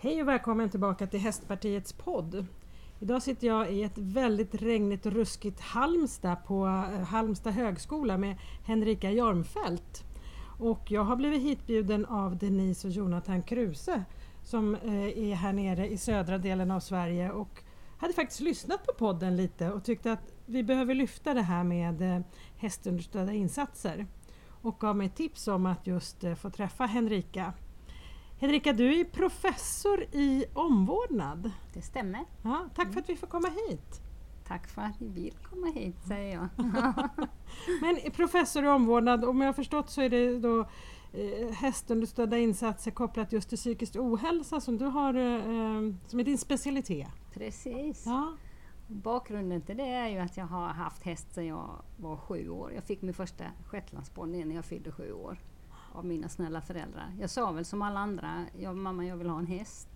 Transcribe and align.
Hej 0.00 0.22
och 0.22 0.28
välkommen 0.28 0.70
tillbaka 0.70 1.06
till 1.06 1.20
Hästpartiets 1.20 1.92
podd. 1.92 2.46
Idag 3.00 3.22
sitter 3.22 3.46
jag 3.46 3.72
i 3.72 3.82
ett 3.82 3.98
väldigt 3.98 4.54
regnigt 4.54 5.06
och 5.06 5.12
ruskigt 5.12 5.60
Halmstad 5.60 6.36
på 6.46 6.66
eh, 6.66 7.04
Halmstad 7.04 7.52
högskola 7.52 8.18
med 8.18 8.36
Henrika 8.64 9.10
Jormfelt. 9.10 10.04
Och 10.58 10.90
jag 10.90 11.04
har 11.04 11.16
blivit 11.16 11.42
hitbjuden 11.42 12.06
av 12.06 12.36
Denise 12.36 12.88
och 12.88 12.92
Jonathan 12.92 13.42
Kruse 13.42 14.04
som 14.42 14.74
eh, 14.74 15.18
är 15.18 15.34
här 15.34 15.52
nere 15.52 15.88
i 15.88 15.98
södra 15.98 16.38
delen 16.38 16.70
av 16.70 16.80
Sverige 16.80 17.30
och 17.30 17.62
hade 17.98 18.12
faktiskt 18.12 18.40
lyssnat 18.40 18.86
på 18.86 18.92
podden 18.92 19.36
lite 19.36 19.72
och 19.72 19.84
tyckte 19.84 20.12
att 20.12 20.32
vi 20.46 20.62
behöver 20.62 20.94
lyfta 20.94 21.34
det 21.34 21.42
här 21.42 21.64
med 21.64 22.02
eh, 22.02 22.20
hästunderstödda 22.56 23.32
insatser 23.32 24.06
och 24.62 24.78
gav 24.78 24.96
mig 24.96 25.08
tips 25.08 25.48
om 25.48 25.66
att 25.66 25.86
just 25.86 26.24
få 26.36 26.50
träffa 26.50 26.86
Henrika. 26.86 27.52
Henrika, 28.40 28.72
du 28.72 29.00
är 29.00 29.04
professor 29.04 30.02
i 30.02 30.44
omvårdnad. 30.52 31.50
Det 31.74 31.82
stämmer. 31.82 32.24
Ja, 32.42 32.68
tack 32.74 32.92
för 32.92 33.00
att 33.00 33.08
vi 33.08 33.16
får 33.16 33.26
komma 33.26 33.48
hit. 33.48 34.00
Tack 34.46 34.68
för 34.68 34.82
att 34.82 35.00
ni 35.00 35.08
vill 35.08 35.34
komma 35.42 35.66
hit, 35.66 35.96
säger 36.08 36.34
jag. 36.34 36.48
Men 37.80 38.12
professor 38.12 38.64
i 38.64 38.68
omvårdnad, 38.68 39.24
om 39.24 39.40
jag 39.40 39.48
har 39.48 39.52
förstått 39.52 39.90
så 39.90 40.02
är 40.02 40.08
det 40.08 40.38
då 40.38 40.60
eh, 41.12 41.52
hästunderstödda 41.52 42.38
insatser 42.38 42.90
kopplat 42.90 43.32
just 43.32 43.48
till 43.48 43.58
psykisk 43.58 43.96
ohälsa 43.96 44.60
som 44.60 44.78
du 44.78 44.84
har 44.84 45.14
eh, 45.14 45.94
som 46.06 46.20
är 46.20 46.24
din 46.24 46.38
specialitet. 46.38 47.08
Precis. 47.34 48.02
Ja. 48.06 48.36
Bakgrunden 48.86 49.62
till 49.62 49.76
det 49.76 49.88
är 49.88 50.08
ju 50.08 50.18
att 50.18 50.36
jag 50.36 50.46
har 50.46 50.68
haft 50.68 51.02
häst 51.02 51.34
sedan 51.34 51.46
jag 51.46 51.82
var 51.96 52.16
sju 52.16 52.48
år. 52.48 52.72
Jag 52.72 52.84
fick 52.84 53.02
min 53.02 53.14
första 53.14 53.44
shetlandsponny 53.66 54.44
när 54.44 54.54
jag 54.54 54.64
fyllde 54.64 54.92
sju 54.92 55.12
år 55.12 55.38
av 55.92 56.04
mina 56.04 56.28
snälla 56.28 56.60
föräldrar. 56.60 57.14
Jag 57.20 57.30
sa 57.30 57.52
väl 57.52 57.64
som 57.64 57.82
alla 57.82 58.00
andra, 58.00 58.44
jag, 58.58 58.76
mamma 58.76 59.04
jag 59.04 59.16
vill 59.16 59.28
ha 59.28 59.38
en 59.38 59.46
häst. 59.46 59.88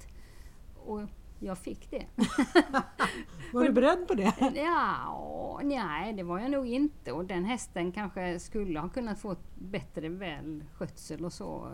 Och 0.85 1.01
jag 1.43 1.59
fick 1.59 1.91
det. 1.91 2.07
var 3.53 3.65
du 3.65 3.73
beredd 3.73 4.09
på 4.09 4.15
det? 4.15 4.35
Ja, 4.55 5.61
nej 5.65 6.13
det 6.13 6.23
var 6.23 6.39
jag 6.39 6.51
nog 6.51 6.67
inte 6.67 7.13
och 7.13 7.25
den 7.25 7.45
hästen 7.45 7.93
kanske 7.93 8.39
skulle 8.39 8.81
ha 8.81 8.89
kunnat 8.89 9.19
få 9.19 9.37
bättre 9.55 10.09
väl 10.09 10.65
skötsel 10.75 11.25
och 11.25 11.33
så. 11.33 11.69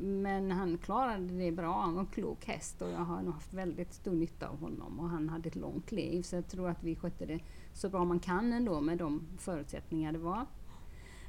Men 0.00 0.50
han 0.50 0.78
klarade 0.78 1.26
det 1.26 1.52
bra, 1.52 1.80
han 1.80 1.94
var 1.94 2.00
en 2.00 2.06
klok 2.06 2.44
häst 2.46 2.82
och 2.82 2.90
jag 2.90 2.98
har 2.98 3.22
nog 3.22 3.34
haft 3.34 3.54
väldigt 3.54 3.94
stor 3.94 4.14
nytta 4.14 4.48
av 4.48 4.60
honom 4.60 5.00
och 5.00 5.08
han 5.08 5.28
hade 5.28 5.48
ett 5.48 5.56
långt 5.56 5.92
liv 5.92 6.22
så 6.22 6.36
jag 6.36 6.48
tror 6.48 6.68
att 6.68 6.82
vi 6.82 6.96
skötte 6.96 7.26
det 7.26 7.40
så 7.72 7.88
bra 7.88 8.04
man 8.04 8.20
kan 8.20 8.52
ändå 8.52 8.80
med 8.80 8.98
de 8.98 9.22
förutsättningar 9.38 10.12
det 10.12 10.18
var. 10.18 10.46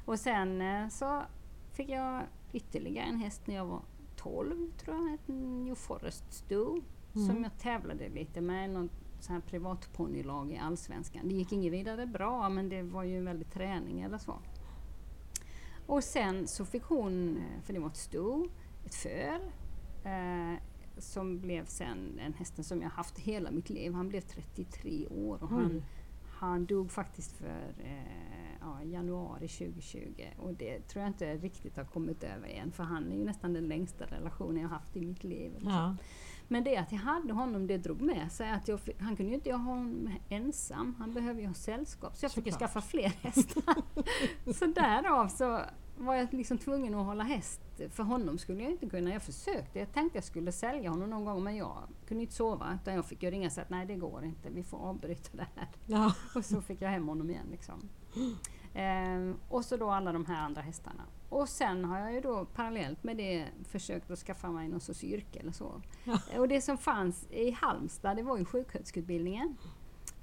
Och 0.04 0.18
sen 0.18 0.60
eh, 0.60 0.88
så 0.88 1.22
fick 1.76 1.88
jag 1.88 2.22
ytterligare 2.52 3.06
en 3.06 3.18
häst 3.18 3.42
när 3.44 3.54
jag 3.54 3.66
var 3.66 3.82
12 4.16 4.70
tror 4.76 4.96
jag, 4.96 5.18
en 5.26 5.64
New 5.64 5.74
Forest 5.74 6.32
Sto 6.32 6.82
mm. 7.14 7.26
som 7.26 7.42
jag 7.42 7.58
tävlade 7.58 8.08
lite 8.08 8.40
med 8.40 8.70
något 8.70 8.90
så 9.20 9.32
här 9.32 9.40
privatponnylag 9.40 10.52
i 10.52 10.58
Allsvenskan. 10.58 11.28
Det 11.28 11.34
gick 11.34 11.52
inget 11.52 11.72
vidare 11.72 12.06
bra 12.06 12.48
men 12.48 12.68
det 12.68 12.82
var 12.82 13.02
ju 13.02 13.18
en 13.18 13.24
väldig 13.24 13.50
träning 13.50 14.00
eller 14.00 14.18
så. 14.18 14.38
Och 15.86 16.04
sen 16.04 16.46
så 16.46 16.64
fick 16.64 16.82
hon, 16.82 17.42
för 17.62 17.72
det 17.72 17.78
var 17.78 17.88
ett 17.88 17.96
sto, 17.96 18.48
ett 18.84 18.94
föl 18.94 19.40
eh, 20.04 20.58
som 20.98 21.40
blev 21.40 21.64
sen 21.64 22.18
en 22.18 22.32
hästen 22.32 22.64
som 22.64 22.82
jag 22.82 22.90
haft 22.90 23.18
hela 23.18 23.50
mitt 23.50 23.70
liv. 23.70 23.92
Han 23.92 24.08
blev 24.08 24.20
33 24.20 25.06
år 25.06 25.42
och 25.42 25.48
han, 25.48 25.82
han 26.28 26.66
dog 26.66 26.90
faktiskt 26.90 27.32
för 27.32 27.74
eh, 27.78 28.35
ja, 28.66 28.84
januari 28.84 29.48
2020 29.48 30.24
och 30.38 30.54
det 30.54 30.80
tror 30.80 31.02
jag 31.02 31.08
inte 31.08 31.36
riktigt 31.36 31.76
har 31.76 31.84
kommit 31.84 32.24
över 32.24 32.48
än 32.48 32.72
för 32.72 32.82
han 32.82 33.12
är 33.12 33.16
ju 33.16 33.24
nästan 33.24 33.52
den 33.52 33.68
längsta 33.68 34.06
relationen 34.06 34.62
jag 34.62 34.68
haft 34.68 34.96
i 34.96 35.00
mitt 35.00 35.24
liv. 35.24 35.52
Ja. 35.64 35.96
Men 36.48 36.64
det 36.64 36.76
att 36.76 36.92
jag 36.92 36.98
hade 36.98 37.32
honom, 37.32 37.66
det 37.66 37.78
drog 37.78 38.00
med 38.00 38.32
sig 38.32 38.50
att 38.50 38.68
jag, 38.68 38.80
han 38.98 39.16
kunde 39.16 39.30
ju 39.30 39.34
inte 39.34 39.52
ha 39.52 39.58
honom 39.58 40.10
ensam, 40.28 40.94
han 40.98 41.12
behöver 41.12 41.40
ju 41.40 41.46
ha 41.46 41.54
sällskap. 41.54 42.16
Så 42.16 42.24
jag 42.24 42.32
fick 42.32 42.46
ju 42.46 42.52
skaffa 42.52 42.80
fler 42.80 43.08
hästar. 43.08 43.74
så 44.54 44.66
därav 44.66 45.28
så 45.28 45.60
var 45.98 46.14
jag 46.14 46.34
liksom 46.34 46.58
tvungen 46.58 46.94
att 46.94 47.06
hålla 47.06 47.24
häst. 47.24 47.60
För 47.90 48.02
honom 48.02 48.38
skulle 48.38 48.62
jag 48.62 48.72
inte 48.72 48.86
kunna. 48.86 49.10
Jag 49.10 49.22
försökte. 49.22 49.78
Jag 49.78 49.92
tänkte 49.92 50.18
jag 50.18 50.24
skulle 50.24 50.52
sälja 50.52 50.90
honom 50.90 51.10
någon 51.10 51.24
gång 51.24 51.44
men 51.44 51.56
jag 51.56 51.82
kunde 52.08 52.22
inte 52.22 52.34
sova. 52.34 52.78
Utan 52.82 52.94
jag 52.94 53.04
fick 53.04 53.22
ju 53.22 53.30
ringa 53.30 53.46
och 53.46 53.52
säga 53.52 53.64
att 53.64 53.70
nej 53.70 53.86
det 53.86 53.94
går 53.94 54.24
inte, 54.24 54.50
vi 54.50 54.62
får 54.62 54.78
avbryta 54.78 55.36
det 55.36 55.46
här. 55.54 55.68
Ja. 55.86 56.14
Och 56.34 56.44
så 56.44 56.62
fick 56.62 56.82
jag 56.82 56.88
hem 56.88 57.08
honom 57.08 57.30
igen. 57.30 57.46
Liksom. 57.50 57.88
Ehm, 58.78 59.36
och 59.48 59.64
så 59.64 59.76
då 59.76 59.90
alla 59.90 60.12
de 60.12 60.26
här 60.26 60.42
andra 60.42 60.60
hästarna. 60.60 61.02
Och 61.28 61.48
sen 61.48 61.84
har 61.84 61.98
jag 61.98 62.12
ju 62.12 62.20
då 62.20 62.44
parallellt 62.44 63.04
med 63.04 63.16
det 63.16 63.46
försökt 63.68 64.10
att 64.10 64.18
skaffa 64.18 64.50
mig 64.50 64.68
någon 64.68 64.80
sorts 64.80 65.04
yrke 65.04 65.38
eller 65.38 65.52
så. 65.52 65.82
Ja. 66.04 66.18
Och 66.38 66.48
det 66.48 66.60
som 66.60 66.78
fanns 66.78 67.26
i 67.30 67.50
Halmstad 67.50 68.16
det 68.16 68.22
var 68.22 68.38
ju 68.38 68.44
sjuksköterskeutbildningen. 68.44 69.56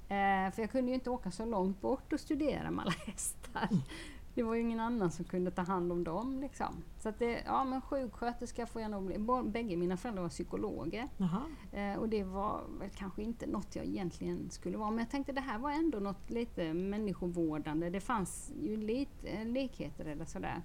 Ehm, 0.08 0.52
för 0.52 0.62
jag 0.62 0.70
kunde 0.70 0.90
ju 0.90 0.94
inte 0.94 1.10
åka 1.10 1.30
så 1.30 1.44
långt 1.44 1.80
bort 1.80 2.12
och 2.12 2.20
studera 2.20 2.70
med 2.70 2.82
alla 2.82 2.94
hästar. 3.06 3.68
Det 4.34 4.42
var 4.42 4.54
ju 4.54 4.60
ingen 4.60 4.80
annan 4.80 5.10
som 5.10 5.24
kunde 5.24 5.50
ta 5.50 5.62
hand 5.62 5.92
om 5.92 6.04
dem. 6.04 6.40
Liksom. 6.40 6.84
Så 6.98 7.08
att 7.08 7.18
det, 7.18 7.42
ja 7.46 7.64
men 7.64 7.80
sjuksköterska 7.80 8.66
får 8.66 8.82
jag 8.82 8.90
nog 8.90 9.06
bli. 9.06 9.18
Bägge 9.44 9.76
mina 9.76 9.96
föräldrar 9.96 10.22
var 10.22 10.28
psykologer. 10.28 11.08
Eh, 11.72 11.98
och 11.98 12.08
det 12.08 12.24
var 12.24 12.64
väl 12.80 12.90
kanske 12.90 13.22
inte 13.22 13.46
något 13.46 13.76
jag 13.76 13.84
egentligen 13.84 14.50
skulle 14.50 14.76
vara. 14.78 14.90
Men 14.90 14.98
jag 14.98 15.10
tänkte 15.10 15.32
det 15.32 15.40
här 15.40 15.58
var 15.58 15.70
ändå 15.70 15.98
något 15.98 16.30
lite 16.30 16.74
människovårdande. 16.74 17.90
Det 17.90 18.00
fanns 18.00 18.52
ju 18.62 18.76
lite 18.76 19.44
likheter 19.44 20.04
eller 20.04 20.24
sådär. 20.24 20.62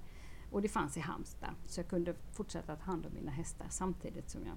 Och 0.51 0.62
det 0.62 0.69
fanns 0.69 0.97
i 0.97 1.00
Halmstad. 1.00 1.50
Så 1.66 1.80
jag 1.80 1.88
kunde 1.88 2.16
fortsätta 2.31 2.75
ta 2.75 2.84
hand 2.84 3.06
om 3.06 3.13
mina 3.13 3.31
hästar 3.31 3.68
samtidigt 3.69 4.30
som 4.30 4.46
jag 4.46 4.56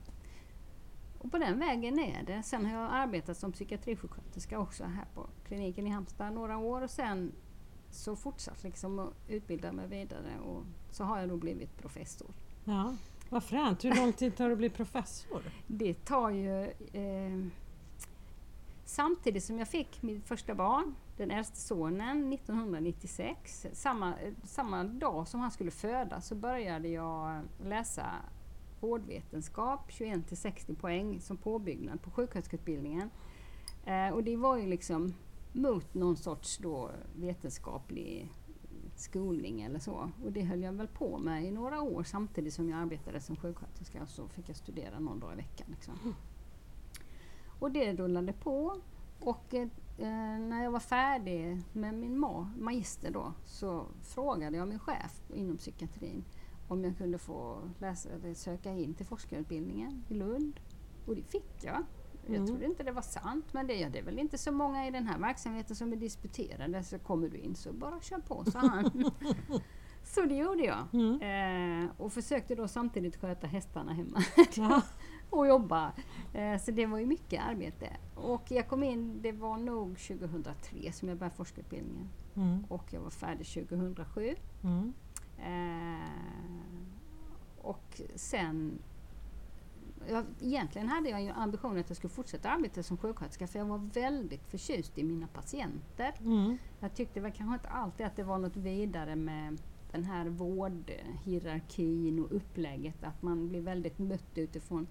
och 1.22 1.30
på 1.30 1.38
den 1.38 1.58
vägen 1.58 1.98
är 1.98 2.22
det. 2.22 2.42
Sen 2.42 2.66
har 2.66 2.80
jag 2.80 2.92
arbetat 2.92 3.36
som 3.36 3.52
psykiatrisjuksköterska 3.52 4.58
också 4.58 4.84
här 4.84 5.04
på 5.14 5.26
kliniken 5.44 5.86
i 5.86 5.90
Halmstad 5.90 6.32
några 6.32 6.58
år 6.58 6.82
och 6.82 6.90
sen 6.90 7.32
så 7.92 8.16
fortsatt 8.16 8.62
liksom 8.62 8.98
att 8.98 9.12
utbilda 9.28 9.72
mig 9.72 9.88
vidare 9.88 10.38
och 10.44 10.62
så 10.90 11.04
har 11.04 11.18
jag 11.20 11.28
då 11.28 11.36
blivit 11.36 11.78
professor. 11.78 12.30
Ja, 12.64 12.96
Vad 13.30 13.44
fränt! 13.44 13.84
Hur 13.84 13.94
lång 13.94 14.12
tid 14.12 14.36
tar 14.36 14.46
det 14.46 14.52
att 14.52 14.58
bli 14.58 14.70
professor? 14.70 15.42
Det 15.66 16.04
tar 16.04 16.30
ju... 16.30 16.62
Eh, 16.92 17.46
samtidigt 18.84 19.44
som 19.44 19.58
jag 19.58 19.68
fick 19.68 20.02
mitt 20.02 20.24
första 20.24 20.54
barn, 20.54 20.94
den 21.16 21.30
äldste 21.30 21.56
sonen, 21.56 22.32
1996, 22.32 23.66
samma, 23.72 24.14
samma 24.44 24.84
dag 24.84 25.28
som 25.28 25.40
han 25.40 25.50
skulle 25.50 25.70
födas 25.70 26.26
så 26.26 26.34
började 26.34 26.88
jag 26.88 27.40
läsa 27.64 28.06
vårdvetenskap, 28.80 29.80
21 29.88 30.28
till 30.28 30.36
60 30.36 30.74
poäng 30.74 31.20
som 31.20 31.36
påbyggnad 31.36 32.02
på 32.02 32.10
sjuksköterskeutbildningen. 32.10 33.10
Eh, 33.84 34.08
och 34.08 34.24
det 34.24 34.36
var 34.36 34.56
ju 34.56 34.66
liksom 34.66 35.14
mot 35.52 35.94
någon 35.94 36.16
sorts 36.16 36.58
då 36.58 36.90
vetenskaplig 37.16 38.32
skolning 38.96 39.62
eller 39.62 39.78
så. 39.78 40.10
Och 40.24 40.32
det 40.32 40.42
höll 40.42 40.62
jag 40.62 40.72
väl 40.72 40.88
på 40.88 41.18
med 41.18 41.44
i 41.44 41.50
några 41.50 41.82
år 41.82 42.02
samtidigt 42.02 42.54
som 42.54 42.68
jag 42.68 42.78
arbetade 42.78 43.20
som 43.20 43.36
sjuksköterska. 43.36 44.06
Så 44.06 44.28
fick 44.28 44.48
jag 44.48 44.56
studera 44.56 44.98
någon 44.98 45.20
dag 45.20 45.32
i 45.32 45.36
veckan. 45.36 45.66
Liksom. 45.70 45.94
Mm. 46.02 46.14
Och 47.58 47.70
det 47.70 47.92
rullade 47.92 48.32
på. 48.32 48.80
Och 49.20 49.54
eh, 49.54 49.68
när 50.38 50.64
jag 50.64 50.70
var 50.70 50.80
färdig 50.80 51.62
med 51.72 51.94
min 51.94 52.18
ma 52.18 52.50
magister 52.58 53.10
då 53.10 53.32
så 53.44 53.86
frågade 54.02 54.56
jag 54.56 54.68
min 54.68 54.78
chef 54.78 55.22
inom 55.34 55.56
psykiatrin 55.56 56.24
om 56.68 56.84
jag 56.84 56.98
kunde 56.98 57.18
få 57.18 57.58
läsa, 57.78 58.08
söka 58.34 58.70
in 58.70 58.94
till 58.94 59.06
forskarutbildningen 59.06 60.04
i 60.08 60.14
Lund. 60.14 60.60
Och 61.06 61.16
det 61.16 61.22
fick 61.22 61.64
jag. 61.64 61.84
Jag 62.26 62.34
mm. 62.34 62.46
trodde 62.46 62.64
inte 62.64 62.82
det 62.82 62.92
var 62.92 63.02
sant, 63.02 63.52
men 63.52 63.66
det, 63.66 63.74
ja, 63.74 63.88
det 63.88 63.98
är 63.98 64.02
väl 64.02 64.18
inte 64.18 64.38
så 64.38 64.52
många 64.52 64.86
i 64.86 64.90
den 64.90 65.06
här 65.06 65.18
verksamheten 65.18 65.76
som 65.76 65.92
är 65.92 65.96
disputerade, 65.96 66.82
så 66.82 66.98
kommer 66.98 67.28
du 67.28 67.38
in 67.38 67.54
så 67.54 67.72
bara 67.72 68.00
kör 68.00 68.18
på, 68.18 68.44
sa 68.44 68.58
han. 68.58 69.10
så 70.04 70.20
det 70.20 70.34
gjorde 70.34 70.64
jag. 70.64 70.86
Mm. 70.92 71.84
Eh, 71.84 71.90
och 71.96 72.12
försökte 72.12 72.54
då 72.54 72.68
samtidigt 72.68 73.16
sköta 73.16 73.46
hästarna 73.46 73.92
hemma. 73.92 74.24
och 75.30 75.46
jobba. 75.46 75.92
Eh, 76.34 76.58
så 76.58 76.70
det 76.70 76.86
var 76.86 76.98
ju 76.98 77.06
mycket 77.06 77.42
arbete. 77.42 77.96
Och 78.14 78.50
jag 78.50 78.68
kom 78.68 78.82
in, 78.82 79.22
det 79.22 79.32
var 79.32 79.56
nog 79.56 79.98
2003 79.98 80.92
som 80.92 81.08
jag 81.08 81.18
började 81.18 81.36
forskarutbildningen. 81.36 82.08
Mm. 82.34 82.64
Och 82.68 82.84
jag 82.90 83.00
var 83.00 83.10
färdig 83.10 83.46
2007. 83.46 84.34
Mm. 84.62 84.92
Eh, 85.38 86.08
och 87.62 88.00
sen 88.14 88.78
jag, 90.08 90.24
egentligen 90.40 90.88
hade 90.88 91.08
jag 91.08 91.22
ju 91.22 91.30
ambitionen 91.30 91.78
att 91.78 91.90
jag 91.90 91.96
skulle 91.96 92.12
fortsätta 92.12 92.50
arbeta 92.50 92.82
som 92.82 92.96
sjuksköterska 92.96 93.46
för 93.46 93.58
jag 93.58 93.66
var 93.66 93.78
väldigt 93.78 94.46
förtjust 94.46 94.98
i 94.98 95.04
mina 95.04 95.26
patienter. 95.26 96.14
Mm. 96.20 96.58
Jag 96.80 96.94
tyckte 96.94 97.20
väl 97.20 97.32
kanske 97.32 97.54
inte 97.54 97.68
alltid 97.68 98.06
att 98.06 98.16
det 98.16 98.22
var 98.24 98.38
något 98.38 98.56
vidare 98.56 99.16
med 99.16 99.58
den 99.92 100.04
här 100.04 100.28
vårdhierarkin 100.28 102.18
och 102.18 102.36
upplägget 102.36 103.04
att 103.04 103.22
man 103.22 103.48
blir 103.48 103.60
väldigt 103.60 103.98
mött 103.98 104.38
utifrån 104.38 104.86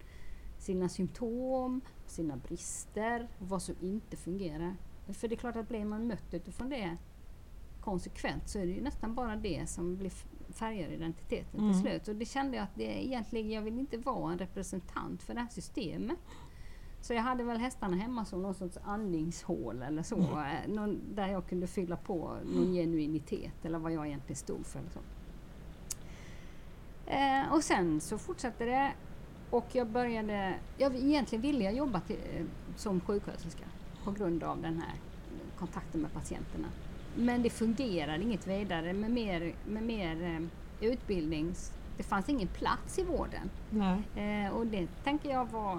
sina 0.58 0.90
symptom, 0.90 1.82
sina 2.06 2.38
brister 2.38 3.28
och 3.40 3.50
vad 3.50 3.62
som 3.62 3.76
inte 3.82 4.18
fungerar. 4.18 4.76
För 5.08 5.28
det 5.28 5.36
är 5.36 5.38
klart 5.38 5.56
att 5.56 5.68
blir 5.68 5.86
man 5.86 6.08
mött 6.08 6.34
utifrån 6.34 6.70
det 6.70 6.98
konsekvent 7.82 8.50
så 8.50 8.60
är 8.60 8.66
det 8.66 8.72
ju 8.72 8.82
nästan 8.82 9.16
bara 9.16 9.36
det 9.36 9.70
som 9.70 9.98
blir 9.98 10.12
färgar 10.54 10.90
identiteten 10.90 11.60
Mm. 11.60 11.72
till 11.74 11.82
slut. 11.82 12.08
Och 12.08 12.16
det 12.16 12.26
kände 12.26 12.58
jag 12.58 12.64
att 12.64 12.76
det 12.76 13.06
egentligen, 13.06 13.52
jag 13.52 13.62
vill 13.62 13.80
inte 13.80 13.98
vara 13.98 14.32
en 14.32 14.38
representant 14.40 15.24
för 15.24 15.34
det 15.34 15.40
här 15.40 15.48
systemet. 15.52 16.18
Så 17.02 17.14
jag 17.14 17.22
hade 17.22 17.44
väl 17.44 17.58
hästarna 17.58 17.98
hemma 17.98 18.26
som 18.26 18.42
någon 18.42 18.54
sorts 18.54 18.78
andningshål 18.84 19.82
eller 19.82 20.04
så. 20.04 20.18
eh, 20.20 20.68
Någon, 20.74 21.00
där 21.16 21.28
jag 21.28 21.48
kunde 21.48 21.68
fylla 21.68 21.96
på 21.98 22.38
någon 22.46 22.74
genuinitet 22.74 23.66
eller 23.66 23.80
vad 23.80 23.92
jag 23.92 24.08
egentligen 24.08 24.36
stod 24.38 24.66
för. 24.66 24.80
Eller 24.80 24.90
så. 24.90 25.00
Eh, 27.06 27.54
och 27.54 27.64
sen 27.64 28.02
så 28.02 28.18
fortsatte 28.18 28.66
det 28.66 28.92
och 29.50 29.66
jag 29.72 29.88
började, 29.88 30.56
jag, 30.78 30.96
egentligen 30.96 31.42
ville 31.42 31.64
jag 31.64 31.74
jobba 31.74 32.00
till, 32.00 32.18
eh, 32.36 32.46
som 32.76 33.00
sjuksköterska 33.02 33.64
på 34.04 34.12
grund 34.12 34.44
av 34.44 34.62
den 34.62 34.78
här 34.82 34.94
kontakten 35.60 36.02
med 36.02 36.14
patienterna. 36.14 36.68
Men 37.16 37.44
det 37.44 37.50
fungerade 37.50 38.24
inget 38.24 38.48
vidare 38.48 38.94
med 38.94 39.12
mer, 39.12 39.54
med 39.68 39.84
mer 39.84 40.24
eh, 40.24 40.90
utbildnings... 40.90 41.74
Det 41.98 42.04
fanns 42.04 42.30
ingen 42.30 42.48
plats 42.48 43.00
i 43.00 43.04
vården. 43.04 43.50
Eh, 44.16 44.52
och 44.54 44.68
det 44.68 44.88
tänker 45.04 45.30
jag 45.30 45.46
var 45.52 45.74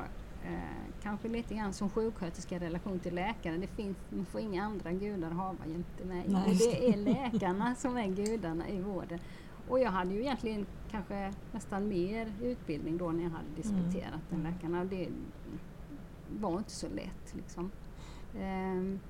eh, 0.45 0.93
kanske 1.03 1.29
lite 1.29 1.55
grann 1.55 1.73
som 1.73 1.91
sjuksköterska 1.91 2.57
i 2.57 2.59
relation 2.59 2.99
till 2.99 3.15
läkare. 3.15 3.57
Det 3.57 3.67
finns, 3.67 3.97
man 4.09 4.25
får 4.27 4.41
inga 4.41 4.65
andra 4.65 4.93
gudar 4.93 5.31
hava 5.31 5.67
jämte 5.67 6.05
mig. 6.05 6.25
Nej, 6.29 6.43
och 6.51 6.57
det 6.57 6.89
är 6.89 6.97
läkarna 6.97 7.75
som 7.75 7.97
är 7.97 8.07
gudarna 8.07 8.69
i 8.69 8.81
vården. 8.81 9.19
Och 9.69 9.79
jag 9.81 9.91
hade 9.91 10.15
ju 10.15 10.21
egentligen 10.21 10.67
kanske 10.91 11.33
nästan 11.53 11.89
mer 11.89 12.33
utbildning 12.43 12.99
då 12.99 13.11
när 13.11 13.23
jag 13.23 13.31
hade 13.31 13.49
disputerat 13.57 14.33
än 14.33 14.43
läkarna. 14.43 14.85
Det 14.85 15.09
var 16.41 16.59
inte 16.59 16.71
så 16.71 16.89
lätt 16.89 17.35
liksom. 17.35 17.71
Ehm, 18.41 19.01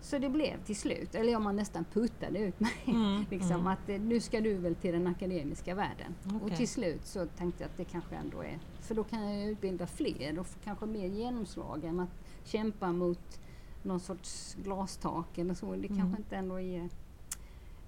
så 0.00 0.18
det 0.18 0.28
blev 0.28 0.64
till 0.64 0.76
slut, 0.76 1.14
eller 1.14 1.32
ja, 1.32 1.38
man 1.38 1.56
nästan 1.56 1.84
puttade 1.84 2.38
ut 2.38 2.60
mig. 2.60 2.72
Mm, 2.84 3.24
liksom, 3.30 3.52
mm. 3.52 3.66
att 3.66 3.88
eh, 3.88 4.00
nu 4.00 4.20
ska 4.20 4.40
du 4.40 4.54
väl 4.54 4.74
till 4.74 4.92
den 4.92 5.06
akademiska 5.06 5.74
världen. 5.74 6.14
Och 6.24 6.42
Okej. 6.44 6.56
till 6.56 6.68
slut 6.68 7.06
så 7.06 7.26
tänkte 7.26 7.62
jag 7.62 7.70
att 7.70 7.76
det 7.76 7.84
kanske 7.84 8.14
ändå 8.16 8.42
är, 8.42 8.58
för 8.80 8.94
då 8.94 9.04
kan 9.04 9.30
jag 9.30 9.50
utbilda 9.50 9.86
fler 9.86 10.38
och 10.38 10.46
få 10.46 10.58
kanske 10.64 10.86
mer 10.86 11.06
genomslag 11.06 11.84
än 11.84 12.00
att 12.00 12.10
kämpa 12.44 12.92
mot 12.92 13.40
någon 13.82 14.00
sorts 14.00 14.56
glastak 14.64 15.38
eller 15.38 15.54
så. 15.54 15.70
Det 15.76 15.86
Mm. 15.86 15.98
kanske 15.98 16.22
inte 16.22 16.36
ändå 16.36 16.60
är... 16.60 16.80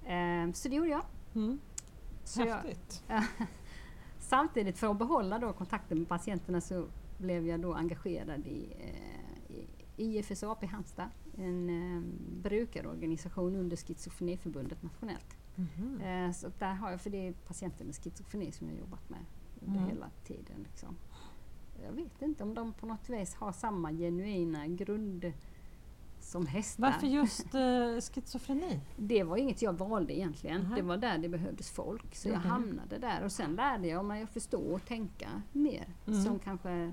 Eh, 0.05 0.53
så 0.53 0.69
det 0.69 0.77
gjorde 0.77 0.91
jag. 0.91 1.05
Mm. 1.35 1.59
Så 2.25 2.41
jag 2.41 2.55
Häftigt. 2.55 3.03
samtidigt 4.19 4.79
för 4.79 4.91
att 4.91 4.99
behålla 4.99 5.39
då 5.39 5.53
kontakten 5.53 5.99
med 5.99 6.09
patienterna 6.09 6.61
så 6.61 6.87
blev 7.19 7.47
jag 7.47 7.61
då 7.61 7.75
engagerad 7.75 8.47
i, 8.47 8.67
eh, 8.81 9.57
i 10.05 10.19
IFSAP 10.19 10.63
i 10.63 10.67
Halmstad, 10.67 11.09
en 11.39 11.71
eh, 11.71 12.03
brukarorganisation 12.43 13.57
under 13.57 13.77
Schizofreniförbundet 13.77 14.83
nationellt. 14.83 15.37
Mhm. 15.55 16.01
Eh, 16.01 16.33
så 16.33 16.51
där 16.59 16.75
har 16.75 16.91
jag, 16.91 17.01
för 17.01 17.11
det 17.11 17.29
är 17.29 17.33
patienter 17.33 17.85
med 17.85 17.95
schizofreni 17.95 18.53
som 18.53 18.69
jag 18.69 18.79
jobbat 18.79 19.11
med 19.11 19.21
under 19.67 19.79
Mm. 19.81 19.89
hela 19.91 20.11
tiden. 20.25 20.63
Liksom. 20.63 20.97
Jag 21.85 21.93
vet 21.93 22.23
inte 22.23 22.43
om 22.45 22.55
de 22.55 22.73
på 22.73 22.87
något 22.87 23.09
vis 23.09 23.35
har 23.35 23.53
samma 23.53 23.93
genuina 23.93 24.67
grund 24.67 25.33
som 26.21 26.47
hästar. 26.47 26.83
Varför 26.83 27.07
just 27.07 27.55
eh, 27.55 28.01
schizofreni? 28.15 28.81
Det 28.97 29.23
var 29.25 29.37
inget 29.37 29.63
jag 29.63 29.73
valde 29.73 30.19
egentligen. 30.19 30.61
Aha. 30.67 30.75
Det 30.77 30.83
var 30.83 30.97
där 30.97 31.19
det 31.19 31.29
behövdes 31.29 31.71
folk. 31.71 32.15
Så 32.15 32.29
jag 32.29 32.37
Okej. 32.39 32.51
hamnade 32.51 32.99
där 32.99 33.25
och 33.25 33.33
sen 33.33 33.55
lärde 33.55 33.89
jag 33.89 34.05
mig 34.05 34.23
att 34.23 34.31
förstå 34.31 34.61
och 34.75 34.85
tänka 34.85 35.43
mer. 35.53 35.89
Mm. 36.07 36.23
Som 36.23 36.39
kanske 36.39 36.93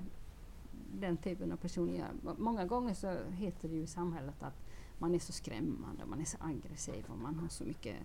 den 0.92 1.16
typen 1.16 1.52
av 1.52 1.56
personer 1.56 1.92
gör. 1.92 2.34
Många 2.38 2.64
gånger 2.66 2.94
så 2.94 3.16
heter 3.30 3.68
det 3.68 3.74
ju 3.74 3.82
i 3.82 3.86
samhället 3.86 4.42
att 4.42 4.62
man 4.98 5.14
är 5.14 5.18
så 5.18 5.32
skrämmande, 5.32 6.06
man 6.06 6.20
är 6.20 6.24
så 6.24 6.36
aggressiv 6.40 7.04
och 7.08 7.18
man 7.18 7.34
har 7.38 7.48
så 7.48 7.64
mycket 7.64 7.96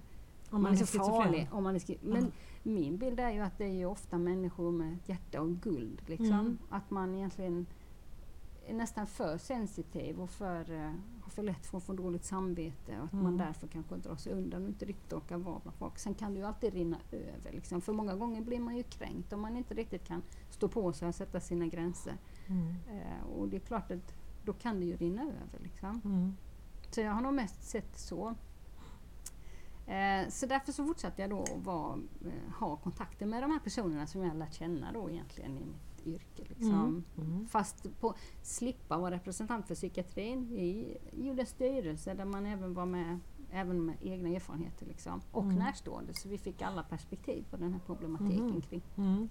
Om 0.49 0.61
man, 0.63 0.71
är 0.71 0.75
så 0.75 0.85
schizofren? 0.85 1.23
farlig. 1.23 1.47
Om 1.51 1.63
man 1.63 1.75
är 1.75 1.97
men 2.01 2.23
Ja. 2.23 2.29
min 2.63 2.97
bild 2.97 3.19
är 3.19 3.29
ju 3.31 3.39
att 3.39 3.57
det 3.57 3.63
är 3.65 3.73
ju 3.73 3.85
ofta 3.85 4.17
människor 4.17 4.71
med 4.71 4.93
ett 4.93 5.09
hjärta 5.09 5.41
och 5.41 5.49
guld. 5.49 6.01
Liksom. 6.07 6.27
Mm. 6.39 6.57
Att 6.69 6.91
man 6.91 7.15
egentligen 7.15 7.65
är 8.67 8.73
nästan 8.73 9.07
för 9.07 9.37
sensitiv 9.37 10.21
och 10.21 10.29
för, 10.29 10.71
eh, 10.71 10.91
har 11.21 11.29
för 11.29 11.43
lätt 11.43 11.65
för 11.65 11.77
att 11.77 11.83
få 11.83 11.93
dåligt 11.93 12.23
samvete. 12.23 12.97
Och 12.99 13.05
att 13.05 13.13
man 13.13 13.25
Mm. 13.25 13.37
därför 13.37 13.67
kanske 13.67 13.95
drar 13.95 14.15
sig 14.15 14.33
undan 14.33 14.63
och 14.63 14.67
inte 14.69 14.85
riktigt 14.85 15.13
orkar 15.13 15.37
vara 15.37 15.59
bland 15.63 15.77
folk. 15.77 15.99
Sen 15.99 16.13
kan 16.13 16.33
det 16.33 16.39
ju 16.39 16.45
alltid 16.45 16.73
rinna 16.73 16.97
över. 17.11 17.51
Liksom. 17.51 17.81
För 17.81 17.93
många 17.93 18.15
gånger 18.15 18.41
blir 18.41 18.59
man 18.59 18.77
ju 18.77 18.83
kränkt 18.83 19.33
om 19.33 19.41
man 19.41 19.57
inte 19.57 19.73
riktigt 19.73 20.03
kan 20.07 20.21
stå 20.49 20.67
på 20.67 20.93
sig 20.93 21.07
och 21.07 21.15
sätta 21.15 21.39
sina 21.39 21.67
gränser. 21.67 22.13
Mm. 22.47 22.75
Eh, 22.89 23.23
och 23.27 23.47
det 23.47 23.55
är 23.57 23.59
klart 23.59 23.91
att 23.91 24.13
då 24.45 24.53
kan 24.53 24.79
det 24.79 24.85
ju 24.85 24.97
rinna 24.97 25.21
över. 25.21 25.59
Liksom. 25.63 26.01
Mm. 26.05 26.35
Så 26.91 27.01
jag 27.01 27.11
har 27.11 27.21
nog 27.21 27.33
mest 27.33 27.63
sett 27.63 27.97
så. 27.97 28.35
Eh, 29.87 30.29
så 30.29 30.45
därför 30.45 30.71
så 30.71 30.85
fortsatte 30.85 31.21
jag 31.21 31.29
då 31.31 31.41
att 31.43 31.65
vara, 31.65 31.97
eh, 32.25 32.53
ha 32.59 32.75
kontakter 32.75 33.25
med 33.25 33.43
de 33.43 33.51
här 33.51 33.59
personerna 33.59 34.07
som 34.07 34.21
jag 34.23 34.37
lärt 34.37 34.53
känna 34.53 34.91
då 34.91 35.09
egentligen 35.09 35.57
i 35.57 35.65
mitt 35.65 36.05
yrke. 36.07 36.43
Liksom. 36.49 36.73
Mm. 36.73 37.03
Mm. 37.17 37.47
Fast 37.47 37.99
på 37.99 38.13
slippa 38.41 38.97
vara 38.97 39.15
representant 39.15 39.67
för 39.67 39.75
psykiatrin. 39.75 40.47
Vi 40.49 40.97
gjorde 41.13 41.41
en 41.41 41.45
styrelse 41.47 42.13
där 42.13 42.25
man 42.25 42.45
även 42.45 42.73
var 42.73 42.85
med 42.85 43.19
även 43.51 43.85
med 43.85 43.95
egna 44.01 44.29
erfarenheter 44.29 44.85
liksom. 44.85 45.21
och 45.31 45.43
Mm. 45.43 45.55
närstående. 45.55 46.13
Så 46.13 46.29
vi 46.29 46.37
fick 46.37 46.61
alla 46.61 46.83
perspektiv 46.83 47.45
på 47.49 47.57
den 47.57 47.73
här 47.73 47.79
problematiken 47.85 48.47
Mhm. 48.47 48.61
kring 48.61 48.81
Mm. 48.97 49.29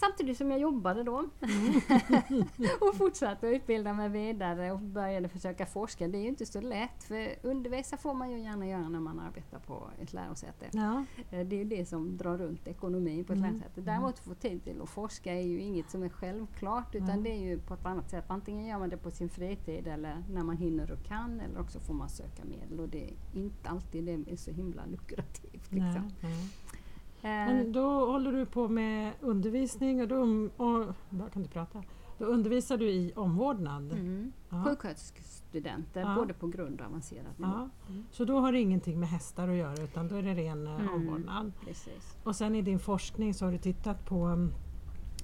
Samtidigt 0.00 0.36
som 0.38 0.50
jag 0.50 0.60
jobbade 0.60 1.02
då 1.02 1.18
Mm. 1.40 2.44
och 2.80 2.94
fortsatte 2.96 3.48
att 3.48 3.52
utbilda 3.54 3.92
mig 3.92 4.08
vidare 4.08 4.72
och 4.72 4.78
började 4.80 5.28
försöka 5.28 5.66
forska. 5.66 6.08
Det 6.08 6.18
är 6.18 6.22
ju 6.22 6.28
inte 6.28 6.46
så 6.46 6.60
lätt 6.60 7.04
för 7.04 7.34
undervisa 7.42 7.96
får 7.96 8.14
man 8.14 8.30
ju 8.30 8.38
gärna 8.40 8.66
göra 8.66 8.88
när 8.88 9.00
man 9.00 9.20
arbetar 9.20 9.58
på 9.58 9.90
ett 10.02 10.12
lärosäte. 10.12 10.66
Ja. 10.72 11.04
Eh, 11.30 11.46
Det 11.46 11.56
är 11.56 11.58
ju 11.58 11.64
det 11.64 11.86
som 11.86 12.16
drar 12.16 12.38
runt 12.38 12.68
ekonomin 12.68 13.24
på 13.24 13.32
ett 13.32 13.38
Mm. 13.38 13.50
lärosäte. 13.52 13.80
Däremot 13.80 14.14
att 14.14 14.18
få 14.24 14.34
tid 14.34 14.64
till 14.64 14.82
att 14.82 14.88
forska 14.88 15.34
är 15.34 15.42
ju 15.46 15.60
inget 15.60 15.90
som 15.90 16.02
är 16.02 16.08
självklart 16.08 16.94
utan 16.94 17.10
Mm. 17.10 17.22
det 17.22 17.30
är 17.30 17.40
ju 17.40 17.58
på 17.58 17.74
ett 17.74 17.86
annat 17.86 18.10
sätt. 18.10 18.24
Antingen 18.28 18.66
gör 18.66 18.78
man 18.78 18.88
det 18.88 18.96
på 18.96 19.10
sin 19.10 19.28
fritid 19.28 19.86
eller 19.86 20.24
när 20.30 20.42
man 20.44 20.56
hinner 20.56 20.92
och 20.92 21.02
kan 21.04 21.40
eller 21.40 21.60
också 21.60 21.80
får 21.80 21.94
man 21.94 22.08
söka 22.08 22.44
medel 22.44 22.80
och 22.80 22.88
det 22.88 23.04
är 23.04 23.14
inte 23.32 23.68
alltid 23.68 24.04
det 24.04 24.32
är 24.32 24.36
så 24.36 24.50
himla 24.50 24.86
lukrativt. 24.86 25.70
Nej, 25.70 25.80
Liksom. 25.82 26.10
nej. 26.20 26.32
Eh, 26.32 26.38
Men 27.22 27.72
då 27.72 28.06
håller 28.06 28.32
du 28.32 28.46
på 28.46 28.68
med 28.68 29.12
undervisning 29.20 30.00
och 30.02 30.08
då, 30.08 30.18
och, 30.56 30.84
jag 31.10 31.32
kan 31.32 31.42
inte 31.42 31.52
prata. 31.52 31.82
Då 32.18 32.24
undervisar 32.24 32.76
du 32.76 32.90
i 32.90 33.12
omvårdnad. 33.16 33.92
mm. 33.92 34.32
Ja. 34.50 34.64
Sjuksköterskestudenter 34.64 36.00
Ja. 36.00 36.14
både 36.14 36.34
på 36.34 36.46
grund 36.46 36.80
och 36.80 36.86
avancerad 36.86 37.24
nivå. 37.38 37.50
Ja. 37.52 37.68
Mm. 37.88 38.04
Så 38.10 38.24
då 38.24 38.38
har 38.40 38.52
det 38.52 38.60
ingenting 38.60 39.00
med 39.00 39.08
hästar 39.08 39.48
att 39.48 39.56
göra 39.56 39.82
utan 39.84 40.08
då 40.08 40.14
är 40.16 40.22
det 40.22 40.34
ren 40.34 40.66
eh, 40.66 40.74
Mm. 40.74 40.94
omvårdnad. 40.94 41.52
Precis. 41.64 42.16
Och 42.24 42.36
sen 42.36 42.54
i 42.54 42.62
din 42.62 42.78
forskning 42.78 43.34
så 43.34 43.44
har 43.44 43.52
du 43.52 43.58
tittat 43.58 44.04
på 44.06 44.26
um, 44.26 44.52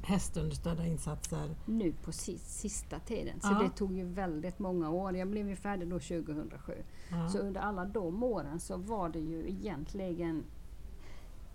hästunderstödda 0.03 0.87
insatser. 0.87 1.55
nu 1.67 1.93
på 1.93 2.13
sist, 2.13 2.61
sista 2.61 2.99
tiden. 2.99 3.41
Så 3.41 3.49
Ja. 3.53 3.63
det 3.63 3.69
tog 3.71 3.93
ju 3.93 4.05
väldigt 4.05 4.59
många 4.59 4.91
år. 4.91 5.17
Jag 5.17 5.29
blev 5.29 5.49
ju 5.49 5.57
färdig 5.57 5.89
då 5.89 5.99
2007. 5.99 6.73
Ja. 7.11 7.29
Så 7.29 7.39
under 7.39 7.61
alla 7.61 7.85
de 7.85 8.23
åren 8.23 8.61
så 8.61 8.77
var 8.77 9.09
det 9.09 9.19
ju 9.21 9.49
egentligen 9.49 10.45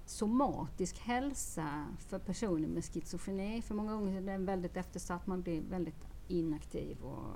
somatisk 0.09 0.99
hälsa 0.99 1.85
för 1.99 2.19
personer 2.19 2.67
med 2.67 2.85
schizofreni. 2.85 3.61
För 3.61 3.75
många 3.75 3.93
gånger 3.93 4.17
är 4.17 4.21
den 4.21 4.45
väldigt 4.45 4.77
eftersatt, 4.77 5.27
man 5.27 5.41
blir 5.41 5.61
väldigt 5.61 6.05
inaktiv 6.27 6.97
och 7.01 7.33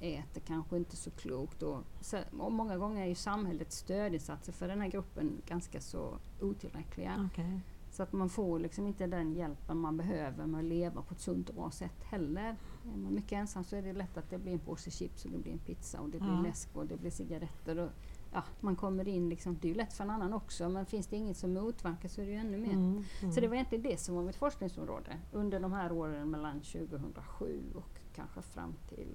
äter 0.00 0.40
kanske 0.40 0.76
inte 0.76 0.96
så 0.96 1.10
klokt. 1.10 1.62
Och, 1.62 1.82
så, 2.00 2.18
och 2.38 2.52
många 2.52 2.76
gånger 2.76 3.02
är 3.02 3.06
ju 3.06 3.14
samhällets 3.14 3.76
stödinsatser 3.76 4.52
för 4.52 4.68
den 4.68 4.80
här 4.80 4.88
gruppen 4.88 5.42
ganska 5.46 5.80
så 5.80 6.18
otillräckliga. 6.40 7.30
Okej. 7.32 7.60
Så 7.90 8.02
att 8.02 8.12
man 8.12 8.28
får 8.28 8.58
liksom 8.58 8.86
inte 8.86 9.06
den 9.06 9.34
hjälpen 9.34 9.78
man 9.78 9.96
behöver 9.96 10.46
med 10.46 10.58
att 10.58 10.64
leva 10.64 11.02
på 11.02 11.14
ett 11.14 11.20
sunt 11.20 11.48
och 11.48 11.54
bra 11.54 11.70
sätt 11.70 12.02
heller. 12.02 12.56
Är 12.92 12.96
man 12.96 13.14
mycket 13.14 13.32
ensam 13.32 13.64
så 13.64 13.76
är 13.76 13.82
det 13.82 13.92
lätt 13.92 14.16
att 14.16 14.30
det 14.30 14.38
blir 14.38 14.52
en 14.52 14.58
påse 14.58 14.90
chips 14.90 15.24
och 15.24 15.30
det 15.30 15.38
blir 15.38 15.52
en 15.52 15.58
pizza 15.58 16.00
och 16.00 16.08
det 16.08 16.18
blir 16.18 16.32
Ja. 16.32 16.40
läsk 16.40 16.76
och 16.76 16.86
det 16.86 16.96
blir 16.96 17.10
cigaretter. 17.10 17.78
Och, 17.78 17.90
ja, 18.32 18.42
man 18.60 18.76
kommer 18.76 19.08
in 19.08 19.28
liksom, 19.28 19.58
det 19.60 19.66
är 19.66 19.68
ju 19.68 19.74
lätt 19.74 19.92
för 19.92 20.04
en 20.04 20.10
annan 20.10 20.32
också 20.32 20.68
men 20.68 20.86
finns 20.86 21.06
det 21.06 21.16
inget 21.16 21.36
som 21.36 21.52
motverkar 21.54 22.08
så 22.08 22.20
är 22.20 22.26
det 22.26 22.32
ju 22.32 22.38
ännu 22.38 22.58
mer. 22.58 22.72
Mm, 22.72 23.04
mm. 23.20 23.32
Så 23.32 23.40
det 23.40 23.48
var 23.48 23.54
egentligen 23.54 23.82
det 23.82 24.00
som 24.00 24.14
var 24.14 24.22
mitt 24.22 24.36
forskningsområde 24.36 25.18
under 25.32 25.60
de 25.60 25.72
här 25.72 25.92
åren 25.92 26.30
mellan 26.30 26.60
2007 26.60 27.62
och 27.74 28.00
kanske 28.14 28.42
fram 28.42 28.74
till 28.88 29.08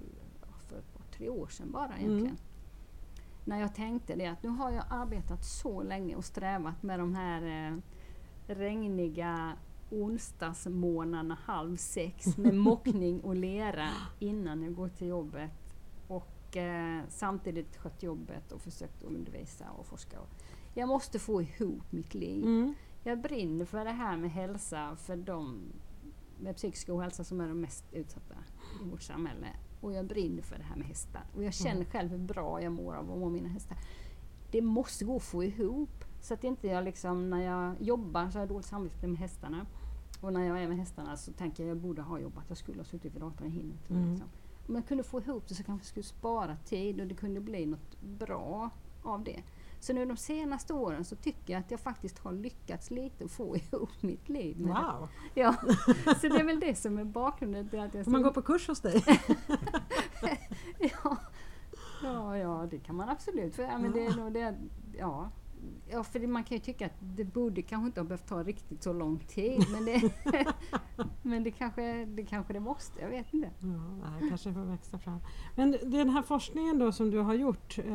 för 0.72 0.78
ett 0.78 0.94
par, 0.94 1.04
tre 1.16 1.28
år 1.28 1.46
sedan 1.46 1.70
bara 1.70 1.88
egentligen. 1.98 2.26
Mm. 2.26 2.36
När 3.44 3.60
jag 3.60 3.74
tänkte 3.74 4.14
det 4.14 4.26
att 4.26 4.42
nu 4.42 4.48
har 4.48 4.70
jag 4.70 4.84
arbetat 4.90 5.44
så 5.44 5.82
länge 5.82 6.16
och 6.16 6.24
strävat 6.24 6.82
med 6.82 6.98
de 6.98 7.14
här 7.14 7.70
eh, 7.72 7.76
regniga 8.54 9.52
onsdagsmorgnarna 9.92 11.38
halv 11.44 11.76
sex 11.76 12.36
med 12.36 12.54
mockning 12.54 13.20
och 13.20 13.36
lera 13.36 13.88
innan 14.18 14.62
jag 14.62 14.74
går 14.74 14.88
till 14.88 15.06
jobbet. 15.06 15.74
Och 16.08 16.56
eh, 16.56 17.02
samtidigt 17.08 17.76
skött 17.76 18.02
jobbet 18.02 18.52
och 18.52 18.60
försökt 18.60 19.02
undervisa 19.02 19.70
och 19.70 19.86
forska. 19.86 20.18
Jag 20.74 20.88
måste 20.88 21.18
få 21.18 21.42
ihop 21.42 21.92
mitt 21.92 22.14
liv. 22.14 22.44
Mm. 22.44 22.74
Jag 23.04 23.20
brinner 23.20 23.64
för 23.64 23.84
det 23.84 23.90
här 23.90 24.16
med 24.16 24.30
hälsa 24.30 24.96
för 24.96 25.16
de 25.16 25.72
med 26.40 26.56
psykisk 26.56 26.88
ohälsa 26.88 27.24
som 27.24 27.40
är 27.40 27.48
de 27.48 27.60
mest 27.60 27.84
utsatta 27.92 28.34
i 28.84 28.90
vårt 28.90 29.02
samhälle. 29.02 29.46
Och 29.80 29.92
jag 29.92 30.06
brinner 30.06 30.42
för 30.42 30.58
det 30.58 30.64
här 30.64 30.76
med 30.76 30.86
hästar. 30.86 31.22
Och 31.36 31.44
jag 31.44 31.54
känner 31.54 31.84
själv 31.84 32.10
hur 32.10 32.18
bra 32.18 32.62
jag 32.62 32.72
mår 32.72 32.94
av 32.94 33.12
att 33.12 33.18
må 33.18 33.28
mina 33.28 33.48
hästar. 33.48 33.76
Det 34.50 34.62
måste 34.62 35.04
gå 35.04 35.16
att 35.16 35.22
få 35.22 35.44
ihop. 35.44 36.04
Så 36.20 36.34
att 36.34 36.44
inte 36.44 36.66
jag 36.66 36.84
liksom, 36.84 37.30
när 37.30 37.42
jag 37.42 37.82
jobbar 37.82 38.30
så 38.30 38.38
har 38.38 38.40
jag 38.40 38.48
dåligt 38.48 38.66
samvete 38.66 39.06
med 39.06 39.18
hästarna. 39.18 39.66
Och 40.22 40.32
när 40.32 40.44
jag 40.44 40.62
är 40.62 40.68
med 40.68 40.76
hästarna 40.76 41.16
så 41.16 41.32
tänker 41.32 41.62
jag 41.62 41.70
att 41.70 41.76
jag 41.76 41.82
borde 41.82 42.02
ha 42.02 42.18
jobbat. 42.18 42.44
Jag 42.48 42.58
skulle 42.58 42.78
ha 42.78 42.84
suttit 42.84 43.14
vid 43.14 43.20
datorn, 43.20 43.46
jag 43.46 43.54
hinner 43.54 43.72
inte. 43.72 43.94
Mm. 43.94 44.10
Liksom. 44.10 44.28
Om 44.68 44.74
jag 44.74 44.86
kunde 44.86 45.02
få 45.02 45.20
ihop 45.20 45.48
det 45.48 45.54
så 45.54 45.62
kanske 45.62 45.82
jag 45.82 45.88
skulle 45.88 46.04
spara 46.04 46.56
tid 46.56 47.00
och 47.00 47.06
det 47.06 47.14
kunde 47.14 47.40
bli 47.40 47.66
något 47.66 48.00
bra 48.00 48.70
av 49.02 49.24
det. 49.24 49.42
Så 49.80 49.92
nu 49.92 50.06
de 50.06 50.16
senaste 50.16 50.74
åren 50.74 51.04
så 51.04 51.16
tycker 51.16 51.52
jag 51.52 51.60
att 51.60 51.70
jag 51.70 51.80
faktiskt 51.80 52.18
har 52.18 52.32
lyckats 52.32 52.90
lite 52.90 53.24
att 53.24 53.30
få 53.30 53.56
ihop 53.56 54.02
mitt 54.02 54.28
liv. 54.28 54.60
Med 54.60 54.74
det. 54.74 54.80
Wow! 54.80 55.08
Ja, 55.34 55.56
så 56.20 56.28
det 56.28 56.40
är 56.40 56.44
väl 56.44 56.60
det 56.60 56.74
som 56.74 56.98
är 56.98 57.04
bakgrunden 57.04 57.68
till 57.68 57.80
att 57.80 57.94
jag... 57.94 58.04
Får 58.04 58.12
man 58.12 58.22
gå 58.22 58.32
på 58.32 58.42
kurs 58.42 58.68
hos 58.68 58.80
dig? 58.80 59.04
ja. 60.78 61.16
ja, 62.02 62.38
ja, 62.38 62.68
det 62.70 62.78
kan 62.78 62.96
man 62.96 63.08
absolut. 63.08 63.54
För, 63.54 63.62
ja, 63.62 63.78
men 63.78 63.92
det 63.92 64.06
är 64.06 64.16
nog 64.16 64.32
det, 64.32 64.54
ja. 64.98 65.30
Ja, 65.90 66.04
för 66.04 66.18
det, 66.18 66.26
man 66.26 66.44
kan 66.44 66.56
ju 66.56 66.62
tycka 66.62 66.86
att 66.86 66.92
det 67.00 67.24
borde 67.24 67.62
kanske 67.62 67.86
inte 67.86 68.00
ha 68.00 68.04
behövt 68.04 68.28
ta 68.28 68.42
riktigt 68.42 68.82
så 68.82 68.92
lång 68.92 69.18
tid. 69.18 69.64
Men 69.72 69.84
det, 69.84 70.12
men 71.22 71.42
det, 71.42 71.50
kanske, 71.50 72.04
det 72.04 72.24
kanske 72.24 72.52
det 72.52 72.60
måste, 72.60 73.00
jag 73.00 73.08
vet 73.08 73.34
inte. 73.34 73.50
Ja, 73.58 73.66
nej, 74.20 74.28
kanske 74.28 74.52
får 74.52 74.60
växa 74.64 74.98
fram. 74.98 75.18
Men 75.56 75.70
den 75.82 76.08
här 76.10 76.22
forskningen 76.22 76.78
då 76.78 76.92
som 76.92 77.10
du 77.10 77.18
har 77.18 77.34
gjort. 77.34 77.78
Eh, 77.78 77.94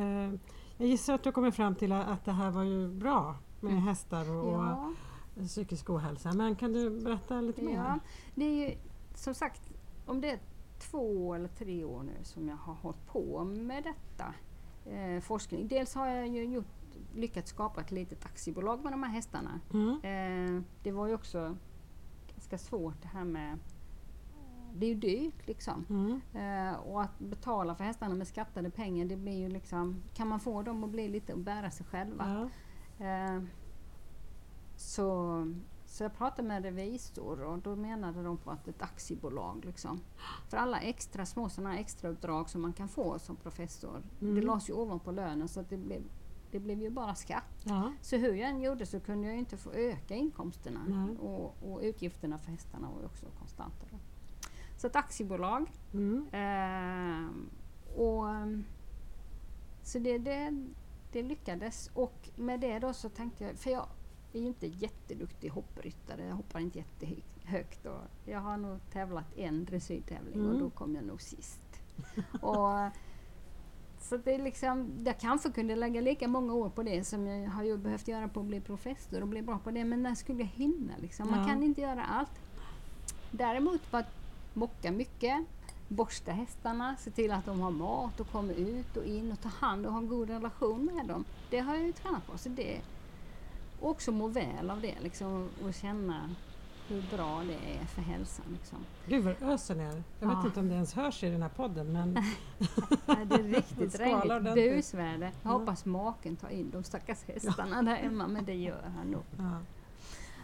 jag 0.80 0.88
gissar 0.90 1.14
att 1.14 1.24
du 1.24 1.32
kommit 1.32 1.56
fram 1.56 1.76
till 1.76 1.92
att 1.92 2.08
att 2.08 2.26
det 2.26 2.32
här 2.32 2.52
var 2.52 2.64
ju 2.64 2.88
bra 2.88 3.36
med 3.62 3.72
Mm. 3.72 3.84
hästar 3.84 4.32
och, 4.32 4.52
Ja, 4.54 4.94
och 5.36 5.44
psykisk 5.48 5.90
ohälsa. 5.90 6.34
Men 6.34 6.56
kan 6.56 6.74
du 6.74 6.90
berätta 7.04 7.42
lite 7.42 7.62
mer? 7.62 7.74
ja, 7.76 8.00
det 8.36 8.46
är 8.46 8.70
ju 8.70 8.76
som 9.16 9.34
sagt, 9.34 9.62
om 10.06 10.22
det 10.22 10.32
är 10.32 10.40
två 10.80 11.34
eller 11.34 11.48
tre 11.48 11.84
år 11.84 12.04
nu 12.04 12.14
som 12.24 12.48
jag 12.50 12.56
har 12.56 12.74
hållit 12.74 13.08
på 13.08 13.44
med 13.44 13.84
detta 13.84 14.34
eh, 14.96 15.22
forskning. 15.22 15.68
Dels 15.68 15.96
har 15.96 16.08
jag 16.08 16.28
ju 16.28 16.44
gjort, 16.44 16.77
lyckats 17.16 17.50
skapa 17.50 17.82
ett 17.82 17.92
litet 17.92 18.26
aktiebolag 18.26 18.84
med 18.84 18.94
de 18.94 19.04
här 19.04 19.12
hästarna. 19.12 19.60
Mm. 19.74 19.90
Eh, 20.04 20.64
det 20.84 20.92
var 20.92 21.08
ju 21.08 21.14
också 21.14 21.58
ganska 22.34 22.58
svårt 22.58 23.02
det 23.02 23.08
här 23.08 23.24
med... 23.24 23.60
Det 24.76 24.86
är 24.86 24.90
ju 24.90 24.96
dyrt 24.96 25.48
liksom. 25.48 25.86
Mm. 25.90 26.22
Eh, 26.34 26.76
och 26.80 27.02
att 27.02 27.20
betala 27.20 27.76
för 27.76 27.84
hästarna 27.84 28.16
med 28.16 28.28
skattade 28.28 28.70
pengar, 28.70 29.06
det 29.06 29.16
blir 29.16 29.38
ju 29.38 29.50
liksom... 29.50 30.04
Kan 30.14 30.28
man 30.28 30.40
få 30.40 30.62
dem 30.62 30.84
att 30.84 30.90
bli 30.90 31.08
lite 31.08 31.34
och 31.34 31.40
bära 31.40 31.72
sig 31.72 31.86
själva? 31.86 32.50
Ja. 33.00 33.06
Eh, 33.06 33.42
så, 34.76 35.54
så 35.86 36.04
jag 36.04 36.14
pratade 36.18 36.48
med 36.48 36.64
revisor 36.64 37.42
och 37.44 37.60
då 37.60 37.76
menade 37.76 38.24
de 38.24 38.38
på 38.38 38.52
att 38.52 38.68
ett 38.68 38.82
aktiebolag 38.82 39.66
liksom. 39.66 40.00
För 40.50 40.58
alla 40.58 40.80
extra 40.80 41.26
små 41.26 41.50
sådana 41.50 41.74
här 41.74 41.80
extrauppdrag 41.80 42.50
som 42.50 42.62
man 42.62 42.74
kan 42.74 42.88
få 42.88 43.20
som 43.20 43.36
professor, 43.36 44.04
Mm. 44.22 44.36
det 44.36 44.42
lades 44.42 44.70
ju 44.70 44.74
ovanpå 44.74 45.12
lönen 45.12 45.48
så 45.48 45.60
att 45.60 45.70
det 45.70 45.78
blev, 45.78 46.02
det 46.58 46.64
blev 46.64 46.82
ju 46.82 46.90
bara 46.90 47.16
skatt. 47.16 47.64
Ja. 47.64 47.94
Så 48.02 48.18
hur 48.18 48.34
jag 48.34 48.50
än 48.50 48.62
gjorde 48.62 48.86
så 48.86 49.00
kunde 49.00 49.28
jag 49.28 49.38
inte 49.38 49.58
få 49.58 49.72
öka 49.72 50.16
inkomsterna. 50.16 50.80
Och, 51.20 51.56
och 51.72 51.80
utgifterna 51.82 52.38
för 52.40 52.52
hästarna 52.52 52.90
var 52.92 53.00
ju 53.00 53.06
också 53.06 53.26
konstanta. 53.40 53.86
Då. 53.92 53.98
Så 54.78 54.88
ett 54.88 54.96
aktiebolag. 54.96 55.72
Mm. 55.94 56.28
ehm, 56.32 57.50
och, 57.96 58.30
ehm, 58.30 58.64
så 59.84 60.00
det, 60.00 60.18
det, 60.18 60.66
det 61.12 61.24
lyckades. 61.24 61.90
Och 61.94 62.30
med 62.36 62.60
det 62.60 62.80
då 62.80 62.94
så 62.94 63.10
tänkte 63.10 63.44
jag, 63.44 63.56
för 63.56 63.72
jag 63.72 63.88
är 64.34 64.40
ju 64.40 64.48
inte 64.48 64.68
jätteduktig 64.68 65.50
hoppryttare, 65.50 66.26
jag 66.26 66.36
hoppar 66.36 66.60
inte 66.60 66.78
jättehögt. 66.80 67.86
Och 67.86 68.02
jag 68.26 68.40
har 68.40 68.58
nog 68.58 68.80
tävlat 68.92 69.38
en 69.38 69.66
dressyrtävling 69.66 70.42
och 70.42 70.50
Mm. 70.50 70.60
då 70.60 70.70
kom 70.70 70.96
jag 70.96 71.04
nog 71.06 71.22
sist. 71.22 71.62
och, 72.42 72.90
så 74.02 74.18
det 74.18 74.36
är 74.36 74.44
liksom, 74.44 74.92
jag 75.06 75.20
kanske 75.20 75.52
kunde 75.52 75.76
lägga 75.76 76.02
lika 76.02 76.28
många 76.28 76.54
år 76.54 76.70
på 76.70 76.84
det 76.84 77.04
som 77.04 77.28
jag 77.28 77.50
har 77.50 77.64
ju 77.64 77.78
behövt 77.78 78.08
göra 78.08 78.28
på 78.28 78.40
att 78.40 78.46
bli 78.46 78.62
professor 78.62 79.22
och 79.22 79.28
bli 79.28 79.42
bra 79.42 79.60
på 79.60 79.72
det. 79.72 79.84
Men 79.86 80.04
när 80.04 80.16
skulle 80.16 80.40
jag 80.40 80.50
hinna? 80.50 80.94
Liksom? 81.02 81.32
Man 81.32 81.40
Ja. 81.40 81.46
kan 81.46 81.64
inte 81.64 81.82
göra 81.82 82.04
allt. 82.06 82.32
Däremot 83.32 83.92
på 83.92 83.98
att 83.98 84.08
mocka 84.54 84.92
mycket, 84.92 85.46
borsta 85.88 86.32
hästarna, 86.32 86.96
se 87.00 87.12
till 87.12 87.32
att 87.32 87.46
de 87.46 87.62
har 87.62 87.72
mat 87.72 88.20
och 88.20 88.32
kommer 88.32 88.54
ut 88.54 88.98
och 88.98 89.06
in 89.06 89.32
och 89.32 89.42
ta 89.42 89.50
hand 89.50 89.86
och 89.86 89.92
ha 89.92 90.00
en 90.00 90.08
god 90.08 90.30
relation 90.30 90.86
med 90.96 91.06
dem. 91.06 91.26
Det 91.50 91.60
har 91.60 91.76
jag 91.76 91.86
ju 91.86 91.92
tränat 91.92 92.28
på. 92.28 92.38
Så 92.38 92.50
det, 92.50 92.82
och 93.82 93.90
också 93.90 94.12
må 94.12 94.28
väl 94.28 94.70
av 94.70 94.82
det 94.82 94.96
liksom, 95.00 95.50
och 95.68 95.74
känna 95.74 96.30
hur 96.88 97.18
bra 97.18 97.42
det 97.48 97.80
är 97.80 97.86
för 97.86 98.02
hälsan. 98.02 98.46
Liksom. 98.54 98.78
Gud 99.08 99.24
vad 99.24 99.54
öser 99.54 99.76
ni 99.76 99.84
är. 99.84 100.04
Jag 100.20 100.28
vet 100.28 100.38
Ja. 100.42 100.46
inte 100.46 100.60
om 100.60 100.68
det 100.70 100.76
ens 100.76 100.94
hörs 100.94 101.24
i 101.24 101.30
den 101.30 101.42
här 101.42 101.50
podden 101.50 101.92
men 101.94 102.14
Det 103.06 103.36
är 103.36 103.44
riktigt 103.44 104.00
regnigt 104.00 104.54
busväder. 104.56 105.20
Jag 105.22 105.32
Ja. 105.44 105.50
hoppas 105.58 105.86
maken 105.86 106.36
tar 106.36 106.50
in 106.50 106.70
de 106.72 106.84
stackars 106.84 107.24
hästarna 107.28 107.82
där 107.82 107.96
hemma, 107.96 108.28
men 108.28 108.46
det 108.46 108.56
gör 108.56 108.92
han 108.98 109.08
nog. 109.08 109.24
ja. 109.38 109.60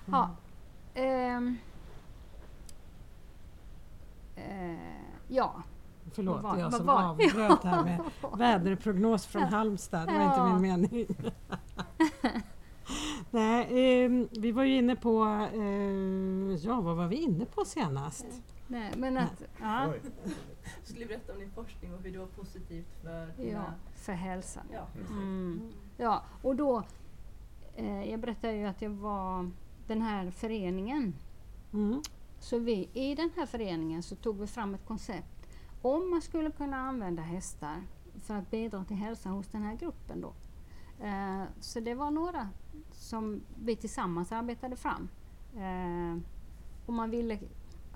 Ja. 0.06 0.30
Ehm. 1.02 1.58
Eh, 4.36 4.76
ja. 5.28 5.54
Förlåt, 6.14 6.44
var- 6.44 6.58
jag 6.58 6.74
som 6.74 6.86
var- 6.86 7.04
avbröt 7.04 7.64
här 7.64 7.84
med 7.84 8.00
väderprognos 8.38 9.26
från 9.26 9.44
Halmstad. 9.44 10.08
Det 10.08 10.14
var 10.14 10.24
inte 10.26 10.38
Ja. 10.38 10.54
min 10.60 10.62
mening. 10.62 11.08
Nej, 13.34 13.68
ehm, 13.72 14.28
vi 14.32 14.52
var 14.52 14.64
ju 14.64 14.78
inne 14.78 14.96
på, 14.96 15.26
eh, 15.54 16.66
ja 16.66 16.82
vad 16.82 16.96
var 16.96 17.08
vi 17.08 17.16
inne 17.16 17.46
på 17.46 17.66
senast? 17.66 18.26
Nej, 18.68 18.92
men 18.98 19.18
att, 19.18 19.44
ja, 19.62 19.90
Oj. 19.92 20.02
Skulle 20.84 21.00
du 21.00 21.08
berätta 21.08 21.34
om 21.34 21.40
din 21.40 21.52
forskning 21.52 21.94
och 21.94 22.02
hur 22.02 22.12
det 22.12 22.18
var 22.18 22.26
positivt 22.26 22.88
för 23.02 23.28
ja, 23.38 23.44
dina... 23.44 23.74
för 23.96 24.14
hälsan. 24.14 24.64
Ja, 24.74 24.88
Mm. 25.10 25.72
Ja, 25.98 26.24
och 26.42 26.56
då, 26.56 26.84
eh, 27.76 28.10
jag 28.10 28.20
berättade 28.20 28.54
ju 28.54 28.66
att 28.66 28.82
jag 28.82 28.90
var 28.90 29.52
den 29.88 30.02
här 30.02 30.32
föreningen. 30.32 31.14
Mm. 31.74 32.02
Så 32.40 32.60
vi, 32.60 32.90
i 32.94 33.16
den 33.16 33.30
här 33.36 33.46
föreningen 33.46 34.04
så 34.04 34.16
tog 34.16 34.40
vi 34.40 34.48
fram 34.48 34.74
ett 34.74 34.86
koncept 34.86 35.48
om 35.82 36.10
man 36.10 36.22
skulle 36.22 36.52
kunna 36.52 36.78
använda 36.78 37.22
hästar 37.22 37.84
för 38.22 38.34
att 38.34 38.52
bidra 38.52 38.84
till 38.84 38.98
hälsan 38.98 39.32
hos 39.32 39.48
den 39.48 39.62
här 39.64 39.76
gruppen 39.76 40.22
då. 40.22 40.34
Eh, 41.06 41.44
så 41.60 41.80
det 41.80 41.94
var 41.94 42.12
några 42.12 42.50
som 42.92 43.42
vi 43.64 43.76
tillsammans 43.76 44.32
arbetade 44.32 44.76
fram. 44.76 45.10
Eh, 45.56 46.18
om 46.86 46.96
man 46.96 47.10
ville 47.10 47.40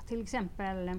till 0.08 0.22
exempel 0.22 0.90
eh, 0.90 0.96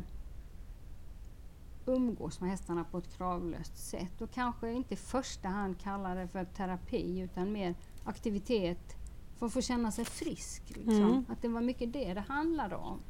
umgås 1.87 2.41
med 2.41 2.51
hästarna 2.51 2.85
på 2.85 2.99
ett 2.99 3.17
kravlöst 3.17 3.77
sätt 3.77 4.21
och 4.21 4.31
kanske 4.31 4.73
inte 4.73 4.95
i 4.95 4.97
första 4.97 5.49
hand 5.49 5.79
kalla 5.79 6.15
det 6.15 6.29
för 6.29 6.45
terapi 6.45 7.19
utan 7.19 7.53
mer 7.53 7.75
aktivitet 8.05 8.97
för 9.37 9.47
att 9.47 9.53
få 9.53 9.61
känna 9.61 9.93
sig 9.93 10.05
frisk. 10.05 10.63
Liksom. 10.77 11.03
Mm. 11.03 11.25
Att 11.29 11.43
det 11.43 11.49
var 11.49 11.61
mycket 11.61 11.93
det 11.93 12.15
det 12.15 12.25
handlade 12.29 12.77
om. 12.77 13.01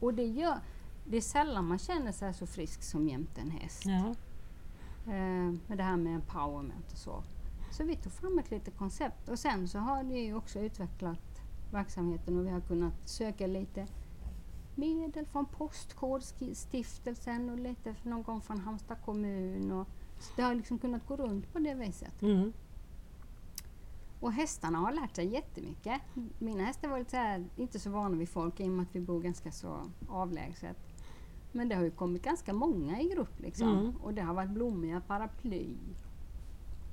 Och 0.00 0.14
det, 0.14 0.26
gör, 0.26 0.58
det 1.04 1.16
är 1.16 1.20
sällan 1.20 1.66
man 1.66 1.78
känner 1.78 2.12
sig 2.12 2.34
så 2.34 2.46
frisk 2.46 2.82
som 2.82 3.08
jämte 3.08 3.40
en 3.40 3.50
häst. 3.50 3.82
Ja. 3.86 4.14
Eh, 5.12 5.54
med 5.66 5.78
det 5.78 5.82
här 5.82 5.96
med 5.96 6.14
empowerment 6.14 6.92
och 6.92 6.98
så. 6.98 7.24
Så 7.72 7.84
vi 7.84 7.96
tog 7.96 8.12
fram 8.12 8.38
ett 8.38 8.50
litet 8.50 8.76
koncept 8.76 9.28
och 9.28 9.38
sen 9.38 9.68
så 9.68 9.78
har 9.78 10.04
vi 10.04 10.18
ju 10.18 10.34
också 10.34 10.58
utvecklat 10.58 11.42
verksamheten 11.70 12.38
och 12.38 12.46
vi 12.46 12.50
har 12.50 12.60
kunnat 12.60 13.08
söka 13.08 13.46
lite 13.46 13.86
medel 14.74 15.26
från 15.26 15.46
Postkodstiftelsen 15.46 17.50
och 17.50 17.58
lite 17.58 17.94
någon 18.02 18.22
gång 18.22 18.40
från 18.40 18.58
Halmstad 18.58 18.96
kommun. 19.04 19.72
Och, 19.72 19.88
så 20.18 20.32
det 20.36 20.42
har 20.42 20.54
liksom 20.54 20.78
kunnat 20.78 21.06
gå 21.06 21.16
runt 21.16 21.52
på 21.52 21.58
det 21.58 21.74
viset. 21.74 22.22
Mm. 22.22 22.52
Och 24.20 24.32
hästarna 24.32 24.78
har 24.78 24.92
lärt 24.92 25.16
sig 25.16 25.26
jättemycket. 25.26 26.00
Mina 26.38 26.64
hästar 26.64 26.88
var 26.88 26.98
lite 26.98 27.10
så 27.10 27.16
här, 27.16 27.44
inte 27.56 27.78
så 27.78 27.90
vana 27.90 28.16
vid 28.16 28.28
folk 28.28 28.60
i 28.60 28.64
och 28.64 28.68
med 28.68 28.82
att 28.82 28.96
vi 28.96 29.00
bor 29.00 29.20
ganska 29.20 29.52
så 29.52 29.90
avlägset. 30.08 30.76
Men 31.52 31.68
det 31.68 31.74
har 31.74 31.82
ju 31.82 31.90
kommit 31.90 32.22
ganska 32.22 32.52
många 32.52 33.00
i 33.00 33.08
grupp 33.08 33.40
liksom. 33.40 33.68
Mm. 33.68 33.96
Och 33.96 34.14
det 34.14 34.22
har 34.22 34.34
varit 34.34 34.50
blommiga 34.50 35.00
paraply, 35.00 35.76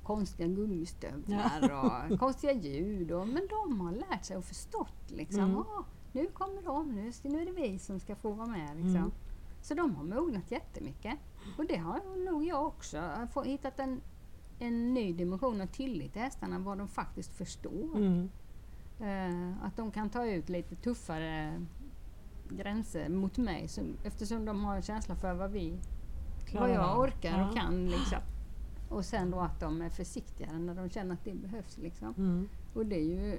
konstiga 0.02 0.48
gummistövlar 0.48 1.70
och 2.12 2.18
konstiga 2.18 2.52
ljud. 2.52 3.12
Och, 3.12 3.28
men 3.28 3.42
de 3.50 3.80
har 3.80 3.92
lärt 3.92 4.24
sig 4.24 4.36
och 4.36 4.44
förstått 4.44 5.10
liksom. 5.10 5.40
Mm. 5.44 5.56
"Ah, 5.58 5.84
nu 6.12 6.26
kommer 6.26 6.62
de, 6.62 6.88
nu, 6.94 7.12
nu 7.22 7.42
är 7.42 7.46
det 7.46 7.52
vi 7.52 7.78
som 7.78 8.00
ska 8.00 8.16
få 8.16 8.32
vara 8.32 8.48
med. 8.48 8.76
Liksom. 8.76 8.96
Mm. 8.96 9.10
Så 9.62 9.74
de 9.74 9.94
har 9.96 10.04
mognat 10.04 10.50
jättemycket. 10.50 11.18
Och 11.58 11.66
det 11.66 11.76
har 11.76 12.24
nog 12.30 12.44
jag 12.44 12.66
också. 12.66 12.96
Jag 12.96 13.28
har 13.34 13.44
hittat 13.44 13.78
en, 13.78 14.00
en 14.58 14.94
ny 14.94 15.12
dimension 15.12 15.60
av 15.60 15.66
tillit 15.66 16.12
till 16.12 16.22
hästarna, 16.22 16.58
vad 16.58 16.78
de 16.78 16.88
faktiskt 16.88 17.32
förstår. 17.34 17.96
Mm. 17.96 18.30
Eh, 19.00 19.64
att 19.66 19.76
de 19.76 19.90
kan 19.90 20.10
ta 20.10 20.26
ut 20.26 20.48
lite 20.48 20.76
tuffare 20.76 21.66
gränser 22.50 23.08
mot 23.08 23.38
mig 23.38 23.68
som, 23.68 23.84
eftersom 24.04 24.44
de 24.44 24.64
har 24.64 24.76
en 24.76 24.82
känsla 24.82 25.16
för 25.16 25.34
vad 25.34 25.50
vi 25.50 25.78
Klarar 26.46 26.66
vad 26.68 26.76
jag 26.76 26.98
orkar 27.00 27.38
Ja. 27.38 27.48
och 27.48 27.56
kan. 27.56 27.86
Liksom. 27.86 28.18
Och 28.90 29.04
sen 29.04 29.30
då 29.30 29.40
att 29.40 29.60
de 29.60 29.82
är 29.82 29.90
försiktigare 29.90 30.58
när 30.58 30.74
de 30.74 30.90
känner 30.90 31.14
att 31.14 31.24
det 31.24 31.34
behövs. 31.34 31.78
Liksom. 31.78 32.14
Mm. 32.18 32.48
Och 32.74 32.86
det 32.86 32.96
är 32.96 33.04
ju 33.04 33.38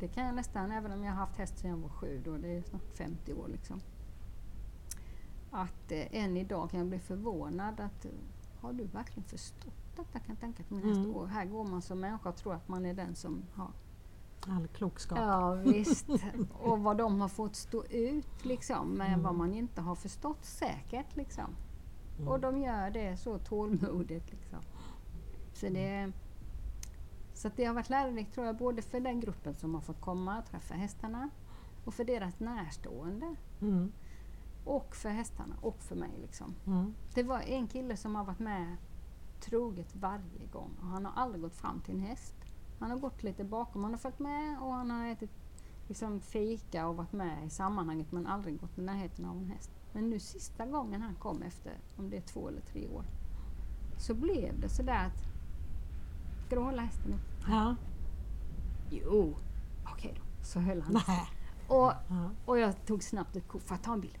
det 0.00 0.08
kan 0.08 0.26
jag 0.26 0.34
nästan, 0.34 0.70
även 0.72 0.92
om 0.92 1.04
jag 1.04 1.12
har 1.12 1.18
haft 1.18 1.36
häst 1.36 1.58
sedan 1.58 1.70
jag 1.70 1.76
var 1.76 1.88
sju, 1.88 2.22
då, 2.24 2.36
det 2.38 2.48
är 2.48 2.62
snart 2.62 2.96
50 2.96 3.32
år. 3.34 3.48
Liksom. 3.48 3.80
Att 5.50 5.92
eh, 5.92 6.16
än 6.24 6.36
idag 6.36 6.70
kan 6.70 6.78
jag 6.80 6.88
bli 6.88 6.98
förvånad 6.98 7.80
att 7.80 8.06
har 8.60 8.72
du 8.72 8.84
verkligen 8.84 9.28
förstått 9.28 9.72
kan 10.12 10.22
jag 10.26 10.40
tänka 10.40 10.62
till 10.62 10.76
min 10.76 10.84
Mm. 10.84 10.98
häst. 11.04 11.16
Och 11.16 11.28
här 11.28 11.44
går 11.46 11.64
man 11.64 11.82
som 11.82 12.00
människa 12.00 12.28
och 12.28 12.36
tror 12.36 12.54
att 12.54 12.68
man 12.68 12.86
är 12.86 12.94
den 12.94 13.14
som 13.14 13.42
har 13.54 13.70
All 14.48 14.68
klokskap. 14.68 15.18
Ja 15.18 15.54
visst. 15.54 16.06
Och 16.52 16.80
vad 16.80 16.96
de 16.96 17.20
har 17.20 17.28
fått 17.28 17.56
stå 17.56 17.84
ut 17.84 18.44
liksom 18.44 18.90
med 18.90 19.08
Mm. 19.08 19.22
vad 19.22 19.34
man 19.34 19.54
inte 19.54 19.80
har 19.80 19.94
förstått 19.94 20.44
säkert 20.44 21.16
liksom. 21.16 21.50
Mm. 22.16 22.28
Och 22.28 22.40
de 22.40 22.58
gör 22.58 22.90
det 22.90 23.16
så 23.16 23.38
tålmodigt 23.38 24.30
liksom. 24.32 24.58
Så 25.52 25.68
det, 25.68 26.12
så 27.34 27.50
det 27.56 27.64
har 27.64 27.74
varit 27.74 27.90
lärorikt 27.90 28.34
tror 28.34 28.46
jag 28.46 28.56
både 28.56 28.82
för 28.82 29.00
den 29.00 29.20
gruppen 29.20 29.54
som 29.54 29.74
har 29.74 29.80
fått 29.80 30.00
komma 30.00 30.38
och 30.38 30.46
träffa 30.46 30.74
hästarna 30.74 31.30
och 31.84 31.94
för 31.94 32.04
deras 32.04 32.40
närstående 32.40 33.36
Mm. 33.60 33.92
och 34.64 34.96
för 34.96 35.08
hästarna 35.08 35.54
och 35.60 35.82
för 35.82 35.96
mig 35.96 36.10
liksom. 36.20 36.54
Mm. 36.66 36.94
Det 37.14 37.22
var 37.22 37.40
en 37.40 37.66
kille 37.68 37.96
som 37.96 38.14
har 38.14 38.24
varit 38.24 38.38
med 38.38 38.76
troget 39.40 39.96
varje 39.96 40.46
gång 40.52 40.70
och 40.80 40.86
han 40.86 41.04
har 41.04 41.22
aldrig 41.22 41.42
gått 41.42 41.54
fram 41.54 41.80
till 41.80 41.94
en 41.94 42.00
häst. 42.00 42.34
Han 42.78 42.90
har 42.90 42.98
gått 42.98 43.22
lite 43.22 43.44
bakom, 43.44 43.84
han 43.84 43.92
har 43.92 43.98
följt 43.98 44.18
med 44.18 44.62
och 44.62 44.72
han 44.72 44.90
har 44.90 45.06
ätit 45.06 45.30
liksom 45.88 46.20
fika 46.20 46.88
och 46.88 46.96
varit 46.96 47.12
med 47.12 47.46
i 47.46 47.50
sammanhanget 47.50 48.12
men 48.12 48.26
aldrig 48.26 48.60
gått 48.60 48.78
i 48.78 48.82
närheten 48.82 49.24
av 49.24 49.36
en 49.36 49.50
häst. 49.50 49.70
Men 49.94 50.10
nu 50.10 50.18
sista 50.18 50.66
gången 50.66 51.02
han 51.02 51.14
kom 51.14 51.42
efter, 51.42 51.72
om 51.96 52.10
det 52.10 52.16
är 52.16 52.20
två 52.20 52.48
eller 52.48 52.60
tre 52.60 52.88
år, 52.88 53.04
så 53.98 54.14
blev 54.14 54.60
det 54.60 54.68
sådär 54.68 55.06
att 55.06 55.24
Ska 56.46 56.54
du 56.56 56.62
hålla 56.62 56.82
hästen 56.82 57.12
upp? 57.12 57.44
Ja. 57.48 57.76
Jo, 58.90 59.34
okej 59.92 60.14
då. 60.16 60.44
Så 60.44 60.60
höll 60.60 60.82
han. 60.82 60.92
Nej. 61.08 61.26
Och, 61.68 61.92
Ja. 62.08 62.30
och 62.46 62.58
jag 62.58 62.86
tog 62.86 63.02
snabbt 63.02 63.36
ett 63.36 63.48
kort 63.48 63.62
för 63.62 63.74
att 63.74 63.82
ta 63.82 63.92
en 63.92 64.00
bild. 64.00 64.18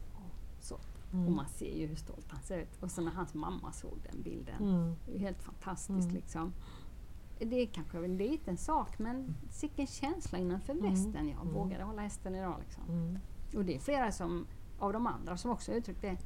Så. 0.60 0.74
Och 0.74 0.80
Mm. 1.20 1.34
man 1.36 1.48
ser 1.48 1.74
ju 1.78 1.86
hur 1.86 1.96
stolt 1.96 2.26
han 2.28 2.42
ser 2.42 2.58
ut. 2.58 2.82
Och 2.82 2.90
så 2.90 3.00
när 3.02 3.10
hans 3.12 3.34
mamma 3.34 3.72
såg 3.72 3.98
den 4.12 4.22
bilden. 4.22 4.62
Mm. 4.62 4.94
Det 5.06 5.14
är 5.14 5.18
helt 5.18 5.42
fantastiskt 5.42 6.00
Mm. 6.08 6.14
liksom. 6.14 6.52
Det 7.38 7.56
är 7.62 7.66
kanske 7.66 7.98
en 8.04 8.16
liten 8.16 8.56
sak 8.56 8.98
men 8.98 9.34
vilken 9.60 9.86
känsla 9.86 10.38
innanför 10.38 10.72
Mm. 10.72 10.90
västen. 10.90 11.28
Jag 11.28 11.40
Mm. 11.40 11.54
vågade 11.54 11.84
hålla 11.84 12.02
hästen 12.02 12.34
idag 12.34 12.56
liksom. 12.60 12.84
Mm. 12.88 13.18
Och 13.56 13.64
det 13.64 13.74
är 13.74 13.78
flera 13.80 14.12
som, 14.12 14.46
av 14.78 14.92
de 14.92 15.06
andra 15.06 15.36
som 15.36 15.50
också 15.50 15.72
uttryckt 15.72 16.02
det. 16.02 16.16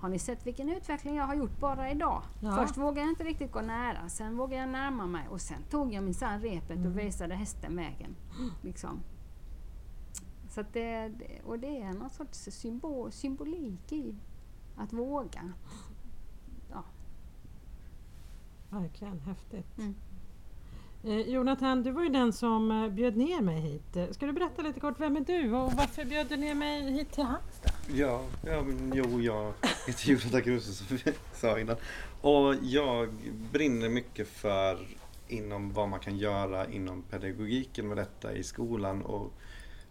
Har 0.00 0.08
ni 0.08 0.18
sett 0.18 0.46
vilken 0.46 0.68
utveckling 0.68 1.16
jag 1.16 1.24
har 1.24 1.34
gjort 1.34 1.58
bara 1.60 1.90
idag? 1.90 2.22
Ja. 2.42 2.52
Först 2.56 2.76
vågade 2.76 3.00
jag 3.00 3.08
inte 3.08 3.24
riktigt 3.24 3.52
gå 3.52 3.60
nära, 3.60 4.08
sen 4.08 4.36
vågade 4.36 4.60
jag 4.62 4.68
närma 4.68 5.06
mig 5.06 5.28
och 5.28 5.40
sen 5.40 5.62
tog 5.70 5.92
jag 5.92 6.04
minsann 6.04 6.40
repet 6.40 6.70
Mm. 6.76 6.86
och 6.92 6.98
visade 6.98 7.34
hästen 7.34 7.76
vägen. 7.76 8.16
Liksom. 8.62 9.00
Så 10.50 10.64
det, 10.72 11.12
och 11.44 11.58
det 11.58 11.80
är 11.82 11.92
någon 11.92 12.10
sorts 12.10 12.38
symbol, 12.38 13.12
symbolik 13.12 13.92
i 13.92 14.14
att 14.76 14.92
våga. 14.92 15.52
Ja. 16.70 16.84
Verkligen 18.70 19.20
häftigt. 19.20 19.78
Mm. 19.78 19.94
Eh, 21.02 21.20
Jonathan, 21.20 21.82
du 21.82 21.90
var 21.90 22.02
ju 22.02 22.08
den 22.08 22.32
som 22.32 22.70
eh, 22.70 22.88
bjöd 22.90 23.16
ner 23.16 23.40
mig 23.42 23.60
hit. 23.60 23.96
Ska 24.14 24.26
du 24.26 24.32
berätta 24.32 24.62
lite 24.62 24.80
kort, 24.80 25.00
vem 25.00 25.16
är 25.16 25.20
du 25.20 25.52
och 25.54 25.72
varför 25.72 26.04
bjöd 26.04 26.28
du 26.28 26.36
ner 26.36 26.54
mig 26.54 26.92
hit 26.92 27.12
till 27.12 27.24
Halmstad? 27.24 27.72
Ja, 27.92 28.24
ja 28.46 28.62
men, 28.62 28.92
jo, 28.94 29.20
jag 29.20 29.52
heter 29.86 30.10
Jonathan 30.10 30.42
Kruse 30.42 30.72
som 30.72 30.96
vi 30.96 31.12
sa 31.32 31.58
innan. 31.58 31.76
Och 32.20 32.54
jag 32.62 33.08
brinner 33.52 33.88
mycket 33.88 34.28
för 34.28 34.86
inom 35.28 35.72
vad 35.72 35.88
man 35.88 36.00
kan 36.00 36.18
göra 36.18 36.66
inom 36.70 37.02
pedagogiken 37.02 37.88
med 37.88 37.96
detta 37.96 38.32
i 38.32 38.42
skolan. 38.42 39.02
Och 39.02 39.32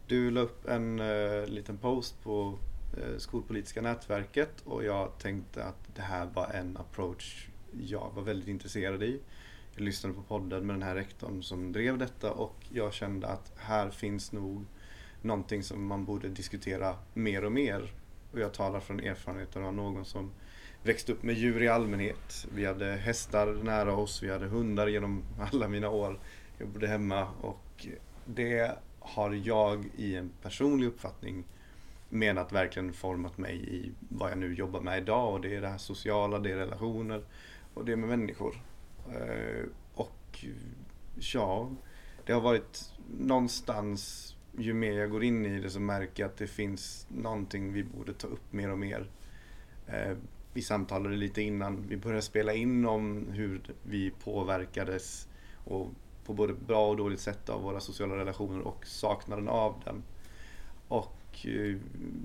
du 0.07 0.31
la 0.31 0.41
upp 0.41 0.67
en 0.67 0.99
uh, 0.99 1.47
liten 1.47 1.77
post 1.77 2.23
på 2.23 2.59
uh, 2.97 3.17
skolpolitiska 3.17 3.81
nätverket 3.81 4.61
och 4.65 4.83
jag 4.83 5.17
tänkte 5.19 5.63
att 5.63 5.95
det 5.95 6.01
här 6.01 6.25
var 6.25 6.47
en 6.47 6.77
approach 6.77 7.47
jag 7.71 8.11
var 8.15 8.23
väldigt 8.23 8.47
intresserad 8.47 9.03
i. 9.03 9.19
Jag 9.75 9.83
lyssnade 9.83 10.15
på 10.15 10.21
podden 10.21 10.67
med 10.67 10.75
den 10.75 10.83
här 10.83 10.95
rektorn 10.95 11.43
som 11.43 11.71
drev 11.71 11.97
detta 11.97 12.31
och 12.31 12.55
jag 12.69 12.93
kände 12.93 13.27
att 13.27 13.51
här 13.55 13.89
finns 13.89 14.31
nog 14.31 14.65
någonting 15.21 15.63
som 15.63 15.85
man 15.85 16.05
borde 16.05 16.29
diskutera 16.29 16.95
mer 17.13 17.45
och 17.45 17.51
mer. 17.51 17.93
Och 18.31 18.39
jag 18.39 18.53
talar 18.53 18.79
från 18.79 18.99
erfarenheten 18.99 19.63
av 19.63 19.73
någon 19.73 20.05
som 20.05 20.31
växte 20.83 21.11
upp 21.11 21.23
med 21.23 21.35
djur 21.35 21.63
i 21.63 21.67
allmänhet. 21.67 22.47
Vi 22.55 22.65
hade 22.65 22.85
hästar 22.85 23.53
nära 23.63 23.95
oss, 23.95 24.23
vi 24.23 24.31
hade 24.31 24.47
hundar 24.47 24.87
genom 24.87 25.23
alla 25.51 25.67
mina 25.67 25.89
år. 25.89 26.19
Jag 26.57 26.67
bodde 26.67 26.87
hemma 26.87 27.27
och 27.41 27.87
det 28.25 28.77
har 28.99 29.33
jag 29.33 29.85
i 29.95 30.15
en 30.15 30.31
personlig 30.41 30.87
uppfattning 30.87 31.43
menat 32.09 32.51
verkligen 32.51 32.93
format 32.93 33.37
mig 33.37 33.75
i 33.75 33.91
vad 34.09 34.31
jag 34.31 34.37
nu 34.37 34.53
jobbar 34.53 34.81
med 34.81 34.97
idag 34.97 35.33
och 35.33 35.41
det 35.41 35.55
är 35.55 35.61
det 35.61 35.67
här 35.67 35.77
sociala, 35.77 36.39
det 36.39 36.51
är 36.51 36.55
relationer 36.55 37.23
och 37.73 37.85
det 37.85 37.91
är 37.91 37.95
med 37.95 38.09
människor. 38.09 38.61
Eh, 39.09 39.65
och 39.93 40.45
ja, 41.33 41.69
det 42.25 42.33
har 42.33 42.41
varit 42.41 42.91
någonstans 43.19 44.35
ju 44.57 44.73
mer 44.73 44.91
jag 44.93 45.11
går 45.11 45.23
in 45.23 45.45
i 45.45 45.59
det 45.59 45.69
så 45.69 45.79
märker 45.79 46.23
jag 46.23 46.29
att 46.29 46.37
det 46.37 46.47
finns 46.47 47.07
någonting 47.09 47.73
vi 47.73 47.83
borde 47.83 48.13
ta 48.13 48.27
upp 48.27 48.53
mer 48.53 48.71
och 48.71 48.79
mer. 48.79 49.07
Eh, 49.87 50.17
Vi 50.53 50.61
samtalade 50.61 51.15
lite 51.15 51.41
innan 51.41 51.87
vi 51.87 51.97
började 51.97 52.21
spela 52.21 52.53
in 52.53 52.85
om 52.85 53.27
hur 53.31 53.61
vi 53.83 54.11
påverkades 54.23 55.27
och 55.65 55.89
på 56.25 56.33
både 56.33 56.53
bra 56.53 56.89
och 56.89 56.97
dåligt 56.97 57.19
sätt 57.19 57.49
av 57.49 57.61
våra 57.61 57.79
sociala 57.79 58.15
relationer 58.15 58.61
och 58.61 58.85
saknaden 58.87 59.47
av 59.47 59.81
den. 59.85 60.03
Och 60.87 61.45
eh, 61.45 61.75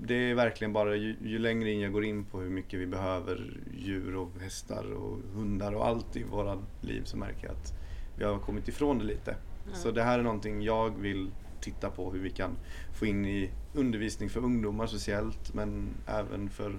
det 0.03 0.15
är 0.15 0.35
verkligen 0.35 0.73
bara 0.73 0.95
ju, 0.95 1.15
ju 1.23 1.39
längre 1.39 1.71
in 1.71 1.79
jag 1.79 1.91
går 1.91 2.05
in 2.05 2.25
på 2.25 2.39
hur 2.39 2.49
mycket 2.49 2.79
vi 2.79 2.85
behöver 2.85 3.57
djur 3.77 4.15
och 4.15 4.29
hästar 4.41 4.91
och 4.91 5.17
hundar 5.35 5.73
och 5.73 5.87
allt 5.87 6.15
i 6.15 6.23
våra 6.23 6.57
liv 6.81 7.01
så 7.05 7.17
märker 7.17 7.47
jag 7.47 7.55
att 7.55 7.73
vi 8.17 8.23
har 8.23 8.39
kommit 8.39 8.67
ifrån 8.67 8.99
det 8.99 9.05
lite. 9.05 9.35
Så 9.73 9.91
det 9.91 10.03
här 10.03 10.19
är 10.19 10.23
någonting 10.23 10.61
jag 10.61 10.97
vill 10.99 11.31
titta 11.63 11.89
på 11.89 12.11
hur 12.11 12.19
vi 12.19 12.29
kan 12.29 12.57
få 12.93 13.05
in 13.05 13.25
i 13.25 13.51
undervisning 13.73 14.29
för 14.29 14.39
ungdomar 14.39 14.87
speciellt 14.87 15.53
men 15.53 15.89
även 16.07 16.49
för 16.49 16.75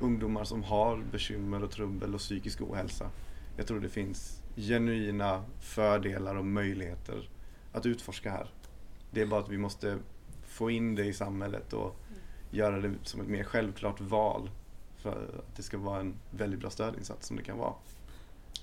ungdomar 0.00 0.44
som 0.44 0.62
har 0.62 1.02
bekymmer 1.12 1.64
och 1.64 1.70
trubbel 1.70 2.14
och 2.14 2.20
psykisk 2.20 2.62
ohälsa. 2.62 3.10
Jag 3.56 3.66
tror 3.66 3.80
det 3.80 3.88
finns 3.88 4.42
genuina 4.56 5.44
fördelar 5.60 6.34
och 6.34 6.44
möjligheter 6.44 7.28
att 7.72 7.86
utforska 7.86 8.30
här. 8.30 8.48
Det 9.10 9.20
är 9.20 9.26
bara 9.26 9.40
att 9.40 9.48
vi 9.48 9.58
måste 9.58 9.98
få 10.42 10.70
in 10.70 10.94
det 10.94 11.04
i 11.04 11.12
samhället 11.12 11.72
och 11.72 11.96
göra 12.50 12.80
det 12.80 12.94
som 13.02 13.20
ett 13.20 13.28
mer 13.28 13.44
självklart 13.44 14.00
val 14.00 14.50
för 14.96 15.42
att 15.48 15.56
det 15.56 15.62
ska 15.62 15.78
vara 15.78 16.00
en 16.00 16.14
väldigt 16.30 16.60
bra 16.60 16.70
stödinsats 16.70 17.26
som 17.26 17.36
det 17.36 17.42
kan 17.42 17.58
vara. 17.58 17.74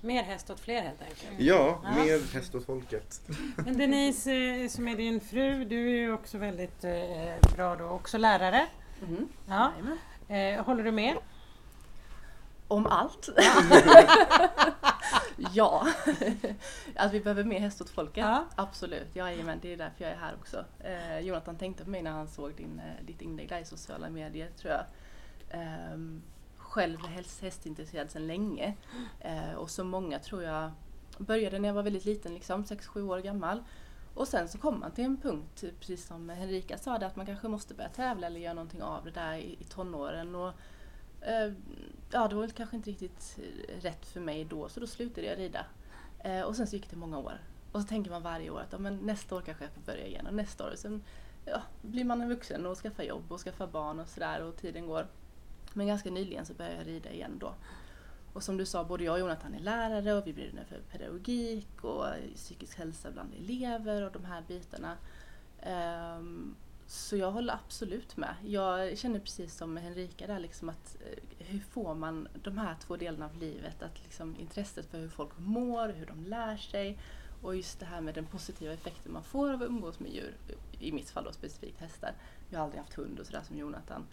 Mer 0.03 0.23
häst 0.23 0.49
åt 0.49 0.59
fler 0.59 0.81
helt 0.81 1.01
enkelt. 1.01 1.31
Ja, 1.37 1.79
Ja. 1.83 1.89
mer 1.91 2.33
häst 2.33 2.55
åt 2.55 2.65
folket. 2.65 3.21
Men 3.55 3.77
Denise 3.77 4.31
eh, 4.33 4.67
som 4.69 4.87
är 4.87 4.95
din 4.95 5.19
fru, 5.21 5.65
du 5.65 5.89
är 5.89 5.95
ju 5.95 6.13
också 6.13 6.37
väldigt 6.37 6.83
eh, 6.83 7.53
bra 7.55 7.75
då, 7.75 7.85
också 7.85 8.17
lärare. 8.17 8.67
Mm. 9.07 9.27
Ja. 9.47 9.71
Eh, 10.35 10.65
håller 10.65 10.83
du 10.83 10.91
med? 10.91 11.15
Om 12.67 12.87
allt? 12.87 13.29
ja. 15.53 15.87
att 16.95 17.13
vi 17.13 17.19
behöver 17.19 17.43
mer 17.43 17.59
häst 17.59 17.81
åt 17.81 17.89
folket? 17.89 18.23
Ja. 18.23 18.45
Absolut, 18.55 19.15
jajamän 19.15 19.59
det 19.61 19.73
är 19.73 19.77
därför 19.77 20.03
jag 20.03 20.11
är 20.13 20.17
här 20.17 20.33
också. 20.39 20.65
Eh, 20.79 21.19
Jonathan 21.19 21.55
tänkte 21.57 21.83
på 21.83 21.89
mig 21.89 22.01
när 22.01 22.11
han 22.11 22.27
såg 22.27 22.55
din, 22.55 22.81
ditt 23.01 23.21
inlägg 23.21 23.49
där 23.49 23.59
i 23.59 23.65
sociala 23.65 24.09
medier 24.09 24.49
tror 24.57 24.73
jag. 24.73 24.83
Ehm, 25.49 26.21
själv 26.73 26.99
hästintresserad 27.41 28.11
sedan 28.11 28.27
länge. 28.27 28.73
Eh, 29.19 29.53
och 29.53 29.69
så 29.69 29.83
många 29.83 30.19
tror 30.19 30.43
jag 30.43 30.71
började 31.17 31.59
när 31.59 31.69
jag 31.69 31.75
var 31.75 31.83
väldigt 31.83 32.05
liten, 32.05 32.33
liksom 32.33 32.63
6-7 32.63 33.01
år 33.01 33.19
gammal. 33.19 33.63
Och 34.13 34.27
sen 34.27 34.47
så 34.47 34.57
kom 34.57 34.79
man 34.79 34.91
till 34.91 35.03
en 35.03 35.17
punkt, 35.17 35.63
precis 35.79 36.05
som 36.05 36.29
Henrika 36.29 36.77
sa, 36.77 36.95
att 36.95 37.15
man 37.15 37.25
kanske 37.25 37.47
måste 37.47 37.73
börja 37.73 37.89
tävla 37.89 38.27
eller 38.27 38.39
göra 38.39 38.53
någonting 38.53 38.83
av 38.83 39.05
det 39.05 39.11
där 39.11 39.33
i, 39.33 39.57
i 39.59 39.63
tonåren. 39.63 40.35
Och, 40.35 40.53
eh, 41.21 41.53
ja, 42.11 42.27
det 42.27 42.35
var 42.35 42.41
väl 42.41 42.51
kanske 42.51 42.75
inte 42.75 42.89
riktigt 42.89 43.39
rätt 43.81 44.05
för 44.05 44.19
mig 44.19 44.45
då, 44.45 44.69
så 44.69 44.79
då 44.79 44.87
slutade 44.87 45.27
jag 45.27 45.39
rida. 45.39 45.65
Eh, 46.19 46.41
och 46.41 46.55
sen 46.55 46.67
så 46.67 46.75
gick 46.75 46.89
det 46.89 46.95
många 46.95 47.17
år. 47.17 47.41
Och 47.71 47.81
så 47.81 47.87
tänker 47.87 48.11
man 48.11 48.23
varje 48.23 48.49
år 48.49 48.59
att 48.59 48.71
ja, 48.71 48.77
men 48.77 48.97
nästa 48.97 49.35
år 49.35 49.41
kanske 49.41 49.63
jag 49.63 49.73
får 49.73 49.81
börja 49.81 50.07
igen 50.07 50.27
och 50.27 50.33
nästa 50.33 50.65
år. 50.65 50.73
Sen 50.75 51.03
ja, 51.45 51.61
blir 51.81 52.03
man 52.03 52.21
en 52.21 52.29
vuxen 52.29 52.65
och 52.65 52.77
skaffar 52.77 53.03
jobb 53.03 53.31
och 53.31 53.39
skaffar 53.39 53.67
barn 53.67 53.99
och 53.99 54.07
sådär 54.07 54.41
och 54.41 54.57
tiden 54.57 54.87
går. 54.87 55.07
Men 55.73 55.87
ganska 55.87 56.11
nyligen 56.11 56.45
så 56.45 56.53
började 56.53 56.77
jag 56.77 56.87
rida 56.87 57.11
igen 57.11 57.37
då. 57.39 57.53
Och 58.33 58.43
som 58.43 58.57
du 58.57 58.65
sa, 58.65 58.83
både 58.83 59.03
jag 59.03 59.13
och 59.13 59.19
Jonathan 59.19 59.53
är 59.53 59.59
lärare 59.59 60.13
och 60.13 60.27
vi 60.27 60.33
brinner 60.33 60.63
för 60.63 60.79
pedagogik 60.91 61.83
och 61.83 62.05
psykisk 62.35 62.77
hälsa 62.77 63.11
bland 63.11 63.33
elever 63.33 64.01
och 64.01 64.11
de 64.11 64.25
här 64.25 64.43
bitarna. 64.47 64.97
Ehm, 65.61 66.55
så 66.87 67.17
jag 67.17 67.31
håller 67.31 67.53
absolut 67.53 68.17
med. 68.17 68.35
Jag 68.45 68.97
känner 68.97 69.19
precis 69.19 69.55
som 69.55 69.77
Henrika 69.77 70.27
där 70.27 70.39
liksom 70.39 70.69
att 70.69 70.97
eh, 71.05 71.45
hur 71.45 71.59
får 71.59 71.95
man 71.95 72.27
de 72.43 72.57
här 72.57 72.75
två 72.79 72.97
delarna 72.97 73.25
av 73.25 73.37
livet, 73.37 73.83
att 73.83 74.03
liksom 74.03 74.35
intresset 74.39 74.85
för 74.85 74.99
hur 74.99 75.09
folk 75.09 75.31
mår, 75.37 75.89
hur 75.89 76.05
de 76.05 76.25
lär 76.25 76.57
sig 76.57 76.97
och 77.41 77.55
just 77.55 77.79
det 77.79 77.85
här 77.85 78.01
med 78.01 78.15
den 78.15 78.25
positiva 78.25 78.73
effekten 78.73 79.13
man 79.13 79.23
får 79.23 79.53
av 79.53 79.61
att 79.61 79.67
umgås 79.67 79.99
med 79.99 80.11
djur, 80.11 80.35
i 80.79 80.91
mitt 80.91 81.09
fall 81.09 81.23
då 81.23 81.31
specifikt 81.31 81.79
hästar. 81.79 82.13
Jag 82.49 82.59
har 82.59 82.63
aldrig 82.63 82.81
haft 82.81 82.93
hund 82.93 83.19
och 83.19 83.25
sådär 83.25 83.41
som 83.47 83.57
Jonathan 83.57 84.05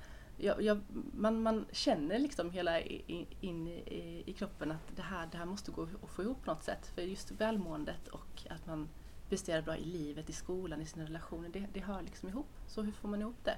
jag, 0.42 0.62
jag, 0.62 0.80
man, 1.12 1.42
man 1.42 1.66
känner 1.72 2.18
liksom 2.18 2.50
hela 2.50 2.80
in, 2.80 3.26
in 3.40 3.68
i, 3.68 4.22
i, 4.26 4.32
kroppen 4.32 4.72
att 4.72 4.96
det 4.96 5.02
här, 5.02 5.28
det 5.32 5.38
här 5.38 5.44
måste 5.44 5.70
gå 5.70 5.82
att 5.82 6.10
få 6.10 6.22
ihop 6.22 6.44
på 6.44 6.50
något 6.50 6.64
sätt. 6.64 6.86
För 6.86 7.02
just 7.02 7.30
välmåendet 7.30 8.08
och 8.08 8.42
att 8.50 8.66
man 8.66 8.88
presterar 9.28 9.62
bra 9.62 9.76
i 9.76 9.84
livet, 9.84 10.30
i 10.30 10.32
skolan, 10.32 10.80
i 10.80 10.86
sina 10.86 11.04
relationer, 11.04 11.48
det, 11.48 11.66
det 11.72 11.80
hör 11.80 12.02
liksom 12.02 12.28
ihop. 12.28 12.46
Så 12.66 12.82
hur 12.82 12.92
får 12.92 13.08
man 13.08 13.20
ihop 13.20 13.44
det? 13.44 13.56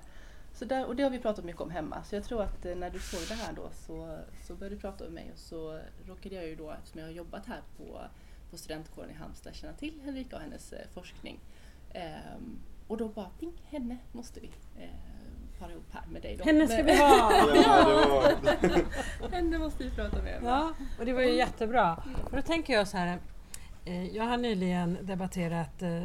Så 0.54 0.64
där, 0.64 0.86
och 0.86 0.96
det 0.96 1.02
har 1.02 1.10
vi 1.10 1.18
pratat 1.18 1.44
mycket 1.44 1.60
om 1.60 1.70
hemma. 1.70 2.04
Så 2.04 2.14
jag 2.14 2.24
tror 2.24 2.42
att 2.42 2.64
eh, 2.64 2.76
när 2.76 2.90
du 2.90 2.98
såg 2.98 3.20
det 3.28 3.44
här 3.44 3.52
då 3.52 3.70
så, 3.72 4.18
så 4.46 4.54
började 4.54 4.76
du 4.76 4.80
prata 4.80 5.04
med 5.04 5.12
mig 5.12 5.30
och 5.32 5.38
så 5.38 5.80
råkade 6.06 6.34
jag 6.34 6.46
ju 6.46 6.56
då, 6.56 6.70
eftersom 6.70 7.00
jag 7.00 7.06
har 7.06 7.12
jobbat 7.12 7.46
här 7.46 7.60
på, 7.76 8.00
på 8.50 8.56
studentkåren 8.56 9.10
i 9.10 9.14
Halmstad, 9.14 9.54
känna 9.54 9.72
till 9.72 10.00
Henrika 10.04 10.36
och 10.36 10.42
hennes 10.42 10.72
eh, 10.72 10.86
forskning. 10.94 11.40
Ehm, 11.92 12.58
och 12.88 12.96
då 12.96 13.08
bara, 13.08 13.30
ping, 13.38 13.52
henne 13.64 13.98
måste 14.12 14.40
vi 14.40 14.50
Ehm, 14.78 15.11
para 15.62 15.72
ihop 15.72 15.86
här 15.90 16.02
med 16.08 16.22
dig 16.22 16.36
då. 16.36 16.44
Henne 16.44 16.68
ska 16.68 16.82
vi 16.82 16.96
ha! 16.98 17.32
ja, 19.20 19.28
henne 19.30 19.58
måste 19.58 19.84
vi 19.84 19.90
prata 19.90 20.22
med. 20.22 20.40
Ja, 20.44 20.72
och 20.98 21.06
det 21.06 21.12
var 21.12 21.22
ju 21.22 21.34
jättebra. 21.34 22.02
Och 22.24 22.36
då 22.36 22.42
tänker 22.42 22.72
jag 22.72 22.88
så 22.88 22.96
här, 22.96 23.18
eh, 23.84 24.06
jag 24.16 24.24
har 24.24 24.36
nyligen 24.36 24.98
debatterat 25.02 25.82
eh, 25.82 26.02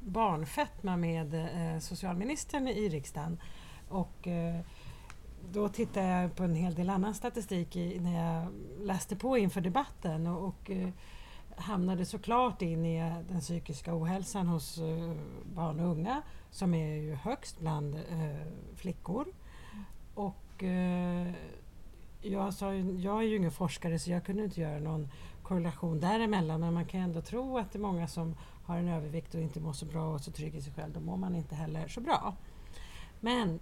barnfetma 0.00 0.96
med 0.96 1.34
eh, 1.34 1.78
socialministern 1.80 2.68
i 2.68 2.88
riksdagen. 2.88 3.40
Och 3.88 4.28
då 5.52 5.68
tittade 5.68 6.06
jag 6.06 6.36
på 6.36 6.42
en 6.42 6.54
hel 6.54 6.74
del 6.74 6.90
annan 6.90 7.14
statistik 7.14 7.76
när 8.00 8.24
jag 8.24 8.52
läste 8.86 9.16
på 9.16 9.38
inför 9.38 9.60
debatten 9.60 10.26
och, 10.26 10.46
och 10.46 10.70
hamnade 11.56 12.04
såklart 12.04 12.62
in 12.62 12.86
i 12.86 13.22
den 13.28 13.40
psykiska 13.40 13.94
ohälsan 13.94 14.46
hos 14.48 14.78
barn 15.44 15.80
och 15.80 15.86
unga 15.86 16.22
som 16.50 16.74
är 16.74 16.94
ju 16.94 17.14
högst 17.14 17.60
bland 17.60 17.94
eh, 17.94 18.46
flickor. 18.76 19.26
Och 20.14 20.64
eh, 20.64 21.32
jag, 22.22 22.54
sa, 22.54 22.74
jag 22.74 23.18
är 23.18 23.26
ju 23.26 23.36
ingen 23.36 23.50
forskare 23.50 23.98
så 23.98 24.10
jag 24.10 24.24
kunde 24.24 24.44
inte 24.44 24.60
göra 24.60 24.78
någon 24.78 25.08
korrelation 25.42 26.00
däremellan 26.00 26.60
men 26.60 26.74
man 26.74 26.84
kan 26.84 27.00
ändå 27.00 27.20
tro 27.20 27.58
att 27.58 27.72
det 27.72 27.78
är 27.78 27.80
många 27.80 28.08
som 28.08 28.36
har 28.64 28.76
en 28.76 28.88
övervikt 28.88 29.34
och 29.34 29.40
inte 29.40 29.60
mår 29.60 29.72
så 29.72 29.86
bra 29.86 30.14
och 30.14 30.20
så 30.20 30.30
trygg 30.30 30.54
i 30.54 30.62
sig 30.62 30.72
själv, 30.72 30.92
då 30.92 31.00
mår 31.00 31.16
man 31.16 31.36
inte 31.36 31.54
heller 31.54 31.88
så 31.88 32.00
bra. 32.00 32.34
Men 33.20 33.60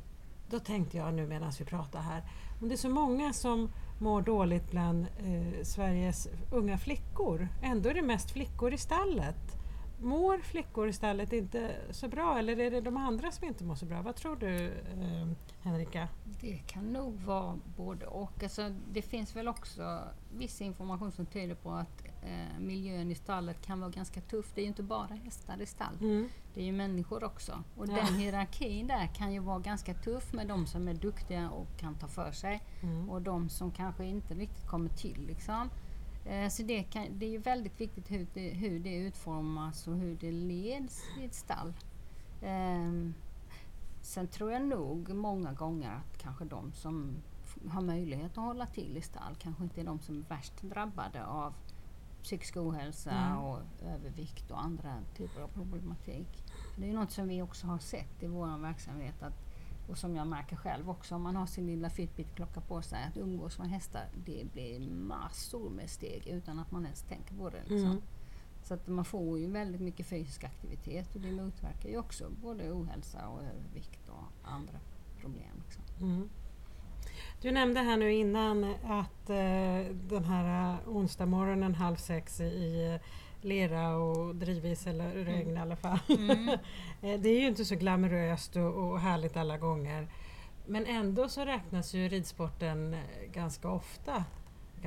då 0.51 0.59
tänkte 0.59 0.97
jag 0.97 1.15
nu 1.15 1.27
medan 1.27 1.53
vi 1.59 1.65
pratar 1.65 2.01
här, 2.01 2.23
om 2.61 2.69
det 2.69 2.75
är 2.75 2.77
så 2.77 2.89
många 2.89 3.33
som 3.33 3.71
mår 3.99 4.23
dåligt 4.23 4.71
bland 4.71 5.07
eh, 5.19 5.63
Sveriges 5.63 6.29
unga 6.51 6.79
flickor, 6.79 7.49
ändå 7.63 7.89
är 7.89 7.95
det 7.95 8.03
mest 8.03 8.31
flickor 8.31 8.75
i 8.75 8.79
stallet. 8.79 9.58
Mår 10.01 10.39
flickor 10.39 10.89
i 10.89 10.93
stallet 10.93 11.33
inte 11.33 11.77
så 11.91 12.09
bra 12.09 12.39
eller 12.39 12.61
är 12.61 12.71
det 12.71 12.81
de 12.81 12.97
andra 12.97 13.33
som 13.33 13.47
inte 13.47 13.65
mår 13.65 13.75
så 13.75 13.87
bra? 13.87 14.03
Vad 14.03 14.17
tror 14.17 14.37
du 14.37 14.67
eh, 14.67 15.29
Henrika? 15.63 16.09
Det 16.41 16.59
kan 16.67 16.85
nog 16.85 17.15
vara 17.15 17.59
både 17.77 18.07
och. 18.07 18.43
Alltså, 18.43 18.75
det 18.93 19.03
finns 19.03 19.37
väl 19.37 19.49
också 19.49 20.01
viss 20.37 20.61
information 20.61 21.13
som 21.13 21.27
tyder 21.27 21.55
på 21.55 21.71
att 21.71 22.05
eh, 22.23 22.61
miljön 22.61 23.11
i 23.11 23.15
stallet 23.15 23.67
kan 23.67 23.81
vara 23.81 23.91
ganska 23.91 24.21
tuff. 24.21 24.53
Det 24.55 24.61
är 24.61 24.63
ju 24.63 24.69
inte 24.69 24.83
bara 24.83 25.15
hästar 25.25 25.63
i 25.63 25.67
stall. 25.67 25.97
Mm. 26.01 26.29
Det 26.55 26.61
är 26.61 26.65
ju 26.65 26.73
människor 26.73 27.25
också. 27.25 27.63
Och 27.77 27.89
ja. 27.89 27.95
den 27.95 28.15
hierarkin 28.15 28.87
där 28.87 29.07
kan 29.07 29.33
ju 29.33 29.41
vara 29.41 29.59
ganska 29.59 29.95
tuff 29.95 30.33
med 30.33 30.47
de 30.47 30.67
som 30.67 30.89
är 30.89 30.95
duktiga 30.95 31.51
och 31.51 31.67
kan 31.79 31.95
ta 31.95 32.07
för 32.07 32.33
sig. 32.33 32.63
Mm. 32.83 33.11
Och 33.11 33.23
de 33.23 33.49
som 33.49 33.71
kanske 33.71 34.05
inte 34.05 34.35
riktigt 34.35 34.67
kommer 34.67 34.89
till. 34.89 35.27
Liksom. 35.27 35.71
Eh, 36.29 36.49
så 36.49 36.63
det, 36.63 36.83
kan, 36.83 37.07
det 37.19 37.27
är 37.27 37.31
ju 37.31 37.39
väldigt 37.39 37.81
viktigt 37.81 38.11
hur 38.11 38.27
det, 38.35 38.51
hur 38.51 38.81
det 38.81 38.97
utformas 38.97 39.87
och 39.87 39.97
hur 39.97 40.17
det 40.21 40.33
leds 40.33 41.03
i 41.19 41.25
ett 41.25 41.35
stall. 41.35 41.73
Eh, 42.43 43.11
sen 44.03 44.29
tror 44.29 44.53
jag 44.53 44.63
nog 44.63 45.09
många 45.09 45.53
gånger 45.53 45.91
att 45.91 46.19
kanske 46.19 46.45
de 46.45 46.73
som 46.73 47.17
har 47.69 47.83
möjlighet 47.83 48.31
att 48.31 48.45
hålla 48.45 48.67
till 48.67 48.97
i 48.97 49.01
stall 49.01 49.35
kanske 49.39 49.63
inte 49.63 49.81
är 49.81 49.85
de 49.85 50.01
som 50.01 50.19
är 50.19 50.29
värst 50.29 50.63
drabbade 50.63 51.27
av 51.27 51.55
psykisk 52.23 52.57
ohälsa 52.57 53.11
mm. 53.11 53.39
och 53.39 53.61
övervikt 53.83 54.51
och 54.51 54.65
andra 54.65 54.95
typer 55.17 55.41
av 55.41 55.49
problematik. 55.49 56.45
Det 56.77 56.91
är 56.91 56.95
något 56.95 57.11
som 57.11 57.29
vi 57.29 57.43
också 57.43 57.67
har 57.67 57.79
sett 57.79 58.23
i 58.23 58.27
vår 58.27 58.59
verksamhet 58.59 59.23
att, 59.23 59.48
och 59.89 59.99
som 59.99 60.17
jag 60.17 60.27
märker 60.27 60.57
själv 60.57 60.91
också 60.91 61.15
om 61.15 61.23
man 61.23 61.37
har 61.37 61.47
sin 61.47 61.67
lilla 61.67 61.91
Fitbit-klocka 61.91 62.61
på 62.61 62.83
sig 62.83 63.05
att 63.05 63.17
umgås 63.17 63.59
med 63.59 63.71
hästar 63.71 64.05
det 64.25 64.53
blir 64.53 64.81
massor 64.91 65.71
med 65.71 65.91
steg 65.91 66.27
utan 66.27 66.59
att 66.59 66.71
man 66.71 66.85
ens 66.85 67.03
tänker 67.03 67.35
på 67.35 67.51
det. 67.51 67.61
Liksom. 67.61 67.91
Mm. 67.91 68.03
Så 68.63 68.75
att 68.75 68.87
man 68.87 69.05
får 69.05 69.39
ju 69.39 69.51
väldigt 69.51 69.81
mycket 69.81 70.07
fysisk 70.07 70.45
aktivitet 70.45 71.15
och 71.15 71.21
det 71.21 71.33
motverkar 71.33 71.89
ju 71.89 71.99
också 71.99 72.31
både 72.43 72.71
ohälsa 72.71 73.29
och 73.29 73.43
övervikt 73.43 74.09
och 74.09 74.49
andra 74.51 74.79
problem. 75.21 75.63
Liksom. 75.65 75.83
Mm. 76.01 76.29
Du 77.41 77.51
nämnde 77.51 77.81
här 77.81 77.97
nu 77.97 78.13
innan 78.13 78.65
att 78.85 79.31
eh, 79.31 79.95
den 80.09 80.25
här 80.25 80.73
eh, 80.73 80.89
onsdag 80.89 81.27
morgonen 81.27 81.75
halv 81.75 81.97
sex 81.97 82.41
i 82.41 82.99
lera 83.41 83.97
och 83.97 84.35
drivis 84.35 84.87
eller 84.87 85.13
regn 85.15 85.41
mm. 85.41 85.57
i 85.57 85.61
alla 85.61 85.77
fall. 85.77 85.99
Mm. 86.09 86.49
Eh, 87.03 87.21
det 87.21 87.29
är 87.29 87.41
ju 87.41 87.47
inte 87.47 87.65
så 87.65 87.75
glamoröst 87.75 88.57
och, 88.57 88.75
och 88.75 89.01
härligt 89.01 89.37
alla 89.37 89.59
gånger. 89.59 90.09
Men 90.67 90.87
ändå 90.87 91.29
så 91.29 91.45
räknas 91.45 91.95
ju 91.95 92.09
ridsporten 92.09 92.97
ganska 93.33 93.69
ofta, 93.69 94.25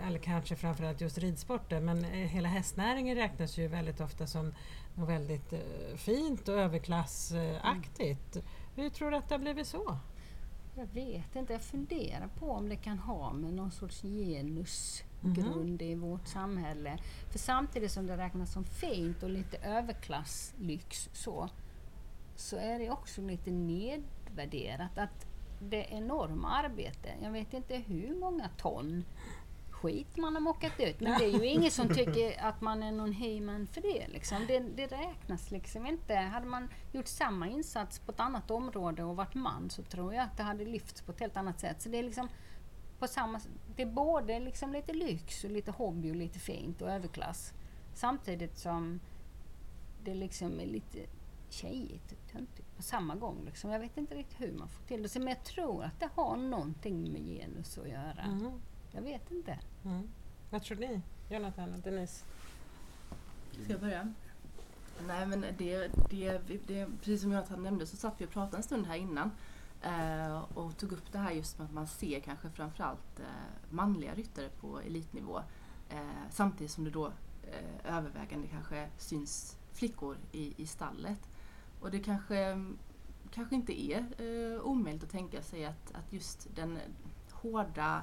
eller 0.07 0.19
kanske 0.19 0.55
framförallt 0.55 1.01
just 1.01 1.17
ridsporten, 1.17 1.85
men 1.85 2.03
hela 2.03 2.49
hästnäringen 2.49 3.15
räknas 3.15 3.57
ju 3.57 3.67
väldigt 3.67 4.01
ofta 4.01 4.27
som 4.27 4.53
något 4.95 5.09
väldigt 5.09 5.53
fint 5.95 6.47
och 6.47 6.55
överklassaktigt. 6.55 8.35
Mm. 8.35 8.47
Hur 8.75 8.89
tror 8.89 9.11
du 9.11 9.17
att 9.17 9.29
det 9.29 9.35
har 9.35 9.39
blivit 9.39 9.67
så? 9.67 9.97
Jag 10.75 10.87
vet 10.93 11.35
inte, 11.35 11.53
jag 11.53 11.61
funderar 11.61 12.29
på 12.39 12.51
om 12.51 12.69
det 12.69 12.75
kan 12.75 12.99
ha 12.99 13.33
med 13.33 13.53
någon 13.53 13.71
sorts 13.71 14.01
genusgrund 14.01 15.10
mm. 15.23 15.77
i 15.79 15.95
vårt 15.95 16.27
samhälle. 16.27 16.97
För 17.29 17.39
samtidigt 17.39 17.91
som 17.91 18.07
det 18.07 18.17
räknas 18.17 18.53
som 18.53 18.63
fint 18.63 19.23
och 19.23 19.29
lite 19.29 19.57
överklasslyx 19.57 21.09
så, 21.13 21.49
så 22.35 22.57
är 22.57 22.79
det 22.79 22.89
också 22.89 23.21
lite 23.21 23.51
nedvärderat. 23.51 24.97
Att 24.97 25.25
det 25.59 25.87
enorma 25.89 26.49
arbete, 26.49 27.09
jag 27.23 27.31
vet 27.31 27.53
inte 27.53 27.75
hur 27.75 28.15
många 28.15 28.49
ton 28.57 29.03
skit 29.81 30.17
man 30.17 30.33
har 30.33 30.41
mockat 30.41 30.79
ut. 30.79 30.99
Men 30.99 31.19
det 31.19 31.25
är 31.25 31.39
ju 31.39 31.45
ingen 31.45 31.71
som 31.71 31.89
tycker 31.89 32.43
att 32.43 32.61
man 32.61 32.83
är 32.83 32.91
någon 32.91 33.11
heyman 33.11 33.67
för 33.67 33.81
det. 33.81 34.07
Liksom. 34.07 34.45
Det, 34.47 34.59
det 34.59 34.87
räknas 34.87 35.51
liksom 35.51 35.87
inte. 35.87 36.15
Hade 36.15 36.45
man 36.45 36.69
gjort 36.91 37.07
samma 37.07 37.47
insats 37.47 37.99
på 37.99 38.11
ett 38.11 38.19
annat 38.19 38.51
område 38.51 39.03
och 39.03 39.15
varit 39.15 39.33
man 39.33 39.69
så 39.69 39.83
tror 39.83 40.13
jag 40.13 40.23
att 40.23 40.37
det 40.37 40.43
hade 40.43 40.65
lyfts 40.65 41.01
på 41.01 41.11
ett 41.11 41.19
helt 41.19 41.37
annat 41.37 41.59
sätt. 41.59 41.81
Så 41.81 41.89
det 41.89 41.97
är 41.97 42.03
liksom 42.03 42.29
på 43.01 43.07
samma 43.07 43.39
Det 43.75 43.81
är 43.81 43.91
både 43.91 44.39
liksom 44.39 44.73
lite 44.73 44.93
lyx 44.93 45.43
och 45.43 45.49
lite 45.49 45.71
hobby 45.71 46.11
och 46.11 46.15
lite 46.15 46.39
fint 46.39 46.81
och 46.81 46.91
överklass. 46.91 47.53
Samtidigt 47.93 48.57
som 48.57 48.99
det 50.03 50.13
liksom 50.13 50.59
är 50.59 50.65
lite 50.65 50.99
tjejigt 51.49 52.11
och 52.11 52.31
töntigt 52.31 52.75
på 52.77 52.83
samma 52.83 53.15
gång. 53.15 53.45
Liksom. 53.45 53.71
Jag 53.71 53.79
vet 53.79 53.97
inte 53.97 54.15
riktigt 54.15 54.41
hur 54.41 54.51
man 54.51 54.69
får 54.69 54.83
till 54.83 55.03
det. 55.03 55.15
Men 55.19 55.27
jag 55.27 55.43
tror 55.43 55.83
att 55.83 55.99
det 55.99 56.09
har 56.15 56.37
någonting 56.37 57.11
med 57.11 57.21
genus 57.21 57.77
att 57.77 57.89
göra. 57.89 58.21
Mm. 58.21 58.51
Jag 58.91 59.01
vet 59.01 59.31
inte. 59.31 59.59
Mm. 59.83 60.09
Vad 60.49 60.63
tror 60.63 60.77
ni? 60.77 61.01
Jonathan 61.29 61.73
och 61.73 61.79
Denise? 61.79 62.25
Ska 63.63 63.71
jag 63.71 63.81
börja? 63.81 64.13
Nej 65.07 65.25
men 65.25 65.45
det, 65.57 65.87
det, 66.09 66.41
det, 66.67 66.87
precis 66.99 67.21
som 67.21 67.31
Jonathan 67.31 67.63
nämnde 67.63 67.85
så 67.85 67.97
satt 67.97 68.21
vi 68.21 68.25
och 68.25 68.29
pratade 68.29 68.57
en 68.57 68.63
stund 68.63 68.87
här 68.87 68.95
innan 68.95 69.31
eh, 69.81 70.41
och 70.53 70.77
tog 70.77 70.91
upp 70.91 71.11
det 71.11 71.17
här 71.17 71.31
just 71.31 71.57
med 71.57 71.65
att 71.65 71.73
man 71.73 71.87
ser 71.87 72.19
kanske 72.19 72.49
framförallt 72.49 73.19
eh, 73.19 73.25
manliga 73.69 74.13
ryttare 74.13 74.49
på 74.49 74.79
elitnivå 74.79 75.41
eh, 75.89 76.29
samtidigt 76.29 76.71
som 76.71 76.83
det 76.83 76.89
då 76.89 77.07
eh, 77.43 77.97
övervägande 77.97 78.47
kanske 78.47 78.89
syns 78.97 79.57
flickor 79.73 80.17
i, 80.31 80.53
i 80.57 80.67
stallet. 80.67 81.29
Och 81.79 81.91
det 81.91 81.99
kanske, 81.99 82.65
kanske 83.31 83.55
inte 83.55 83.81
är 83.81 84.05
eh, 84.17 84.61
omöjligt 84.61 85.03
att 85.03 85.09
tänka 85.09 85.41
sig 85.41 85.65
att, 85.65 85.91
att 85.93 86.13
just 86.13 86.55
den 86.55 86.79
hårda 87.31 88.01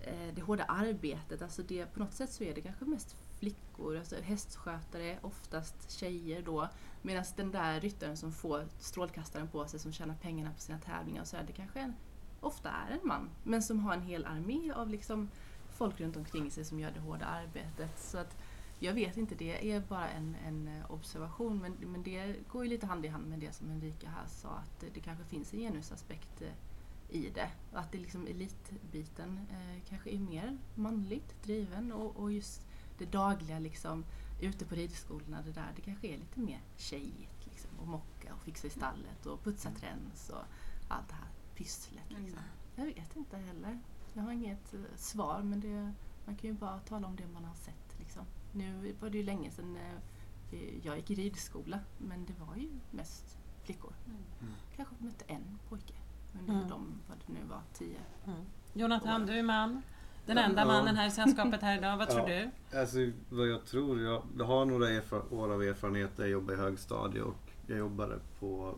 Eh, 0.00 0.34
det 0.34 0.42
hårda 0.42 0.64
arbetet, 0.64 1.42
alltså 1.42 1.62
det, 1.62 1.86
på 1.86 2.00
något 2.00 2.14
sätt 2.14 2.32
så 2.32 2.44
är 2.44 2.54
det 2.54 2.60
kanske 2.60 2.84
mest 2.84 3.16
flickor, 3.38 3.96
alltså 3.96 4.16
hästskötare, 4.16 5.18
oftast 5.22 5.90
tjejer 5.90 6.42
då. 6.42 6.68
Medan 7.02 7.24
den 7.36 7.50
där 7.50 7.80
ryttaren 7.80 8.16
som 8.16 8.32
får 8.32 8.68
strålkastaren 8.78 9.48
på 9.48 9.66
sig, 9.66 9.80
som 9.80 9.92
tjänar 9.92 10.14
pengarna 10.14 10.52
på 10.52 10.60
sina 10.60 10.78
tävlingar 10.78 11.22
och 11.22 11.28
så 11.28 11.36
är 11.36 11.44
det 11.46 11.52
kanske 11.52 11.80
en, 11.80 11.94
ofta 12.40 12.70
är 12.70 12.90
en 12.90 13.08
man. 13.08 13.30
Men 13.44 13.62
som 13.62 13.80
har 13.80 13.94
en 13.94 14.02
hel 14.02 14.24
armé 14.24 14.72
av 14.72 14.88
liksom 14.88 15.28
folk 15.70 16.00
runt 16.00 16.16
omkring 16.16 16.50
sig 16.50 16.64
som 16.64 16.80
gör 16.80 16.90
det 16.90 17.00
hårda 17.00 17.26
arbetet. 17.26 17.98
Så 17.98 18.18
att 18.18 18.36
jag 18.78 18.92
vet 18.92 19.16
inte, 19.16 19.34
det 19.34 19.72
är 19.72 19.80
bara 19.80 20.08
en, 20.08 20.36
en 20.46 20.70
observation 20.88 21.58
men, 21.58 21.72
men 21.72 22.02
det 22.02 22.34
går 22.48 22.64
ju 22.64 22.70
lite 22.70 22.86
hand 22.86 23.04
i 23.04 23.08
hand 23.08 23.26
med 23.26 23.38
det 23.38 23.52
som 23.52 23.70
Henrika 23.70 24.08
här 24.08 24.26
sa 24.26 24.48
att 24.48 24.84
det 24.94 25.00
kanske 25.00 25.24
finns 25.24 25.54
en 25.54 25.60
genusaspekt 25.60 26.42
eh, 26.42 27.16
i 27.16 27.30
det. 27.34 27.50
Och 27.72 27.78
att 27.78 27.92
det 27.92 27.98
liksom 27.98 28.26
elitbiten 28.26 29.40
eh, 29.50 29.82
kanske 29.88 30.10
är 30.10 30.18
mer 30.18 30.58
manligt 30.74 31.42
driven 31.42 31.92
och, 31.92 32.16
och 32.16 32.32
just 32.32 32.67
det 32.98 33.12
dagliga 33.12 33.58
liksom 33.58 34.04
ute 34.40 34.64
på 34.64 34.74
ridskolorna, 34.74 35.42
det 35.42 35.52
där, 35.52 35.72
det 35.76 35.82
kanske 35.82 36.06
är 36.06 36.18
lite 36.18 36.40
mer 36.40 36.60
tjejigt. 36.76 37.46
Liksom, 37.46 37.70
och 37.80 37.88
mocka 37.88 38.34
och 38.34 38.42
fixa 38.42 38.66
i 38.66 38.70
stallet 38.70 39.26
och 39.26 39.42
putsa 39.44 39.70
träns 39.70 40.30
och 40.30 40.42
allt 40.88 41.08
det 41.08 41.14
här 41.14 41.28
pysslet. 41.54 42.04
Liksom. 42.08 42.38
Jag 42.76 42.84
vet 42.84 43.16
inte 43.16 43.36
heller. 43.36 43.78
Jag 44.14 44.22
har 44.22 44.32
inget 44.32 44.74
eh, 44.74 44.80
svar 44.96 45.42
men 45.42 45.60
det, 45.60 45.92
man 46.26 46.36
kan 46.36 46.50
ju 46.50 46.52
bara 46.52 46.78
tala 46.78 47.06
om 47.06 47.16
det 47.16 47.26
man 47.26 47.44
har 47.44 47.54
sett. 47.54 47.98
Liksom. 47.98 48.22
Nu 48.52 48.94
var 49.00 49.10
det 49.10 49.18
ju 49.18 49.24
länge 49.24 49.50
sedan 49.50 49.78
vi- 50.50 50.80
jag 50.84 50.96
gick 50.96 51.10
i 51.10 51.14
ridskola 51.14 51.80
men 51.98 52.24
det 52.26 52.32
var 52.32 52.56
ju 52.56 52.68
mest 52.90 53.38
flickor. 53.62 53.92
Mm. 54.06 54.52
Kanske 54.76 54.94
mötte 54.98 55.24
en 55.28 55.58
pojke 55.68 55.94
under 56.40 56.54
Mm. 56.54 56.68
de, 56.68 57.00
vad 57.08 57.18
det 57.26 57.32
nu 57.32 57.44
var, 57.48 57.62
tio. 57.72 57.98
Jonathan, 58.72 59.26
du 59.26 59.32
är 59.38 59.42
man. 59.42 59.82
Den 60.28 60.38
enda 60.38 60.64
mannen 60.64 60.96
här 60.96 61.06
i 61.06 61.10
sällskapet 61.10 61.62
här 61.62 61.78
idag. 61.78 61.96
Vad 61.96 62.08
tror 62.10 62.30
Ja. 62.30 62.44
du? 62.70 62.78
Alltså 62.78 62.98
vad 63.30 63.48
jag 63.48 63.64
tror, 63.66 64.00
jag, 64.00 64.22
jag 64.38 64.44
har 64.44 64.64
några 64.64 64.88
erfar- 64.88 65.32
år 65.34 65.52
av 65.52 65.62
erfarenhet 65.62 66.10
jag 66.16 66.28
jobbade 66.28 66.58
i 66.58 66.60
högstadie 66.60 67.22
och 67.22 67.52
jag 67.66 67.78
jobbade 67.78 68.18
på 68.40 68.74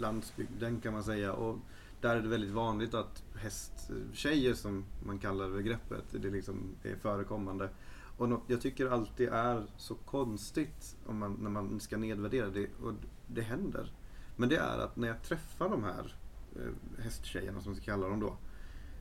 landsbygden 0.00 0.80
kan 0.80 0.92
man 0.92 1.04
säga. 1.04 1.32
Och 1.32 1.58
där 2.00 2.16
är 2.16 2.22
det 2.22 2.28
väldigt 2.28 2.50
vanligt 2.50 2.94
att 2.94 3.22
hästtjejer 3.36 4.54
som 4.54 4.84
man 5.06 5.18
kallar 5.18 5.50
begreppet, 5.50 6.04
det 6.22 6.30
liksom 6.30 6.74
är 6.82 6.96
förekommande. 6.96 7.68
Och 8.18 8.40
jag 8.46 8.60
tycker 8.60 8.86
alltid 8.86 9.28
är 9.28 9.66
så 9.76 9.94
konstigt 9.94 10.96
om 11.06 11.18
man, 11.18 11.32
när 11.40 11.50
man 11.50 11.80
ska 11.80 11.96
nedvärdera 11.96 12.48
det 12.48 12.68
och 12.82 12.92
det 13.26 13.42
händer. 13.42 13.92
Men 14.36 14.48
det 14.48 14.56
är 14.56 14.78
att 14.78 14.96
när 14.96 15.08
jag 15.08 15.22
träffar 15.22 15.68
de 15.68 15.84
här 15.84 16.14
eh, 16.56 17.02
hästtjejerna 17.04 17.60
som 17.60 17.72
vi 17.74 17.80
ska 17.80 17.92
kalla 17.92 18.08
dem 18.08 18.20
då. 18.20 18.36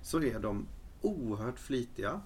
Så 0.02 0.22
är 0.24 0.40
de 0.40 0.66
oerhört 1.06 1.60
flitiga, 1.60 2.22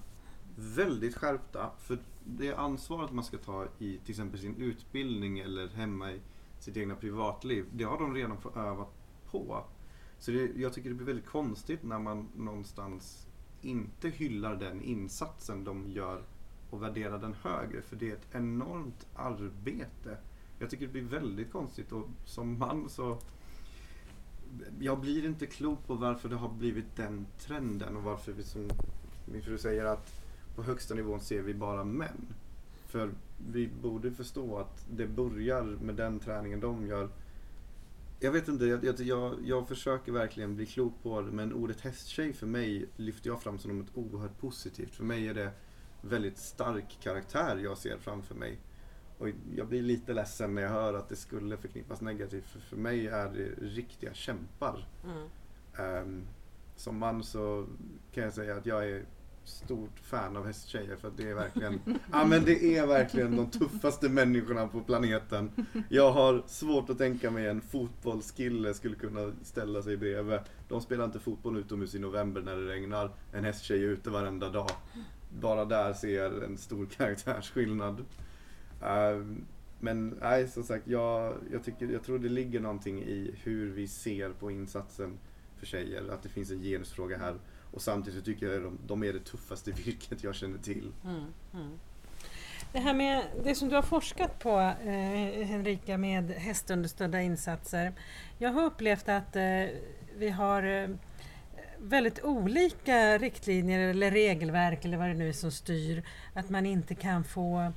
väldigt 0.56 1.16
skärpta. 1.16 1.72
För 1.80 2.00
det 2.26 2.54
ansvaret 2.54 3.12
man 3.12 3.24
ska 3.24 3.38
ta 3.38 3.68
i 3.80 3.98
till 3.98 4.12
exempel 4.12 4.40
sin 4.40 4.56
utbildning 4.56 5.40
eller 5.40 5.68
hemma 5.68 6.12
i 6.12 6.20
sitt 6.60 6.78
egna 6.78 6.96
privatliv, 6.96 7.66
det 7.74 7.84
har 7.84 7.98
de 8.00 8.16
redan 8.16 8.42
fått 8.42 8.58
öva 8.58 8.86
på. 9.32 9.64
Så 10.20 10.32
det, 10.32 10.52
jag 10.56 10.74
tycker 10.74 10.90
det 10.90 10.96
blir 10.96 11.08
väldigt 11.08 11.26
konstigt 11.26 11.84
när 11.84 12.00
man 12.00 12.28
någonstans 12.36 13.28
inte 13.62 14.10
hyllar 14.10 14.56
den 14.56 14.82
insatsen 14.82 15.64
de 15.64 15.88
gör 15.88 16.24
och 16.70 16.84
värderar 16.84 17.20
den 17.20 17.34
högre. 17.34 17.82
För 17.82 17.96
det 17.96 18.10
är 18.10 18.14
ett 18.14 18.28
enormt 18.32 19.08
arbete. 19.16 20.18
Jag 20.60 20.70
tycker 20.70 20.86
det 20.86 20.92
blir 20.92 21.02
väldigt 21.02 21.52
konstigt 21.52 21.92
och 21.92 22.08
som 22.26 22.60
man 22.60 22.90
så 22.90 23.18
jag 24.80 25.00
blir 25.00 25.26
inte 25.26 25.46
klok 25.46 25.88
på 25.88 25.94
varför 25.94 26.30
det 26.30 26.36
har 26.36 26.50
blivit 26.50 26.96
den 26.96 27.26
trenden 27.40 27.96
och 27.98 28.04
varför 28.04 28.32
vi 28.32 28.44
som 28.44 28.70
min 29.26 29.42
fru 29.42 29.58
säger 29.58 29.86
att 29.86 30.22
på 30.56 30.64
högsta 30.64 30.94
nivån 30.94 31.20
ser 31.20 31.42
vi 31.42 31.54
bara 31.54 31.84
män. 31.84 32.34
För 32.88 33.12
vi 33.52 33.70
borde 33.82 34.12
förstå 34.12 34.58
att 34.58 34.86
det 34.92 35.08
börjar 35.08 35.64
med 35.64 35.96
den 35.96 36.20
träningen 36.20 36.60
de 36.60 36.88
gör. 36.88 37.10
Jag 38.20 38.32
vet 38.32 38.48
inte, 38.48 38.66
jag, 38.66 38.84
jag, 38.84 39.00
jag, 39.00 39.36
jag 39.46 39.68
försöker 39.68 40.12
verkligen 40.12 40.56
bli 40.56 40.66
klok 40.66 40.94
på 41.04 41.22
det 41.22 41.32
men 41.32 41.54
ordet 41.54 41.82
hästtjej 41.82 42.34
för 42.34 42.48
mig 42.48 42.86
lyfter 42.96 43.30
jag 43.30 43.42
fram 43.42 43.60
som 43.60 43.80
något 43.80 43.98
oerhört 43.98 44.40
positivt. 44.40 44.96
För 44.96 45.04
mig 45.04 45.28
är 45.28 45.34
det 45.34 45.52
väldigt 46.02 46.38
stark 46.38 46.98
karaktär 47.02 47.58
jag 47.64 47.78
ser 47.78 47.98
framför 47.98 48.36
mig. 48.36 48.58
Och 49.20 49.30
jag 49.56 49.68
blir 49.68 49.82
lite 49.82 50.14
ledsen 50.14 50.56
när 50.56 50.62
jag 50.62 50.70
hör 50.70 50.94
att 50.94 51.10
det 51.10 51.16
skulle 51.16 51.58
förknippas 51.58 52.02
negativt. 52.02 52.46
För, 52.46 52.60
för 52.60 52.78
mig 52.78 53.08
är 53.08 53.30
det 53.30 53.66
riktiga 53.66 54.14
kämpar. 54.14 54.88
Ehm, 55.78 56.24
som 56.76 56.98
man 56.98 57.24
så 57.24 57.66
kan 58.14 58.24
jag 58.24 58.34
säga 58.34 58.56
att 58.56 58.66
jag 58.66 58.90
är 58.90 59.06
stort 59.44 60.00
fan 60.00 60.38
av 60.38 60.46
hästtjejer 60.46 60.96
för 60.96 61.12
det 61.18 61.30
är 61.30 61.34
verkligen, 61.34 61.80
ja 62.12 62.26
men 62.26 62.46
det 62.46 62.78
är 62.78 62.88
verkligen 62.88 63.36
de 63.36 63.50
tuffaste 63.50 64.10
människorna 64.10 64.68
på 64.68 64.82
planeten. 64.82 65.52
Jag 65.90 66.12
har 66.12 66.44
svårt 66.48 66.90
att 66.90 66.98
tänka 66.98 67.32
mig 67.32 67.48
en 67.48 67.62
fotbollskille 67.62 68.74
skulle 68.74 68.96
kunna 68.96 69.32
ställa 69.44 69.82
sig 69.82 69.98
bredvid. 69.98 70.40
De 70.68 70.82
spelar 70.82 71.06
inte 71.06 71.20
fotboll 71.20 71.58
utomhus 71.58 71.96
i 71.96 72.00
november 72.00 72.42
när 72.42 72.56
det 72.56 72.68
regnar. 72.68 73.12
En 73.34 73.44
hästtjej 73.44 73.84
är 73.84 73.88
ute 73.88 74.10
varenda 74.10 74.50
dag. 74.50 74.72
Bara 75.40 75.66
där 75.66 75.94
ser 75.94 76.24
jag 76.24 76.44
en 76.44 76.58
stor 76.58 76.86
karaktärsskillnad. 76.98 78.06
Ehm, 78.82 79.46
men 79.80 80.18
nej, 80.22 80.48
som 80.48 80.64
sagt, 80.64 80.88
jag, 80.88 81.38
jag, 81.52 81.64
tycker, 81.64 81.88
jag 81.88 82.04
tror 82.04 82.20
det 82.20 82.30
ligger 82.30 82.60
någonting 82.60 83.04
i 83.04 83.36
hur 83.44 83.72
vi 83.72 83.88
ser 83.88 84.30
på 84.30 84.52
insatsen 84.52 85.18
för 85.58 85.66
tjejer. 85.66 86.10
Att 86.12 86.24
det 86.24 86.30
finns 86.30 86.52
en 86.52 86.62
genusfråga 86.62 87.18
här. 87.18 87.36
Och 87.72 87.82
samtidigt 87.82 88.20
så 88.20 88.26
tycker 88.26 88.46
jag 88.46 88.56
att 88.56 88.64
de, 88.64 88.78
de 88.88 89.04
är 89.04 89.14
det 89.14 89.20
tuffaste 89.20 89.72
virket 89.86 90.24
jag 90.24 90.36
känner 90.36 90.58
till. 90.58 90.92
Mm, 91.06 91.26
mm. 91.54 91.80
Det 92.72 92.80
här 92.80 92.94
med 92.94 93.24
det 93.44 93.56
som 93.56 93.70
du 93.70 93.76
har 93.76 93.82
forskat 93.82 94.40
på 94.40 94.60
eh, 94.60 95.46
Henrika 95.46 95.98
med 95.98 96.32
hästunderstödda 96.32 97.22
insatser. 97.22 97.94
Jag 98.38 98.50
har 98.50 98.64
upplevt 98.64 99.10
att 99.10 99.36
eh, 99.36 99.66
vi 100.18 100.30
har 100.30 100.64
eh, 100.64 100.90
väldigt 101.78 102.24
olika 102.24 103.18
riktlinjer 103.18 103.80
eller 103.80 104.12
regelverk 104.12 104.86
eller 104.86 104.98
vad 104.98 105.08
det 105.08 105.14
nu 105.14 105.30
är 105.30 105.34
som 105.34 105.52
styr. 105.52 106.04
Att 106.34 106.50
man 106.50 106.66
inte 106.66 106.96
kan 106.96 107.24
få 107.24 107.60
eh, 107.60 107.70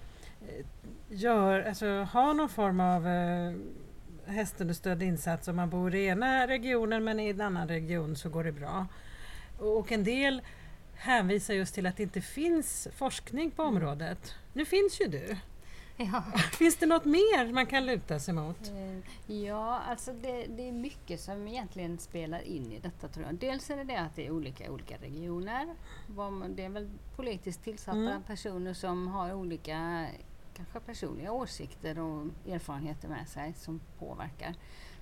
gör, 1.09 1.61
alltså, 1.69 1.87
ha 2.13 2.33
någon 2.33 2.49
form 2.49 2.81
av 2.81 3.07
eh, 3.09 3.53
hästunderstödd 4.27 5.03
insats 5.03 5.49
om 5.49 5.57
man 5.57 5.71
bor 5.71 5.95
i 5.95 6.07
ena 6.07 6.47
regionen 6.47 7.05
men 7.05 7.21
i 7.21 7.29
en 7.29 7.41
annan 7.41 7.69
region 7.69 8.17
så 8.17 8.29
går 8.29 8.45
det 8.45 8.53
bra. 8.53 8.87
Och 9.59 9.93
en 9.93 10.05
del 10.05 10.43
hänvisar 10.95 11.55
just 11.55 11.75
till 11.75 11.87
att 11.87 11.97
det 11.97 12.03
inte 12.03 12.21
finns 12.21 12.89
forskning 12.97 13.51
på 13.51 13.63
området. 13.63 14.35
Nu 14.53 14.65
finns 14.65 15.01
ju 15.01 15.07
du. 15.07 15.37
Ja. 15.97 16.23
Finns 16.59 16.77
det 16.77 16.87
något 16.87 17.05
mer 17.05 17.53
man 17.53 17.67
kan 17.67 17.87
luta 17.87 18.19
sig 18.19 18.35
mot? 18.35 18.57
Eh, 18.69 19.35
Ja, 19.37 19.79
alltså 19.89 20.13
det, 20.13 20.47
det 20.47 20.69
är 20.69 20.73
mycket 20.73 21.21
som 21.21 21.49
egentligen 21.49 21.99
spelar 21.99 22.41
in 22.43 22.73
i 22.73 22.79
detta 22.79 23.09
tror 23.09 23.27
jag. 23.27 23.35
Dels 23.35 23.71
är 23.71 23.77
det 23.77 23.85
det 23.85 23.97
att 24.01 24.17
det 24.17 24.27
är 24.27 24.31
olika 24.31 24.71
olika 24.71 24.97
regioner. 24.97 25.67
Det 26.49 26.65
är 26.65 26.69
väl 26.69 26.91
politiskt 27.17 27.65
tillsatta 27.65 27.99
Mm. 27.99 28.23
personer 28.23 28.75
som 28.75 29.09
har 29.09 29.33
olika 29.35 30.07
kanske 30.55 30.81
personliga 30.81 31.33
åsikter 31.33 31.99
och 31.99 32.27
erfarenheter 32.49 33.09
med 33.09 33.29
sig 33.29 33.55
som 33.55 33.81
påverkar. 33.99 34.55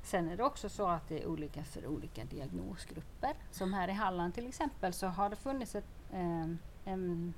Sen 0.02 0.28
är 0.28 0.36
det 0.36 0.44
också 0.44 0.68
så 0.68 0.86
att 0.86 1.08
det 1.08 1.22
är 1.22 1.26
olika 1.26 1.64
för 1.64 1.86
olika 1.86 2.24
diagnosgrupper. 2.24 3.34
Som 3.50 3.72
här 3.72 3.88
i 3.88 3.92
Halland 3.92 4.34
till 4.34 4.46
exempel 4.46 4.92
så 4.92 5.06
har 5.06 5.30
det 5.30 5.36
funnits 5.36 5.74
ett, 5.74 5.84
eh, 6.12 6.46
en 6.84 7.34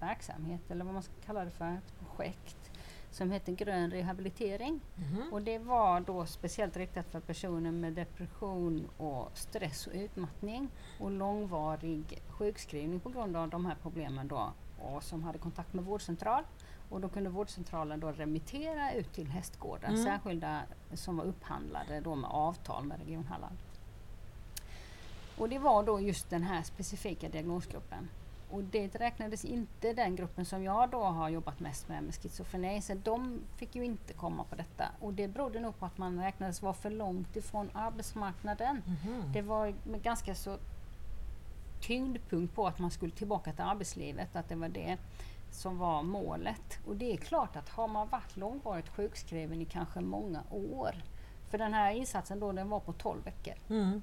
verksamhet 0.00 0.70
eller 0.70 0.84
vad 0.84 0.94
man 0.94 1.02
ska 1.02 1.12
kalla 1.26 1.44
det 1.44 1.50
för, 1.50 1.72
ett 1.72 1.98
projekt 1.98 2.70
som 3.10 3.30
heter 3.30 3.52
Grön 3.52 3.90
rehabilitering. 3.90 4.80
Mhm. 4.94 5.32
Och 5.32 5.42
det 5.42 5.58
var 5.58 6.00
då 6.00 6.26
speciellt 6.26 6.76
riktat 6.76 7.06
för 7.08 7.20
personer 7.20 7.72
med 7.72 7.92
depression 7.92 8.88
och 8.96 9.30
stress 9.34 9.86
och 9.86 9.92
utmattning 9.94 10.68
och 11.00 11.10
långvarig 11.10 12.22
sjukskrivning 12.28 13.00
på 13.00 13.08
grund 13.08 13.36
av 13.36 13.48
de 13.48 13.66
här 13.66 13.76
problemen 13.82 14.28
då 14.28 14.52
och 14.78 15.02
som 15.02 15.22
hade 15.22 15.38
kontakt 15.38 15.72
med 15.72 15.84
vårdcentral. 15.84 16.44
Och 16.94 17.00
då 17.00 17.08
kunde 17.08 17.30
vårdcentralen 17.30 18.00
då 18.00 18.12
remittera 18.12 18.92
ut 18.92 19.12
till 19.12 19.26
hästgårdar, 19.30 19.88
Mm. 19.88 20.04
särskilda 20.04 20.62
som 20.92 21.16
var 21.16 21.24
upphandlade 21.24 22.00
då 22.00 22.14
med 22.14 22.30
avtal 22.30 22.84
med 22.84 22.98
Region 22.98 23.24
Halland. 23.24 23.56
Och 25.38 25.48
det 25.48 25.58
var 25.58 25.82
då 25.82 26.00
just 26.00 26.30
den 26.30 26.42
här 26.42 26.62
specifika 26.62 27.28
diagnosgruppen. 27.28 28.08
Och 28.50 28.64
det 28.64 28.94
räknades 28.96 29.44
inte 29.44 29.92
den 29.92 30.16
gruppen 30.16 30.44
som 30.44 30.62
jag 30.62 30.90
då 30.90 31.02
har 31.04 31.28
jobbat 31.28 31.60
mest 31.60 31.88
med, 31.88 32.02
med 32.02 32.14
schizofreni, 32.14 32.80
så 32.82 32.94
de 32.94 33.40
fick 33.56 33.74
ju 33.74 33.84
inte 33.84 34.12
komma 34.12 34.44
på 34.44 34.54
detta. 34.56 34.84
Och 35.00 35.12
det 35.14 35.28
berodde 35.28 35.60
nog 35.60 35.78
på 35.78 35.86
att 35.86 35.98
man 35.98 36.22
räknades 36.22 36.62
vara 36.62 36.74
för 36.74 36.90
långt 36.90 37.36
ifrån 37.36 37.70
arbetsmarknaden. 37.72 38.82
Mhm. 38.86 39.32
Det 39.32 39.42
var 39.42 39.74
med 39.84 40.02
ganska 40.02 40.34
så 40.34 40.58
tyngdpunkt 41.80 42.54
på 42.54 42.66
att 42.66 42.78
man 42.78 42.90
skulle 42.90 43.12
tillbaka 43.12 43.52
till 43.52 43.64
arbetslivet, 43.64 44.36
att 44.36 44.48
det 44.48 44.54
var 44.54 44.68
det 44.68 44.96
som 45.54 45.78
var 45.78 46.02
målet. 46.02 46.78
Och 46.86 46.96
det 46.96 47.12
är 47.12 47.16
klart 47.16 47.56
att 47.56 47.68
har 47.68 47.88
man 47.88 48.08
varit 48.08 48.36
långvarigt 48.36 48.88
sjukskriven 48.88 49.60
i 49.60 49.64
kanske 49.64 50.00
många 50.00 50.42
år, 50.50 50.94
för 51.50 51.58
den 51.58 51.74
här 51.74 51.90
insatsen 51.92 52.40
då 52.40 52.52
den 52.52 52.68
var 52.68 52.80
på 52.80 52.92
12 52.92 53.24
veckor, 53.24 53.54
Mm. 53.68 54.02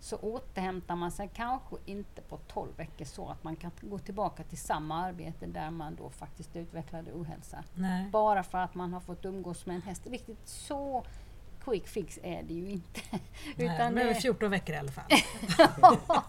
så 0.00 0.16
återhämtar 0.16 0.96
man 0.96 1.10
sig 1.12 1.30
kanske 1.34 1.76
inte 1.84 2.20
på 2.22 2.36
12 2.36 2.68
veckor 2.76 3.04
så 3.04 3.28
att 3.28 3.44
man 3.44 3.56
kan 3.56 3.70
gå 3.80 3.98
tillbaka 3.98 4.42
till 4.42 4.58
samma 4.58 5.04
arbete 5.04 5.46
där 5.46 5.70
man 5.70 5.94
då 5.94 6.10
faktiskt 6.10 6.56
utvecklade 6.56 7.12
ohälsa. 7.12 7.64
Nej. 7.74 8.10
Bara 8.10 8.42
för 8.42 8.58
att 8.58 8.74
man 8.74 8.92
har 8.92 9.00
fått 9.00 9.24
umgås 9.24 9.66
med 9.66 9.76
en 9.76 9.82
häst. 9.82 10.06
Riktigt 10.06 10.48
så 10.48 11.04
quick 11.64 11.88
fix 11.88 12.18
är 12.22 12.42
det 12.42 12.54
ju 12.54 12.70
inte. 12.70 13.00
Nej, 13.10 13.20
Utan 13.56 13.94
men 13.94 14.06
det- 14.06 14.14
14 14.14 14.50
veckor 14.50 14.74
i 14.74 14.78
alla 14.78 14.92
fall. 14.92 15.04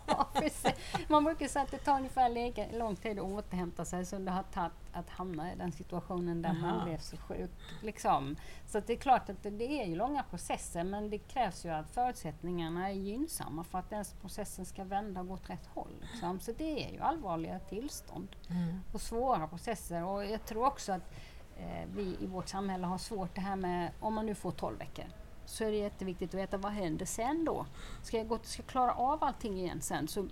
Man 1.07 1.23
brukar 1.23 1.47
säga 1.47 1.63
att 1.63 1.71
det 1.71 1.77
tar 1.77 1.95
ungefär 1.97 2.29
lika 2.29 2.65
lång 2.71 2.95
tid 2.95 3.19
att 3.19 3.25
återhämta 3.25 3.85
sig 3.85 4.05
som 4.05 4.25
det 4.25 4.31
har 4.31 4.43
tagit 4.43 4.71
att 4.93 5.09
hamna 5.09 5.53
i 5.53 5.55
den 5.55 5.71
situationen 5.71 6.41
där 6.41 6.49
Aha. 6.49 6.59
man 6.67 6.85
blev 6.85 6.97
så 6.97 7.17
sjuk. 7.17 7.51
Liksom. 7.81 8.35
Så 8.67 8.79
det 8.79 8.93
är 8.93 8.97
klart 8.97 9.29
att 9.29 9.43
det, 9.43 9.49
det 9.49 9.81
är 9.81 9.85
ju 9.85 9.95
långa 9.95 10.23
processer 10.23 10.83
men 10.83 11.09
det 11.09 11.17
krävs 11.17 11.65
ju 11.65 11.69
att 11.69 11.89
förutsättningarna 11.89 12.89
är 12.89 12.93
gynnsamma 12.93 13.63
för 13.63 13.77
att 13.79 13.89
den 13.89 14.05
processen 14.21 14.65
ska 14.65 14.83
vända 14.83 15.21
och 15.21 15.27
gå 15.27 15.33
åt 15.33 15.49
rätt 15.49 15.65
håll. 15.73 15.91
Liksom. 16.11 16.39
Så 16.39 16.51
det 16.51 16.85
är 16.87 16.91
ju 16.93 16.99
allvarliga 16.99 17.59
tillstånd 17.59 18.27
Mm. 18.49 18.79
och 18.93 19.01
svåra 19.01 19.47
processer. 19.47 20.03
Och 20.03 20.25
jag 20.25 20.45
tror 20.45 20.65
också 20.65 20.91
att 20.91 21.11
eh, 21.57 21.87
vi 21.95 22.17
i 22.19 22.25
vårt 22.27 22.47
samhälle 22.49 22.87
har 22.87 22.97
svårt 22.97 23.35
det 23.35 23.41
här 23.41 23.55
med 23.55 23.91
om 23.99 24.13
man 24.13 24.25
nu 24.25 24.35
får 24.35 24.51
12 24.51 24.77
veckor. 24.77 25.05
Så 25.45 25.63
är 25.63 25.71
det 25.71 25.77
jätteviktigt 25.77 26.29
att 26.29 26.39
veta 26.39 26.57
vad 26.57 26.71
händer 26.71 27.05
sen 27.05 27.45
då? 27.45 27.65
Ska 28.03 28.17
jag, 28.17 28.27
gå, 28.27 28.39
ska 28.43 28.61
jag 28.61 28.67
klara 28.67 28.93
av 28.93 29.23
allting 29.23 29.57
igen 29.59 29.81
sen? 29.81 30.07
Så 30.07 30.27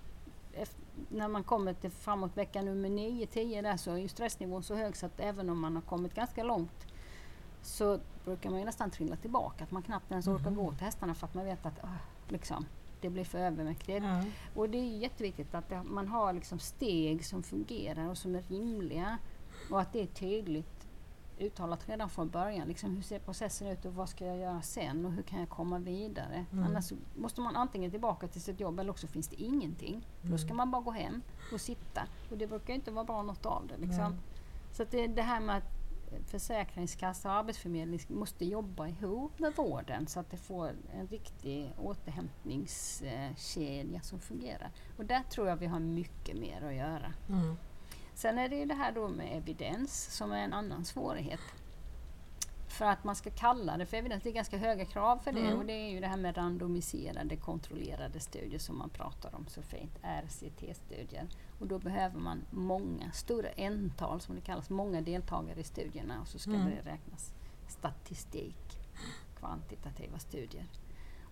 när 1.08 1.28
man 1.28 1.44
kommer 1.44 1.74
till 1.74 1.90
framåt 1.90 2.36
vecka 2.36 2.62
nummer 2.62 2.88
9-10 2.88 3.62
där 3.62 3.76
så 3.76 3.90
är 3.92 3.96
ju 3.96 4.08
stressnivån 4.08 4.62
så 4.62 4.74
hög 4.74 4.96
så 4.96 5.06
att 5.06 5.20
även 5.20 5.50
om 5.50 5.60
man 5.60 5.74
har 5.74 5.82
kommit 5.82 6.14
ganska 6.14 6.42
långt 6.44 6.86
så 7.62 7.98
brukar 8.24 8.50
man 8.50 8.58
ju 8.58 8.64
nästan 8.64 8.90
trilla 8.90 9.16
tillbaka. 9.16 9.64
Att 9.64 9.70
man 9.70 9.82
knappt 9.82 10.10
ens 10.10 10.26
orkar 10.28 10.50
Mhm. 10.50 10.56
gå 10.56 10.72
till 10.72 10.80
hästarna 10.84 11.14
för 11.14 11.26
att 11.26 11.34
man 11.34 11.44
vet 11.44 11.66
att 11.66 11.84
ah, 11.84 11.98
liksom, 12.28 12.66
det 13.00 13.10
blir 13.10 13.24
för 13.24 13.38
övermäktigt. 13.38 14.04
Ja. 14.04 14.24
Och 14.54 14.68
det 14.70 14.78
är 14.78 14.98
jätteviktigt 14.98 15.54
att 15.54 15.68
det, 15.68 15.82
man 15.82 16.08
har 16.08 16.32
liksom 16.32 16.58
steg 16.58 17.24
som 17.24 17.42
fungerar 17.42 18.08
och 18.08 18.18
som 18.18 18.34
är 18.34 18.42
rimliga. 18.48 19.18
Och 19.70 19.80
att 19.80 19.92
det 19.92 20.02
är 20.02 20.06
tydligt 20.06 20.81
uttalat 21.42 21.88
redan 21.88 22.10
från 22.10 22.28
början. 22.28 22.68
Liksom, 22.68 22.96
hur 22.96 23.02
ser 23.02 23.18
processen 23.18 23.68
ut 23.68 23.84
och 23.84 23.94
vad 23.94 24.08
ska 24.08 24.26
jag 24.26 24.38
göra 24.38 24.62
sen 24.62 25.06
och 25.06 25.12
hur 25.12 25.22
kan 25.22 25.40
jag 25.40 25.48
komma 25.48 25.78
vidare? 25.78 26.44
Mm. 26.52 26.64
Annars 26.64 26.92
måste 27.16 27.40
man 27.40 27.56
antingen 27.56 27.90
tillbaka 27.90 28.28
till 28.28 28.40
sitt 28.42 28.60
jobb 28.60 28.80
eller 28.80 28.90
också 28.90 29.06
finns 29.06 29.28
det 29.28 29.42
ingenting. 29.42 30.06
Då 30.22 30.38
ska 30.38 30.46
Mm. 30.46 30.56
man 30.56 30.70
bara 30.70 30.82
gå 30.82 30.90
hem 30.90 31.22
och 31.52 31.60
sitta. 31.60 32.02
Och 32.30 32.38
det 32.38 32.46
brukar 32.46 32.74
inte 32.74 32.90
vara 32.90 33.04
bra 33.04 33.22
något 33.22 33.46
av 33.46 33.66
det. 33.66 33.76
Liksom. 33.86 34.10
Nej. 34.12 34.20
Så 34.72 34.84
det, 34.90 35.06
det 35.06 35.22
här 35.22 35.40
med 35.40 35.56
att 35.56 35.64
Försäkringskassa 36.26 37.28
och 37.28 37.34
Arbetsförmedling 37.34 38.00
måste 38.08 38.44
jobba 38.44 38.88
ihop 38.88 39.38
med 39.38 39.52
vården 39.56 40.06
så 40.06 40.20
att 40.20 40.30
det 40.30 40.36
får 40.36 40.70
en 40.94 41.06
riktig 41.06 41.74
återhämtningskedja 41.78 44.00
som 44.02 44.18
fungerar. 44.20 44.70
Och 44.96 45.04
där 45.04 45.22
tror 45.22 45.48
jag 45.48 45.56
vi 45.56 45.66
har 45.66 45.80
mycket 45.80 46.36
mer 46.36 46.62
att 46.66 46.74
göra. 46.74 47.12
Mm. 47.28 47.56
Sen 48.14 48.38
är 48.38 48.48
det 48.48 48.56
ju 48.56 48.64
det 48.66 48.74
här 48.74 48.92
då 48.92 49.08
med 49.08 49.36
evidens 49.36 50.16
som 50.16 50.32
är 50.32 50.44
en 50.44 50.52
annan 50.52 50.84
svårighet. 50.84 51.40
För 52.68 52.84
att 52.84 53.04
man 53.04 53.16
ska 53.16 53.30
kalla 53.30 53.76
det 53.76 53.86
för 53.86 53.96
evidens, 53.96 54.22
det 54.22 54.28
är 54.30 54.34
ganska 54.34 54.56
höga 54.58 54.84
krav 54.84 55.18
för 55.18 55.32
det 55.32 55.40
Mm. 55.40 55.58
och 55.58 55.64
det 55.66 55.72
är 55.72 55.90
ju 55.90 56.00
det 56.00 56.06
här 56.06 56.16
med 56.16 56.36
randomiserade 56.36 57.36
kontrollerade 57.36 58.20
studier 58.20 58.58
som 58.58 58.78
man 58.78 58.90
pratar 58.90 59.34
om 59.34 59.46
så 59.48 59.62
fint, 59.62 59.98
RCT-studier. 60.02 61.26
Och 61.60 61.66
då 61.66 61.78
behöver 61.78 62.18
man 62.20 62.42
många, 62.50 63.12
stora 63.12 63.48
ental 63.48 64.20
som 64.20 64.34
det 64.34 64.40
kallas, 64.40 64.70
många 64.70 65.00
deltagare 65.00 65.60
i 65.60 65.64
studierna 65.64 66.20
och 66.20 66.28
så 66.28 66.38
ska 66.38 66.50
Mm. 66.50 66.70
det 66.70 66.90
räknas 66.90 67.32
statistik, 67.68 68.78
kvantitativa 69.38 70.18
studier. 70.18 70.64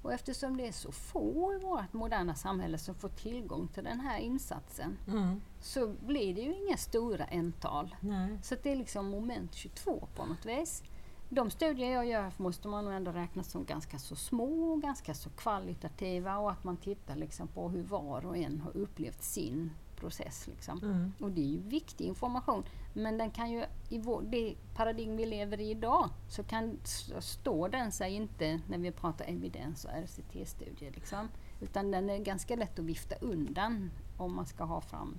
Och 0.03 0.13
eftersom 0.13 0.57
det 0.57 0.67
är 0.69 0.73
så 0.73 0.93
få 0.93 1.55
i 1.55 1.65
vårt 1.65 1.93
moderna 1.93 2.35
samhälle 2.35 2.79
som 2.79 2.95
får 2.95 3.09
tillgång 3.09 3.69
till 3.69 3.85
den 3.85 4.01
här 4.01 4.19
insatsen 4.19 4.99
Mm. 5.09 5.41
så 5.61 5.89
blir 6.07 6.35
det 6.35 6.41
ju 6.41 6.55
inga 6.67 6.77
stora 6.77 7.25
ental. 7.25 7.95
Nej. 8.01 8.39
Så 8.43 8.55
det 8.63 8.73
är 8.73 8.77
liksom 8.77 9.07
moment 9.11 9.55
22 9.55 10.09
på 10.17 10.25
något 10.27 10.47
vis. 10.47 10.83
De 11.29 11.51
studier 11.51 11.91
jag 11.91 12.07
gör 12.07 12.33
måste 12.37 12.69
man 12.69 12.85
nog 12.85 12.95
ändå 12.95 13.13
räkna 13.13 13.43
som 13.43 13.65
ganska 13.65 13.99
så 13.99 14.17
små 14.17 14.73
och 14.73 14.83
ganska 14.83 15.15
så 15.15 15.31
kvalitativa 15.31 16.39
och 16.39 16.51
att 16.51 16.65
man 16.65 16.77
tittar 16.77 17.17
liksom 17.17 17.49
på 17.49 17.69
hur 17.69 17.83
var 17.83 18.27
och 18.27 18.37
en 18.37 18.61
har 18.61 18.77
upplevt 18.77 19.23
sin 19.23 19.71
process. 20.01 20.47
Liksom. 20.47 20.79
Mm. 20.83 21.13
Och 21.21 21.31
det 21.31 21.41
är 21.41 21.47
ju 21.49 21.59
viktig 21.59 22.05
information. 22.05 22.65
Men 22.93 23.19
den 23.19 23.31
kan 23.31 23.51
ju, 23.51 23.65
i 23.89 23.99
vår, 23.99 24.23
det 24.23 24.55
paradigm 24.75 25.17
vi 25.17 25.27
lever 25.27 25.61
i 25.61 25.71
idag, 25.71 26.09
så 26.29 26.43
kan, 26.43 26.79
s- 26.85 27.13
står 27.21 27.69
den 27.69 27.93
sig 27.93 28.15
inte 28.15 28.61
när 28.69 28.79
vi 28.79 28.91
pratar 28.93 29.25
evidens 29.25 29.85
och 29.85 29.91
RCT-studier. 29.91 30.91
Liksom. 30.95 31.29
Utan 31.61 31.91
den 31.91 32.11
är 32.11 32.19
ganska 32.19 32.57
lätt 32.57 32.79
att 32.79 32.85
vifta 32.85 33.15
undan 33.17 33.91
om 34.17 34.35
man 34.35 34.47
ska 34.47 34.65
ha 34.65 34.81
fram 34.81 35.15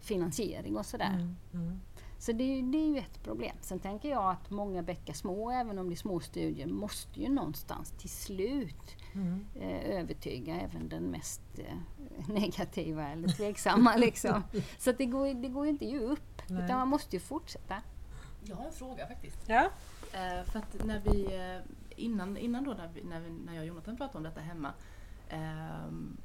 finansiering 0.00 0.76
och 0.76 0.86
sådär. 0.86 1.14
Mm. 1.14 1.36
Mm. 1.54 1.80
Så 2.22 2.32
det, 2.32 2.44
är 2.44 2.56
ju- 2.56 2.70
det 2.70 2.78
är 2.78 2.86
ju 2.88 2.98
ett 2.98 3.22
problem. 3.22 3.56
Sen 3.60 3.78
tänker 3.78 4.10
jag 4.10 4.30
att 4.30 4.50
många 4.50 4.82
bäckar 4.82 5.14
små, 5.14 5.50
även 5.50 5.78
om 5.78 5.88
det 5.88 5.94
är 5.94 5.96
små 5.96 6.20
studier, 6.20 6.66
måste 6.66 7.20
ju 7.20 7.28
någonstans 7.28 7.90
till 7.98 8.10
slut 8.10 8.96
Mm. 9.14 9.46
eh, 9.54 9.96
övertyga 9.98 10.60
även 10.60 10.88
den 10.88 11.02
mest 11.02 11.40
eh, 11.58 11.74
negativa 12.28 13.08
eller 13.08 13.28
tveksamma. 13.28 13.96
liksom. 14.06 14.42
Så 14.78 14.90
att 14.90 14.98
det, 14.98 15.06
går, 15.06 15.34
det 15.42 15.48
går 15.48 15.64
ju 15.66 15.70
inte 15.70 15.84
ge 15.84 15.98
upp, 15.98 16.42
Nej. 16.48 16.64
utan 16.64 16.78
man 16.78 16.88
måste 16.88 17.16
ju 17.16 17.20
fortsätta. 17.20 17.82
Jag 18.44 18.56
har 18.56 18.64
en 18.66 18.72
fråga 18.72 19.06
faktiskt. 19.06 19.38
Ja. 19.48 19.70
Eh, 20.12 20.44
för 20.44 20.58
att 20.58 20.84
när 20.84 21.00
vi, 21.00 21.24
eh, 21.24 21.62
innan, 21.96 22.36
innan 22.36 22.64
då 22.64 22.72
när, 22.74 22.88
vi, 22.94 23.04
när, 23.04 23.20
vi, 23.20 23.30
när 23.30 23.52
jag 23.54 23.60
och 23.62 23.66
Jonathan 23.68 23.96
pratade 23.96 24.18
om 24.18 24.24
detta 24.24 24.40
hemma 24.40 24.72
ehm, 25.28 26.16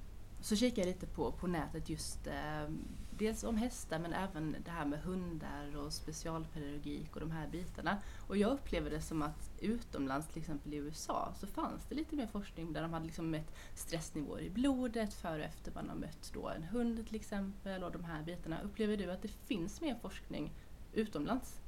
så 0.42 0.56
kikade 0.56 0.82
jag 0.82 0.88
lite 0.94 1.08
på, 1.08 1.32
på 1.32 1.48
nätet 1.48 1.90
just 1.90 2.28
ehm, 2.28 2.80
dels 3.18 3.44
om 3.44 3.58
hästar 3.58 4.00
men 4.00 4.14
även 4.14 4.56
det 4.66 4.72
här 4.72 4.86
med 4.86 5.00
hundar 5.00 5.78
och 5.78 5.94
specialpedagogik 5.94 7.16
och 7.16 7.20
de 7.20 7.32
här 7.32 7.48
bitarna. 7.48 7.98
Och 8.28 8.38
jag 8.38 8.52
upplever 8.52 8.90
det 8.90 9.02
som 9.02 9.22
att 9.22 9.52
utomlands, 9.60 10.28
till 10.28 10.42
exempel 10.42 10.74
i 10.74 10.78
USA, 10.78 11.34
så 11.40 11.48
fanns 11.48 11.86
det 11.90 11.96
lite 11.96 12.16
mer 12.16 12.28
forskning 12.28 12.74
där 12.74 12.82
de 12.82 12.94
hade 12.94 13.06
liksom 13.06 13.30
mätt 13.30 13.56
stressnivåer 13.76 14.42
i 14.42 14.50
blodet 14.50 15.14
före 15.14 15.40
och 15.40 15.46
efter 15.46 15.72
man 15.72 15.90
har 15.90 15.96
mött 15.96 16.32
då 16.34 16.50
en 16.50 16.64
hund 16.64 17.08
till 17.08 17.16
exempel 17.16 17.84
och 17.84 17.92
de 17.92 18.04
här 18.04 18.24
bitarna. 18.24 18.62
Upplever 18.62 18.98
du 18.98 19.12
att 19.12 19.22
det 19.22 19.28
finns 19.28 19.82
mer 19.82 19.96
forskning 20.02 20.54
utomlands? 20.94 21.62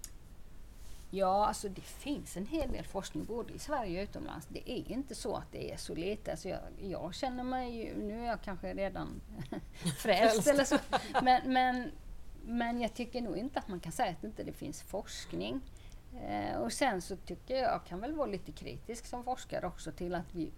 Ja, 1.11 1.47
alltså 1.47 1.69
det 1.69 1.81
finns 1.81 2.37
en 2.37 2.45
hel 2.45 2.71
del 2.71 2.85
forskning 2.85 3.25
både 3.25 3.53
i 3.53 3.59
Sverige 3.59 3.99
och 3.99 4.03
utomlands. 4.03 4.47
Det 4.49 4.71
är 4.71 4.91
inte 4.91 5.15
så 5.15 5.35
att 5.35 5.51
det 5.51 5.71
är 5.71 5.77
så 5.77 5.95
lite. 5.95 6.31
Alltså 6.31 6.49
jag, 6.49 6.59
jag 6.79 7.13
känner 7.13 7.43
mig 7.43 7.85
ju, 7.85 8.03
nu 8.03 8.23
är 8.23 8.27
jag 8.27 8.41
kanske 8.41 8.73
redan 8.73 9.21
frälst 9.97 10.47
eller 10.47 10.63
så, 10.63 10.77
men, 11.23 11.53
men, 11.53 11.91
men 12.41 12.81
jag 12.81 12.93
tycker 12.93 13.21
nog 13.21 13.37
inte 13.37 13.59
att 13.59 13.67
man 13.67 13.79
kan 13.79 13.91
säga 13.91 14.11
att 14.11 14.23
inte 14.23 14.43
det 14.43 14.53
finns 14.53 14.81
forskning. 14.81 15.61
Eh, 16.21 16.57
och 16.57 16.73
sen 16.73 17.01
så 17.01 17.15
tycker 17.15 17.55
jag, 17.55 17.73
jag 17.73 17.85
kan 17.85 17.99
väl 17.99 18.13
vara 18.13 18.27
lite 18.27 18.51
kritisk 18.51 19.05
som 19.05 19.23
forskare 19.23 19.67
också 19.67 19.91
till 19.91 20.15
att 20.15 20.35
vi 20.35 20.51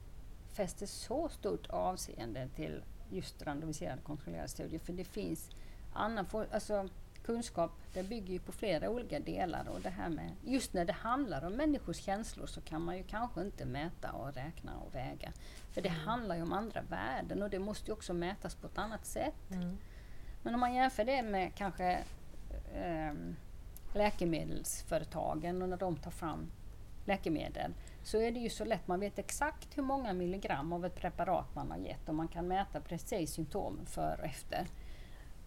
fäster 0.53 0.85
så 0.85 1.29
stort 1.29 1.69
avseende 1.69 2.49
till 2.55 2.83
just 3.09 3.41
randomiserade 3.41 4.01
kontrollerade 4.01 4.47
studier. 4.47 4.79
För 4.79 4.93
det 4.93 5.03
finns 5.05 5.49
annan 5.93 6.25
for, 6.25 6.47
alltså, 6.51 6.89
kunskap, 7.23 7.71
det 7.93 8.03
bygger 8.03 8.33
ju 8.33 8.39
på 8.39 8.51
flera 8.51 8.89
olika 8.89 9.19
delar 9.19 9.69
och 9.69 9.81
det 9.81 9.89
här 9.89 10.09
med, 10.09 10.31
just 10.43 10.73
när 10.73 10.85
det 10.85 10.93
handlar 10.93 11.45
om 11.45 11.53
människors 11.53 11.97
känslor 11.97 12.45
så 12.45 12.61
kan 12.61 12.81
man 12.81 12.97
ju 12.97 13.03
kanske 13.03 13.41
inte 13.41 13.65
mäta 13.65 14.11
och 14.11 14.33
räkna 14.33 14.77
och 14.77 14.95
väga. 14.95 15.31
För 15.71 15.81
det 15.81 15.89
handlar 15.89 16.35
ju 16.35 16.41
om 16.41 16.53
andra 16.53 16.81
värden 16.81 17.43
och 17.43 17.49
det 17.49 17.59
måste 17.59 17.87
ju 17.87 17.93
också 17.93 18.13
mätas 18.13 18.55
på 18.55 18.67
ett 18.67 18.77
annat 18.77 19.05
sätt. 19.05 19.51
Mm. 19.51 19.77
Men 20.43 20.53
om 20.53 20.59
man 20.59 20.73
jämför 20.73 21.05
det 21.05 21.21
med 21.21 21.55
kanske 21.55 21.99
ehm, 22.75 23.35
läkemedelsföretagen 23.93 25.61
och 25.61 25.69
när 25.69 25.77
de 25.77 25.95
tar 25.95 26.11
fram 26.11 26.51
läkemedel 27.05 27.73
så 28.03 28.17
är 28.17 28.31
det 28.31 28.39
ju 28.39 28.49
så 28.49 28.65
lätt, 28.65 28.87
man 28.87 28.99
vet 28.99 29.19
exakt 29.19 29.77
hur 29.77 29.83
många 29.83 30.13
milligram 30.13 30.73
av 30.73 30.85
ett 30.85 30.95
preparat 30.95 31.55
man 31.55 31.71
har 31.71 31.77
gett 31.77 32.09
och 32.09 32.15
man 32.15 32.27
kan 32.27 32.47
mäta 32.47 32.79
precis 32.79 33.33
symptomen 33.33 33.85
före 33.85 34.17
och 34.19 34.25
efter. 34.25 34.67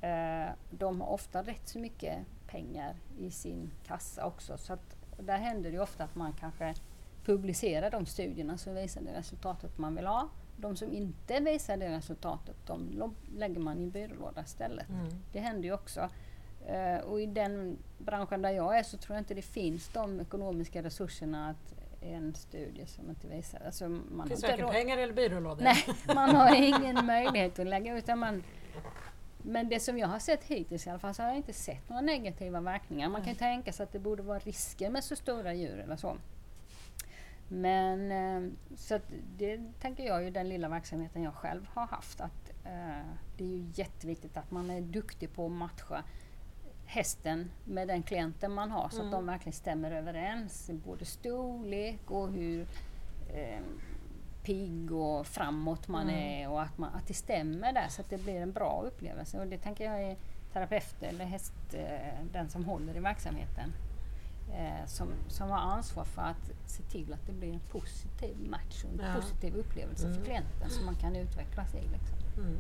Eh, 0.05 0.53
de 0.71 1.01
har 1.01 1.09
ofta 1.09 1.43
rätt 1.43 1.69
så 1.69 1.79
mycket 1.79 2.19
pengar 2.47 2.97
i 3.19 3.31
sin 3.31 3.71
kassa 3.87 4.27
också 4.27 4.59
så 4.59 4.73
att 4.73 4.97
där 5.19 5.39
händer 5.39 5.71
det 5.71 5.77
ju 5.77 5.83
ofta 5.83 6.05
att 6.05 6.15
man 6.15 6.33
kanske 6.33 6.75
publicerar 7.25 7.91
de 7.91 8.07
studierna 8.07 8.59
som 8.59 8.75
visar 8.75 9.01
det 9.01 9.19
resultatet 9.19 9.79
man 9.79 9.95
vill 9.97 10.07
ha. 10.07 10.29
De 10.57 10.77
som 10.77 10.93
inte 10.93 11.41
visar 11.41 11.77
det 11.77 11.89
resultatet, 11.89 12.57
de 12.67 13.15
lägger 13.37 13.61
man 13.61 13.81
i 13.81 13.87
byrålåda 13.87 14.43
istället. 14.43 14.89
Mm. 14.89 15.09
Det 15.33 15.41
händer 15.41 15.65
ju 15.65 15.75
också. 15.75 16.09
Eh, 16.67 16.97
och 16.97 17.21
i 17.21 17.27
den 17.27 17.79
branschen 17.99 18.43
där 18.43 18.51
jag 18.51 18.79
är 18.79 18.83
så 18.83 18.97
tror 18.97 19.17
jag 19.17 19.21
inte 19.21 19.35
det 19.35 19.43
finns 19.43 19.89
de 19.89 20.21
ekonomiska 20.21 20.83
resurserna 20.83 21.51
att 21.51 21.75
en 22.01 22.35
studie 22.35 22.87
som 22.87 23.11
inte 23.11 23.29
visar... 23.29 23.61
Alltså 23.67 23.89
man 23.89 24.29
Finns 24.29 24.43
varken 24.43 24.69
pengar 24.69 24.99
eller 24.99 25.15
byrålådor. 25.15 25.65
Nej, 25.65 25.85
man 26.15 26.37
har 26.37 26.55
ingen 26.81 27.07
möjlighet 27.07 27.59
att 27.59 27.67
lägga 27.67 27.99
ut. 27.99 28.07
Man, 28.07 28.43
men 29.47 29.69
det 29.69 29.81
som 29.81 29.99
jag 29.99 30.09
har 30.09 30.19
sett 30.19 30.45
hittills 30.45 30.87
i 30.87 30.91
alla 30.91 30.99
fall 30.99 31.15
så 31.15 31.23
har 31.23 31.29
jag 31.29 31.37
inte 31.37 31.53
sett 31.53 31.89
några 31.89 32.03
negativa 32.03 32.61
verkningar. 32.61 33.09
Man 33.09 33.23
kan 33.23 33.33
ju 33.33 33.39
tänka 33.39 33.73
sig 33.73 33.85
att 33.85 33.93
det 33.93 33.99
borde 33.99 34.23
vara 34.23 34.39
risker 34.39 34.91
med 34.91 35.05
så 35.05 35.17
stora 35.17 35.55
djur 35.55 35.79
eller 35.79 35.97
så. 35.97 36.17
Men 37.49 38.11
eh, 38.13 38.51
så 38.77 38.95
att 38.95 39.03
det 39.37 39.61
tänker 39.81 40.05
jag 40.07 40.25
ju 40.25 40.31
den 40.31 40.49
lilla 40.49 40.69
verksamheten 40.69 41.23
jag 41.23 41.35
själv 41.35 41.67
har 41.75 41.87
haft 41.87 42.21
att 42.21 42.51
eh, 42.65 43.07
det 43.37 43.45
är 43.45 43.49
ju 43.49 43.71
jätteviktigt 43.75 44.37
att 44.37 44.51
man 44.51 44.71
är 44.71 44.81
duktig 44.81 45.33
på 45.35 45.47
att 45.47 45.53
matcha 45.53 46.05
hästen 46.87 47.51
med 47.65 47.89
den 47.89 48.03
klienten 48.03 48.53
man 48.53 48.71
har 48.71 48.89
så 48.89 48.97
Mm. 48.97 49.07
att 49.07 49.13
de 49.13 49.27
verkligen 49.27 49.53
stämmer 49.53 49.91
överens. 49.91 50.71
Både 50.73 51.05
storlek 51.05 52.11
och 52.11 52.33
hur 52.33 52.67
eh, 53.35 53.61
pigg 54.45 54.93
och 54.93 55.27
framåt 55.27 55.89
man 55.89 56.09
Mm. 56.09 56.15
är 56.43 56.51
och 56.51 56.63
att, 56.63 56.79
man, 56.79 56.95
att 56.95 57.07
det 57.07 57.15
stämmer 57.15 57.73
där 57.73 57.89
så 57.89 58.01
att 58.03 58.11
det 58.11 58.23
blir 58.25 58.41
en 58.41 58.53
bra 58.53 58.83
upplevelse. 58.87 59.41
Och 59.41 59.47
det 59.47 59.59
tänker 59.59 59.85
jag 59.85 60.03
är 60.03 60.17
terapeut 60.53 61.03
eller 61.03 61.25
häst, 61.25 61.53
eh, 61.73 62.25
den 62.33 62.49
som 62.51 62.65
håller 62.65 62.97
i 62.97 63.01
verksamheten 63.01 63.73
eh, 64.53 64.87
som, 64.87 65.09
som 65.29 65.51
har 65.51 65.59
ansvar 65.59 66.05
för 66.05 66.23
att 66.23 66.51
se 66.67 66.83
till 66.83 67.13
att 67.13 67.27
det 67.27 67.33
blir 67.33 67.53
en 67.53 67.61
positiv 67.71 68.37
match 68.51 68.85
och 68.85 68.91
en 69.03 69.07
Ja. 69.09 69.15
positiv 69.21 69.55
upplevelse 69.57 70.07
Mm. 70.07 70.19
för 70.19 70.25
klienten 70.25 70.71
som 70.71 70.87
man 70.87 70.95
kan 70.95 71.17
utvecklas 71.17 71.75
i. 71.75 71.81
Liksom. 71.81 72.17
Mm. 72.39 72.57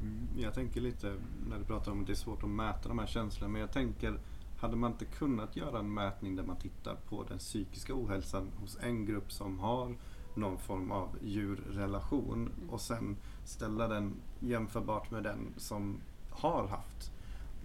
Mm, 0.00 0.28
Jag 0.38 0.54
tänker 0.54 0.80
lite 0.80 1.14
när 1.48 1.58
du 1.58 1.64
pratar 1.64 1.92
om 1.92 2.00
att 2.00 2.06
det 2.06 2.12
är 2.12 2.14
svårt 2.14 2.42
att 2.42 2.48
mäta 2.50 2.88
de 2.88 2.98
här 2.98 3.06
känslorna 3.06 3.52
men 3.52 3.60
jag 3.60 3.72
tänker 3.72 4.18
hade 4.60 4.76
man 4.76 4.92
inte 4.92 5.04
kunnat 5.04 5.56
göra 5.56 5.78
en 5.78 5.94
mätning 5.94 6.36
där 6.36 6.42
man 6.42 6.56
tittar 6.56 6.94
på 6.94 7.22
den 7.24 7.38
psykiska 7.38 7.94
ohälsan 7.94 8.50
hos 8.60 8.78
en 8.82 9.06
grupp 9.06 9.32
som 9.32 9.58
har 9.58 9.96
någon 10.36 10.58
form 10.58 10.92
av 10.92 11.08
djurrelation 11.22 12.50
Mm. 12.56 12.70
och 12.70 12.80
sen 12.80 13.16
ställa 13.44 13.88
den 13.88 14.14
jämförbart 14.40 15.10
med 15.10 15.22
den 15.22 15.54
som 15.56 16.00
har 16.30 16.66
haft. 16.66 17.12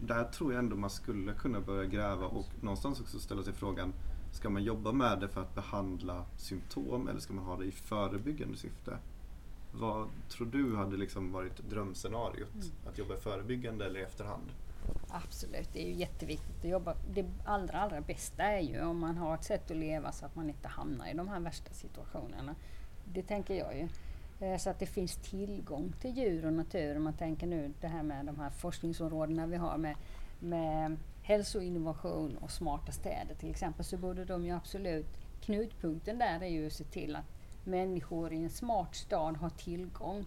Där 0.05 0.23
tror 0.23 0.53
jag 0.53 0.59
ändå 0.59 0.75
man 0.75 0.89
skulle 0.89 1.33
kunna 1.33 1.61
börja 1.61 1.85
gräva 1.85 2.25
och 2.25 2.45
någonstans 2.61 3.01
också 3.01 3.19
ställa 3.19 3.43
sig 3.43 3.53
frågan 3.53 3.93
Ska 4.31 4.49
man 4.49 4.63
jobba 4.63 4.91
med 4.91 5.19
det 5.19 5.27
för 5.27 5.41
att 5.41 5.55
behandla 5.55 6.25
symptom 6.37 7.07
eller 7.07 7.19
ska 7.19 7.33
man 7.33 7.45
ha 7.45 7.57
det 7.57 7.65
i 7.65 7.71
förebyggande 7.71 8.57
syfte? 8.57 8.97
Vad 9.73 10.07
tror 10.29 10.47
du 10.47 10.75
hade 10.75 10.97
liksom 10.97 11.31
varit 11.31 11.69
drömscenariot? 11.69 12.53
Mm. 12.53 12.67
Att 12.87 12.97
jobba 12.97 13.15
förebyggande 13.15 13.85
eller 13.85 13.99
i 13.99 14.03
efterhand? 14.03 14.51
Absolut, 15.09 15.73
det 15.73 15.83
är 15.83 15.87
ju 15.87 15.93
jätteviktigt 15.93 16.59
att 16.59 16.69
jobba. 16.69 16.95
Det 17.13 17.25
allra, 17.45 17.79
allra 17.79 18.01
bästa 18.01 18.43
är 18.43 18.59
ju 18.59 18.83
om 18.83 18.99
man 18.99 19.17
har 19.17 19.35
ett 19.35 19.43
sätt 19.43 19.71
att 19.71 19.77
leva 19.77 20.11
så 20.11 20.25
att 20.25 20.35
man 20.35 20.49
inte 20.49 20.67
hamnar 20.67 21.07
i 21.07 21.13
de 21.13 21.27
här 21.27 21.39
värsta 21.39 21.73
situationerna. 21.73 22.55
Det 23.05 23.23
tänker 23.23 23.53
jag 23.55 23.77
ju. 23.77 23.87
Eh, 24.39 24.57
så 24.57 24.69
att 24.69 24.79
det 24.79 24.85
finns 24.85 25.15
tillgång 25.15 25.93
till 26.01 26.17
djur 26.17 26.45
och 26.45 26.53
natur. 26.53 26.97
Om 26.97 27.03
man 27.03 27.13
tänker 27.13 27.47
nu 27.47 27.73
det 27.81 27.87
här 27.87 28.03
med 28.03 28.25
de 28.25 28.39
här 28.39 28.49
forskningsområdena 28.49 29.45
vi 29.45 29.55
har 29.55 29.77
med, 29.77 29.95
med 30.39 30.97
hälsoinnovation 31.23 32.37
och 32.37 32.51
smarta 32.51 32.91
städer 32.91 33.35
till 33.39 33.49
exempel 33.49 33.85
så 33.85 33.97
borde 33.97 34.25
de 34.25 34.45
ju 34.45 34.51
absolut, 34.51 35.07
knutpunkten 35.41 36.17
där 36.17 36.43
är 36.43 36.47
ju 36.47 36.67
att 36.67 36.73
se 36.73 36.83
till 36.83 37.15
att 37.15 37.25
människor 37.63 38.33
i 38.33 38.43
en 38.43 38.49
smart 38.49 38.95
stad 38.95 39.37
har 39.37 39.49
tillgång 39.49 40.25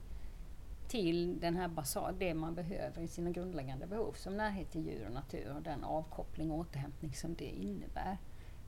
till 0.91 1.41
den 1.41 1.57
här 1.57 1.68
basal, 1.68 2.18
det 2.18 2.34
man 2.34 2.55
behöver 2.55 3.03
i 3.03 3.09
sina 3.09 3.30
grundläggande 3.30 3.86
behov 3.86 4.12
som 4.12 4.36
närhet 4.36 4.70
till 4.70 4.86
djur 4.86 5.07
och 5.07 5.12
natur 5.12 5.55
och 5.57 5.62
den 5.62 5.84
avkoppling 5.84 6.51
och 6.51 6.59
återhämtning 6.59 7.14
som 7.14 7.34
det 7.34 7.45
innebär. 7.45 8.18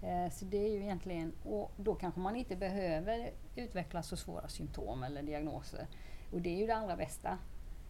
Eh, 0.02 0.32
så 0.32 0.44
det 0.44 0.56
är 0.56 0.68
ju 0.68 0.82
egentligen, 0.82 1.32
och 1.44 1.72
då 1.76 1.94
kanske 1.94 2.20
man 2.20 2.36
inte 2.36 2.56
behöver 2.56 3.30
utveckla 3.56 4.02
så 4.02 4.16
svåra 4.16 4.48
symptom 4.48 5.02
eller 5.02 5.22
diagnoser. 5.22 5.86
Och 6.32 6.40
det 6.40 6.50
är 6.50 6.56
ju 6.56 6.66
det 6.66 6.76
allra 6.76 6.96
bästa. 6.96 7.38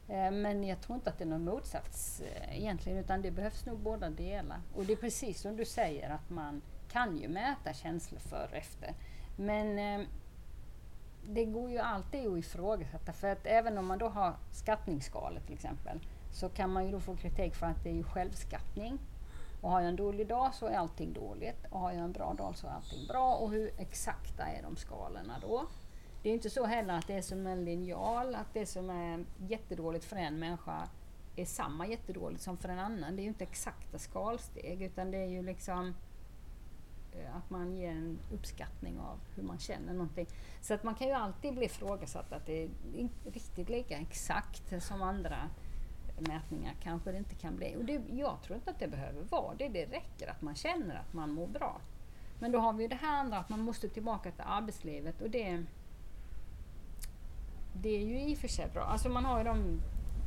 Eh, 0.09 0.31
men 0.31 0.65
jag 0.65 0.81
tror 0.81 0.97
inte 0.97 1.11
att 1.11 1.19
det 1.19 1.25
är 1.25 1.29
någon 1.29 1.45
motsats 1.45 2.21
eh, 2.21 2.59
egentligen 2.59 2.99
utan 2.99 3.23
det 3.23 3.31
behövs 3.31 3.67
nog 3.67 3.79
båda 3.79 4.11
delar. 4.11 4.61
Och 4.75 4.85
det 4.85 4.93
är 4.93 4.97
precis 4.97 5.41
som 5.41 5.57
du 5.57 5.65
säger 5.65 6.11
att 6.11 6.31
man 6.31 6.63
kan 6.89 7.19
ju 7.19 7.29
mäta 7.29 7.73
känslor 7.73 8.21
före 8.21 8.49
och 8.51 8.57
efter. 8.57 8.95
Men 9.37 10.07
det 11.27 11.45
går 11.45 11.71
ju 11.71 11.79
alltid 11.79 12.27
att 12.27 12.39
ifrågasätta 12.39 13.13
för 13.13 13.29
att 13.29 13.47
även 13.47 13.79
om 13.79 13.87
man 13.87 13.99
då 13.99 14.09
har 14.09 14.35
skattningsskalor 14.53 15.41
till 15.41 15.55
exempel 15.55 16.01
så 16.31 16.49
kan 16.49 16.71
man 16.71 16.87
ju 16.87 16.93
då 16.93 17.01
få 17.01 17.17
kritik 17.17 17.55
för 17.55 17.67
att 17.67 17.85
det 17.85 17.91
är 17.91 17.95
ju 17.95 18.05
självskattning. 18.05 18.99
Och 19.61 19.71
har 19.71 19.81
jag 19.81 19.89
en 19.89 19.97
dålig 19.97 20.29
dag 20.29 20.55
så 20.55 20.67
är 20.67 20.77
allting 20.77 21.13
dåligt 21.13 21.67
och 21.71 21.81
har 21.81 21.93
jag 21.93 22.05
en 22.05 22.13
bra 22.13 22.35
dag 22.35 22.57
så 22.57 22.67
är 22.67 22.71
allting 22.71 23.07
bra. 23.07 23.35
Och 23.35 23.51
hur 23.51 23.73
exakta 23.79 24.45
är 24.45 24.63
de 24.63 24.77
skalorna 24.77 25.37
då? 25.43 25.67
Det 26.23 26.29
är 26.29 26.35
inte 26.35 26.51
så 26.51 26.67
heller 26.67 26.99
att 26.99 27.07
det 27.07 27.15
är 27.15 27.23
som 27.23 27.47
en 27.47 27.65
linjal, 27.65 28.35
att 28.35 28.55
det 28.55 28.67
som 28.67 28.91
är 28.91 29.25
jättedåligt 29.39 30.05
för 30.05 30.17
en 30.17 30.39
människa 30.39 30.89
är 31.37 31.45
samma 31.45 31.87
jättedåligt 31.87 32.43
som 32.43 32.57
för 32.57 32.69
en 32.69 32.79
annan. 32.79 33.17
Det 33.17 33.23
är 33.23 33.25
ju 33.25 33.29
inte 33.29 33.45
exakta 33.45 33.99
skalsteg 33.99 34.83
utan 34.83 35.11
det 35.11 35.19
är 35.19 35.29
ju 35.29 35.43
liksom 35.43 35.95
Eh, 37.17 37.37
att 37.37 37.51
man 37.51 37.77
ger 37.77 37.91
en 37.91 38.19
uppskattning 38.33 38.99
av 38.99 39.21
hur 39.35 39.43
man 39.43 39.59
känner 39.59 39.93
någonting. 39.93 40.27
Så 40.61 40.75
att 40.75 40.83
man 40.83 40.95
kan 40.95 41.07
ju 41.07 41.13
alltid 41.13 41.55
bli 41.55 41.65
ifrågasatt 41.65 42.33
att 42.33 42.47
det 42.47 42.63
är 42.63 42.71
inte 42.95 43.31
riktigt 43.31 43.69
lika 43.69 43.99
exakt 43.99 44.83
som 44.83 45.03
andra 45.03 45.51
mätningar 46.19 46.75
kanske 46.83 47.13
det 47.13 47.19
inte 47.19 47.35
kan 47.35 47.57
bli. 47.57 47.77
Och 47.77 47.85
det, 47.85 48.03
jag 48.11 48.43
tror 48.43 48.57
inte 48.57 48.71
att 48.71 48.79
det 48.79 48.89
behöver 48.89 49.23
vara 49.23 49.55
det. 49.55 49.69
Det 49.69 49.87
räcker 49.87 50.31
att 50.31 50.43
man 50.43 50.55
känner 50.55 50.95
att 50.95 51.13
man 51.13 51.31
mår 51.31 51.47
bra. 51.47 51.81
Men 52.39 52.53
då 52.53 52.59
har 52.59 52.73
vi 52.73 52.83
ju 52.83 52.89
det 52.89 52.99
här 53.03 53.21
andra 53.21 53.39
att 53.39 53.49
man 53.49 53.61
måste 53.61 53.89
tillbaka 53.89 54.31
till 54.31 54.45
arbetslivet 54.47 55.21
och 55.21 55.31
det 55.31 55.65
det 57.75 57.89
är 57.89 58.07
ju 58.07 58.21
i 58.21 58.35
och 58.35 58.39
för 58.39 58.49
sig 58.49 58.69
bra. 58.75 58.83
Alltså 58.83 59.09
man 59.09 59.25
har 59.25 59.39
ju 59.39 59.45
de 59.45 59.81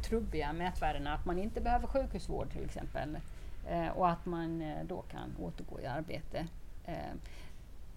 trubbiga 0.04 0.54
mätvärdena 0.54 1.14
att 1.14 1.26
man 1.26 1.40
inte 1.40 1.62
behöver 1.62 1.88
sjukhusvård 1.88 2.52
till 2.52 2.66
exempel. 2.66 3.18
Eh, 3.68 3.88
och 3.88 4.10
att 4.10 4.26
man 4.26 4.62
eh, 4.62 4.84
då 4.86 5.02
kan 5.02 5.36
återgå 5.40 5.82
i 5.82 5.86
arbete. 5.86 6.48
Eh, 6.86 7.14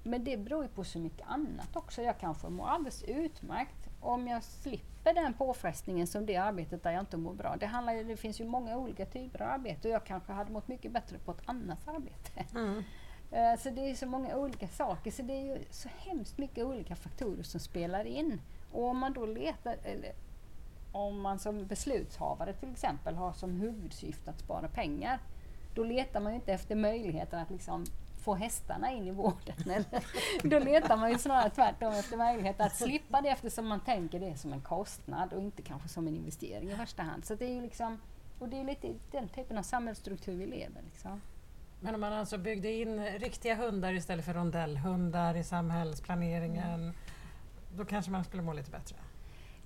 men 0.02 0.24
det 0.24 0.36
beror 0.36 0.62
ju 0.62 0.68
på 0.68 0.84
så 0.84 0.98
mycket 0.98 1.26
annat 1.26 1.76
också. 1.76 2.02
Jag 2.02 2.18
kanske 2.18 2.48
mår 2.48 2.68
alldeles 2.68 3.02
utmärkt 3.02 3.88
om 4.00 4.28
jag 4.28 4.44
slipper 4.44 5.14
den 5.14 5.34
påfrestningen 5.34 6.06
som 6.06 6.26
det 6.26 6.36
arbetet 6.36 6.82
där 6.82 6.90
jag 6.90 7.02
inte 7.02 7.16
mår 7.16 7.34
bra. 7.34 7.56
Det, 7.60 7.66
handlar, 7.66 8.04
det 8.04 8.16
finns 8.16 8.40
ju 8.40 8.44
många 8.44 8.76
olika 8.76 9.06
typer 9.06 9.42
av 9.42 9.48
arbete 9.48 9.88
och 9.88 9.94
jag 9.94 10.04
kanske 10.04 10.32
hade 10.32 10.52
mått 10.52 10.68
mycket 10.68 10.92
bättre 10.92 11.18
på 11.18 11.30
ett 11.30 11.42
annat 11.44 11.88
arbete. 11.88 12.44
Mm. 12.54 12.82
Eh, 13.30 13.56
Så 13.58 13.70
det 13.70 13.90
är 13.90 13.94
så 13.94 14.06
många 14.06 14.36
olika 14.36 14.68
saker, 14.68 15.10
så 15.10 15.22
det 15.22 15.32
är 15.32 15.42
ju 15.56 15.64
så 15.70 15.88
hemskt 15.98 16.38
mycket 16.38 16.64
olika 16.64 16.96
faktorer 16.96 17.42
som 17.42 17.60
spelar 17.60 18.04
in. 18.04 18.40
Och 18.72 18.84
om 18.84 18.98
man 18.98 19.12
då 19.12 19.26
letar, 19.26 19.76
eller 19.84 20.12
om 20.92 21.20
man 21.20 21.38
som 21.38 21.66
beslutshavare 21.66 22.52
till 22.52 22.70
exempel 22.72 23.14
har 23.14 23.32
som 23.32 23.50
huvudsyfte 23.60 24.30
att 24.30 24.38
spara 24.38 24.68
pengar, 24.68 25.18
då 25.74 25.84
letar 25.84 26.20
man 26.20 26.32
ju 26.32 26.36
inte 26.36 26.52
efter 26.52 26.74
möjligheter 26.74 27.38
att 27.38 27.50
liksom 27.50 27.84
få 28.28 28.34
hästarna 28.34 28.92
in 28.92 29.06
i 29.06 29.10
vården. 29.10 29.56
Eller, 29.60 30.04
då 30.42 30.58
letar 30.58 30.96
man 30.96 31.10
ju 31.10 31.18
snarare 31.18 31.50
tvärtom 31.50 31.92
efter 31.92 32.16
möjligheter 32.16 32.64
att 32.64 32.76
slippa 32.76 33.20
det 33.20 33.28
eftersom 33.28 33.68
man 33.68 33.80
tänker 33.80 34.20
det 34.20 34.36
som 34.36 34.52
en 34.52 34.60
kostnad 34.60 35.32
och 35.32 35.40
inte 35.40 35.62
kanske 35.62 35.88
som 35.88 36.06
en 36.08 36.16
investering 36.16 36.70
i 36.70 36.76
första 36.76 37.02
hand. 37.02 37.24
Så 37.24 37.34
det 37.34 37.44
är 37.44 37.54
ju 37.54 37.60
liksom, 37.60 37.98
och 38.38 38.48
det 38.48 38.60
är 38.60 38.64
lite 38.64 38.94
den 39.10 39.28
typen 39.28 39.58
av 39.58 39.62
samhällsstruktur 39.62 40.36
vi 40.36 40.46
lever 40.46 40.82
liksom. 40.82 41.20
Men 41.80 41.94
om 41.94 42.00
man 42.00 42.12
alltså 42.12 42.38
byggde 42.38 42.72
in 42.72 43.04
riktiga 43.04 43.54
hundar 43.54 43.92
istället 43.92 44.24
för 44.24 44.34
rondellhundar 44.34 45.34
i 45.34 45.44
samhällsplaneringen, 45.44 46.92
då 47.76 47.84
kanske 47.84 48.10
man 48.10 48.24
skulle 48.24 48.42
må 48.42 48.52
lite 48.52 48.70
bättre? 48.70 48.96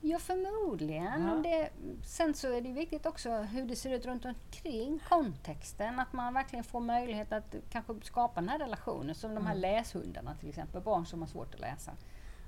Ja, 0.04 0.18
förmodligen. 0.18 1.22
Ja. 1.26 1.34
Det, 1.50 1.70
sen 2.04 2.34
så 2.34 2.52
är 2.52 2.60
det 2.60 2.72
viktigt 2.72 3.06
också 3.06 3.30
hur 3.30 3.66
det 3.66 3.76
ser 3.76 3.90
ut 3.94 4.06
runt 4.06 4.24
omkring 4.24 4.98
kontexten. 5.08 6.00
Att 6.00 6.12
man 6.12 6.34
verkligen 6.34 6.64
får 6.64 6.80
möjlighet 6.80 7.32
att 7.32 7.54
kanske 7.70 7.94
skapa 8.02 8.40
den 8.40 8.48
här 8.48 8.58
relationen. 8.58 9.14
Som 9.14 9.34
de 9.34 9.46
här 9.46 9.54
Mm. 9.54 9.60
läshundarna 9.60 10.34
till 10.34 10.48
exempel, 10.48 10.82
barn 10.82 11.06
som 11.06 11.20
har 11.20 11.28
svårt 11.28 11.54
att 11.54 11.60
läsa. 11.60 11.92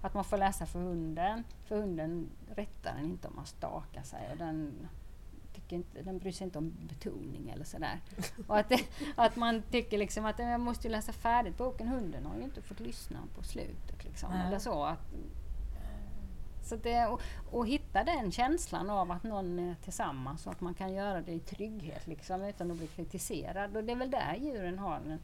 Att 0.02 0.14
man 0.14 0.24
får 0.24 0.36
läsa 0.38 0.66
för 0.66 0.78
hunden, 0.78 1.44
för 1.64 1.76
hunden 1.80 2.30
rättar 2.54 2.94
den 2.94 3.04
inte 3.04 3.28
om 3.28 3.36
man 3.36 3.46
stakar 3.46 4.02
sig. 4.02 4.28
Och 4.32 4.36
den, 4.38 4.88
tycker 5.54 5.76
inte, 5.76 6.02
den 6.02 6.18
bryr 6.18 6.32
sig 6.32 6.44
inte 6.44 6.58
om 6.58 6.74
betoning 6.88 7.50
eller 7.50 7.64
sådär. 7.64 8.00
Och 8.46 8.58
att, 8.58 8.68
det, 8.68 8.80
att 9.16 9.36
man 9.36 9.62
tycker 9.70 9.98
liksom 9.98 10.24
att 10.26 10.38
jag 10.38 10.60
måste 10.60 10.88
läsa 10.88 11.12
färdigt 11.12 11.56
boken. 11.56 11.88
Hunden 11.88 12.26
har 12.26 12.36
ju 12.36 12.42
inte 12.42 12.62
fått 12.62 12.80
lyssna 12.80 13.18
på 13.36 13.42
slutet. 13.42 14.04
Liksom, 14.04 14.32
eller 14.32 14.58
så. 14.58 14.84
Att, 14.84 15.14
så 16.64 16.76
det, 16.76 17.06
och, 17.06 17.20
och 17.50 17.66
hitta 17.66 18.04
den 18.04 18.32
känslan 18.32 18.90
av 18.90 19.10
att 19.10 19.22
någon 19.22 19.58
är 19.58 19.74
tillsammans 19.84 20.46
och 20.46 20.52
att 20.52 20.60
man 20.60 20.74
kan 20.74 20.92
göra 20.94 21.20
det 21.20 21.32
i 21.32 21.38
trygghet 21.40 22.06
liksom, 22.06 22.42
utan 22.44 22.70
att 22.70 22.76
bli 22.76 22.86
kritiserad. 22.86 23.76
Och 23.76 23.84
det 23.84 23.92
är 23.92 23.96
väl 23.96 24.10
där 24.10 24.36
djuren 24.40 24.78
har 24.78 24.96
en... 24.96 25.18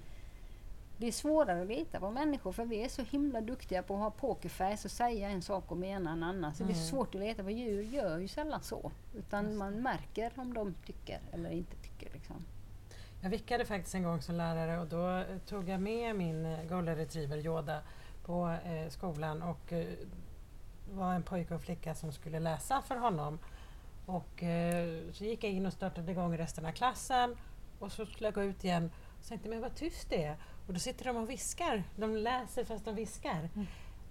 Det 0.99 1.07
är 1.07 1.13
svårare 1.13 1.63
att 1.63 1.69
lita 1.69 2.01
på 2.01 2.11
människor 2.11 2.53
för 2.53 2.65
vi 2.65 2.85
är 2.85 2.89
så 2.89 3.03
himla 3.03 3.41
duktiga 3.41 3.83
på 3.83 3.95
att 3.95 4.01
ha 4.01 4.11
pokerface 4.11 4.85
och 4.89 4.91
säga 4.91 5.29
en 5.29 5.43
sak 5.43 5.71
och 5.71 5.77
mena 5.77 6.13
en 6.13 6.23
annan. 6.23 6.55
Så 6.55 6.65
det 6.65 6.73
är 6.73 6.75
Mm. 6.75 6.87
svårt 6.87 7.15
att 7.15 7.21
leta 7.21 7.43
på 7.43 7.51
djur 7.51 7.83
gör 7.83 8.19
ju 8.19 8.29
sällan 8.29 8.63
så. 8.63 8.91
Utan 9.15 9.57
man 9.57 9.83
märker 9.83 10.33
om 10.37 10.55
de 10.55 10.75
tycker 10.87 11.21
eller 11.33 11.51
inte 11.51 11.77
tycker. 11.77 12.13
Liksom. 12.13 12.37
Jag 13.21 13.31
vickade 13.31 13.65
faktiskt 13.65 13.95
en 13.95 14.03
gång 14.03 14.23
som 14.23 14.35
lärare 14.35 14.81
och 14.81 14.87
då 14.87 15.25
tog 15.47 15.69
jag 15.69 15.81
med 15.81 16.17
min 16.17 16.57
golden 16.69 16.97
retriever 16.97 17.37
Yoda 17.37 17.81
på 18.25 18.57
eh, 18.65 18.89
skolan 18.89 19.43
och 19.43 19.73
eh, 19.73 19.87
var 20.93 21.15
en 21.15 21.23
pojke 21.23 21.55
och 21.55 21.63
flicka 21.63 21.95
som 21.95 22.13
skulle 22.13 22.41
läsa 22.41 22.83
för 22.83 22.97
honom. 22.97 23.39
Och 24.07 24.43
eh, 24.43 25.13
så 25.13 25.25
gick 25.25 25.45
jag 25.45 25.53
in 25.53 25.67
och 25.67 25.73
startade 25.73 26.13
igång 26.13 26.39
resten 26.39 26.67
av 26.67 26.73
klassen 26.73 27.37
och 27.79 27.93
så 27.93 28.07
skulle 28.07 28.27
jag 28.27 28.35
gå 28.35 28.43
ut 28.43 28.65
igen 28.65 28.91
och 29.21 29.29
tänkte 29.29 29.49
men 29.49 29.61
vad 29.61 29.75
tyst 29.75 30.11
det 30.11 30.25
är. 30.25 30.37
Och 30.67 30.75
då 30.75 30.81
sitter 30.81 31.05
de 31.05 31.17
och 31.17 31.31
viskar. 31.31 31.85
De 31.97 32.17
läser 32.17 32.65
fast 32.65 32.85
de 32.85 32.95
viskar. 32.95 33.49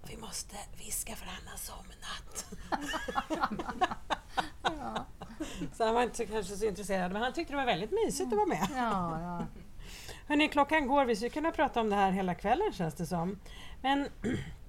Vi 0.08 0.16
måste 0.16 0.56
viska 0.78 1.16
för 1.16 1.26
han 1.26 1.46
har 1.46 1.56
somnat. 1.56 2.46
Ja, 4.62 5.04
Så 5.72 5.84
han 5.84 5.94
var 5.94 6.02
inte 6.02 6.16
så, 6.16 6.26
kanske 6.26 6.56
så 6.56 6.64
intresserad 6.64 7.12
men 7.12 7.22
han 7.22 7.32
tyckte 7.32 7.52
det 7.52 7.56
var 7.56 7.66
väldigt 7.66 7.90
mysigt 7.90 8.32
att 8.32 8.36
vara 8.36 8.46
med. 8.46 8.66
ja, 8.76 9.20
ja. 9.20 9.46
Hörrni, 10.28 10.48
klockan 10.48 10.86
går. 10.86 11.04
Vi 11.04 11.16
skulle 11.16 11.30
kunna 11.30 11.52
prata 11.52 11.80
om 11.80 11.90
det 11.90 11.96
här 11.96 12.10
hela 12.10 12.34
kvällen 12.34 12.72
känns 12.72 12.94
det 12.94 13.06
som. 13.06 13.38
Men 13.82 14.08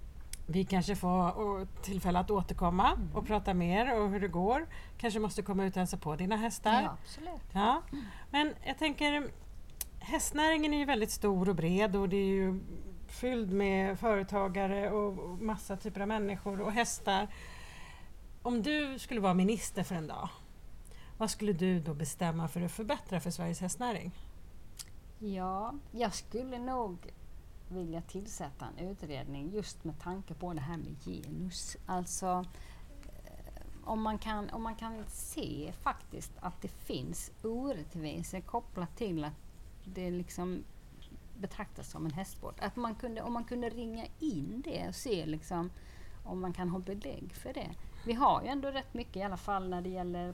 vi 0.48 0.66
kanske 0.66 0.96
får 0.96 1.66
tillfälle 1.82 2.20
att 2.20 2.32
återkomma 2.32 2.98
och 3.14 3.28
prata 3.28 3.54
mer 3.54 4.00
och 4.00 4.10
hur 4.10 4.20
det 4.20 4.28
går. 4.28 4.68
Kanske 4.98 5.20
måste 5.20 5.42
komma 5.42 5.66
ut 5.66 5.74
och 5.74 5.80
hälsa 5.80 5.98
på 5.98 6.16
dina 6.16 6.36
hästar. 6.36 6.82
ja 6.82 6.98
absolut. 7.02 7.42
Ja. 7.54 7.82
Men 8.32 8.54
jag 8.66 8.78
tänker, 8.78 9.32
hästnäringen 10.00 10.74
är 10.74 10.78
ju 10.78 10.86
väldigt 10.86 11.12
stor 11.12 11.50
och 11.50 11.56
bred 11.56 11.96
och 11.96 12.10
det 12.10 12.18
är 12.18 12.28
ju 12.28 12.60
fylld 13.08 13.52
med 13.52 14.00
företagare 14.00 14.92
och 14.92 15.20
och 15.20 15.42
massa 15.42 15.78
typer 15.78 16.02
av 16.02 16.08
människor 16.08 16.62
och 16.62 16.72
hästar. 16.72 17.28
Om 18.42 18.62
du 18.62 19.00
skulle 19.00 19.22
vara 19.22 19.34
minister 19.34 19.84
för 19.84 19.96
en 19.96 20.08
dag, 20.08 20.30
vad 21.18 21.30
skulle 21.30 21.54
du 21.54 21.80
då 21.80 21.94
bestämma 21.94 22.48
för 22.48 22.62
att 22.62 22.72
förbättra 22.72 23.20
för 23.20 23.32
Sveriges 23.32 23.62
hästnäring? 23.62 24.12
Ja, 25.20 25.74
jag 25.92 26.14
skulle 26.14 26.60
nog 26.60 26.98
vilja 27.72 28.01
tillsätta 28.01 28.67
en 28.78 28.88
utredning 28.88 29.51
just 29.53 29.84
med 29.84 29.99
tanke 29.99 30.34
på 30.34 30.53
det 30.53 30.61
här 30.61 30.78
med 30.78 30.95
genus. 31.05 31.78
Alltså 31.86 32.45
eh, 33.26 33.61
om 33.84 34.01
man 34.01 34.17
kan, 34.17 34.49
om 34.49 34.63
man 34.63 34.76
kan 34.76 35.03
se 35.07 35.74
faktiskt 35.82 36.32
att 36.39 36.61
det 36.61 36.67
finns 36.67 37.32
orättvisor 37.43 38.39
kopplat 38.39 38.97
till 38.97 39.24
att 39.24 39.34
det 39.86 40.11
liksom 40.11 40.63
betraktas 41.39 41.89
som 41.89 42.05
en 42.05 42.11
hästsport. 42.11 42.59
Att 42.59 42.76
man 42.76 42.95
kunde, 42.95 43.22
om 43.22 43.34
man 43.34 43.43
kunde 43.43 43.69
ringa 43.69 44.05
in 44.19 44.61
det 44.65 44.88
och 44.88 44.95
se 44.95 45.26
liksom 45.26 45.69
om 46.24 46.41
man 46.41 46.53
kan 46.53 46.69
ha 46.69 46.80
belägg 46.80 47.34
för 47.34 47.53
det. 47.53 47.69
Vi 48.05 48.13
har 48.13 48.41
ju 48.41 48.47
ändå 48.47 48.72
rätt 48.72 48.93
mycket 48.93 49.15
i 49.15 49.22
alla 49.22 49.38
fall 49.38 49.69
när 49.69 49.82
det 49.82 49.89
gäller 49.89 50.34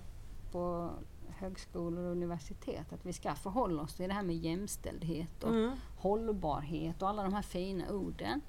på 0.51 0.91
högskolor 1.29 2.05
och 2.05 2.11
universitet 2.11 2.93
att 2.93 3.05
vi 3.05 3.13
ska 3.13 3.35
förhålla 3.35 3.81
oss 3.81 3.95
till 3.95 4.07
det 4.07 4.13
här 4.13 4.23
med 4.23 4.35
jämställdhet 4.35 5.43
och 5.43 5.49
Mm 5.49 5.77
hållbarhet 5.97 7.01
och 7.01 7.09
alla 7.09 7.23
de 7.23 7.33
här 7.33 7.41
fina 7.41 7.91
orden. 7.91 8.41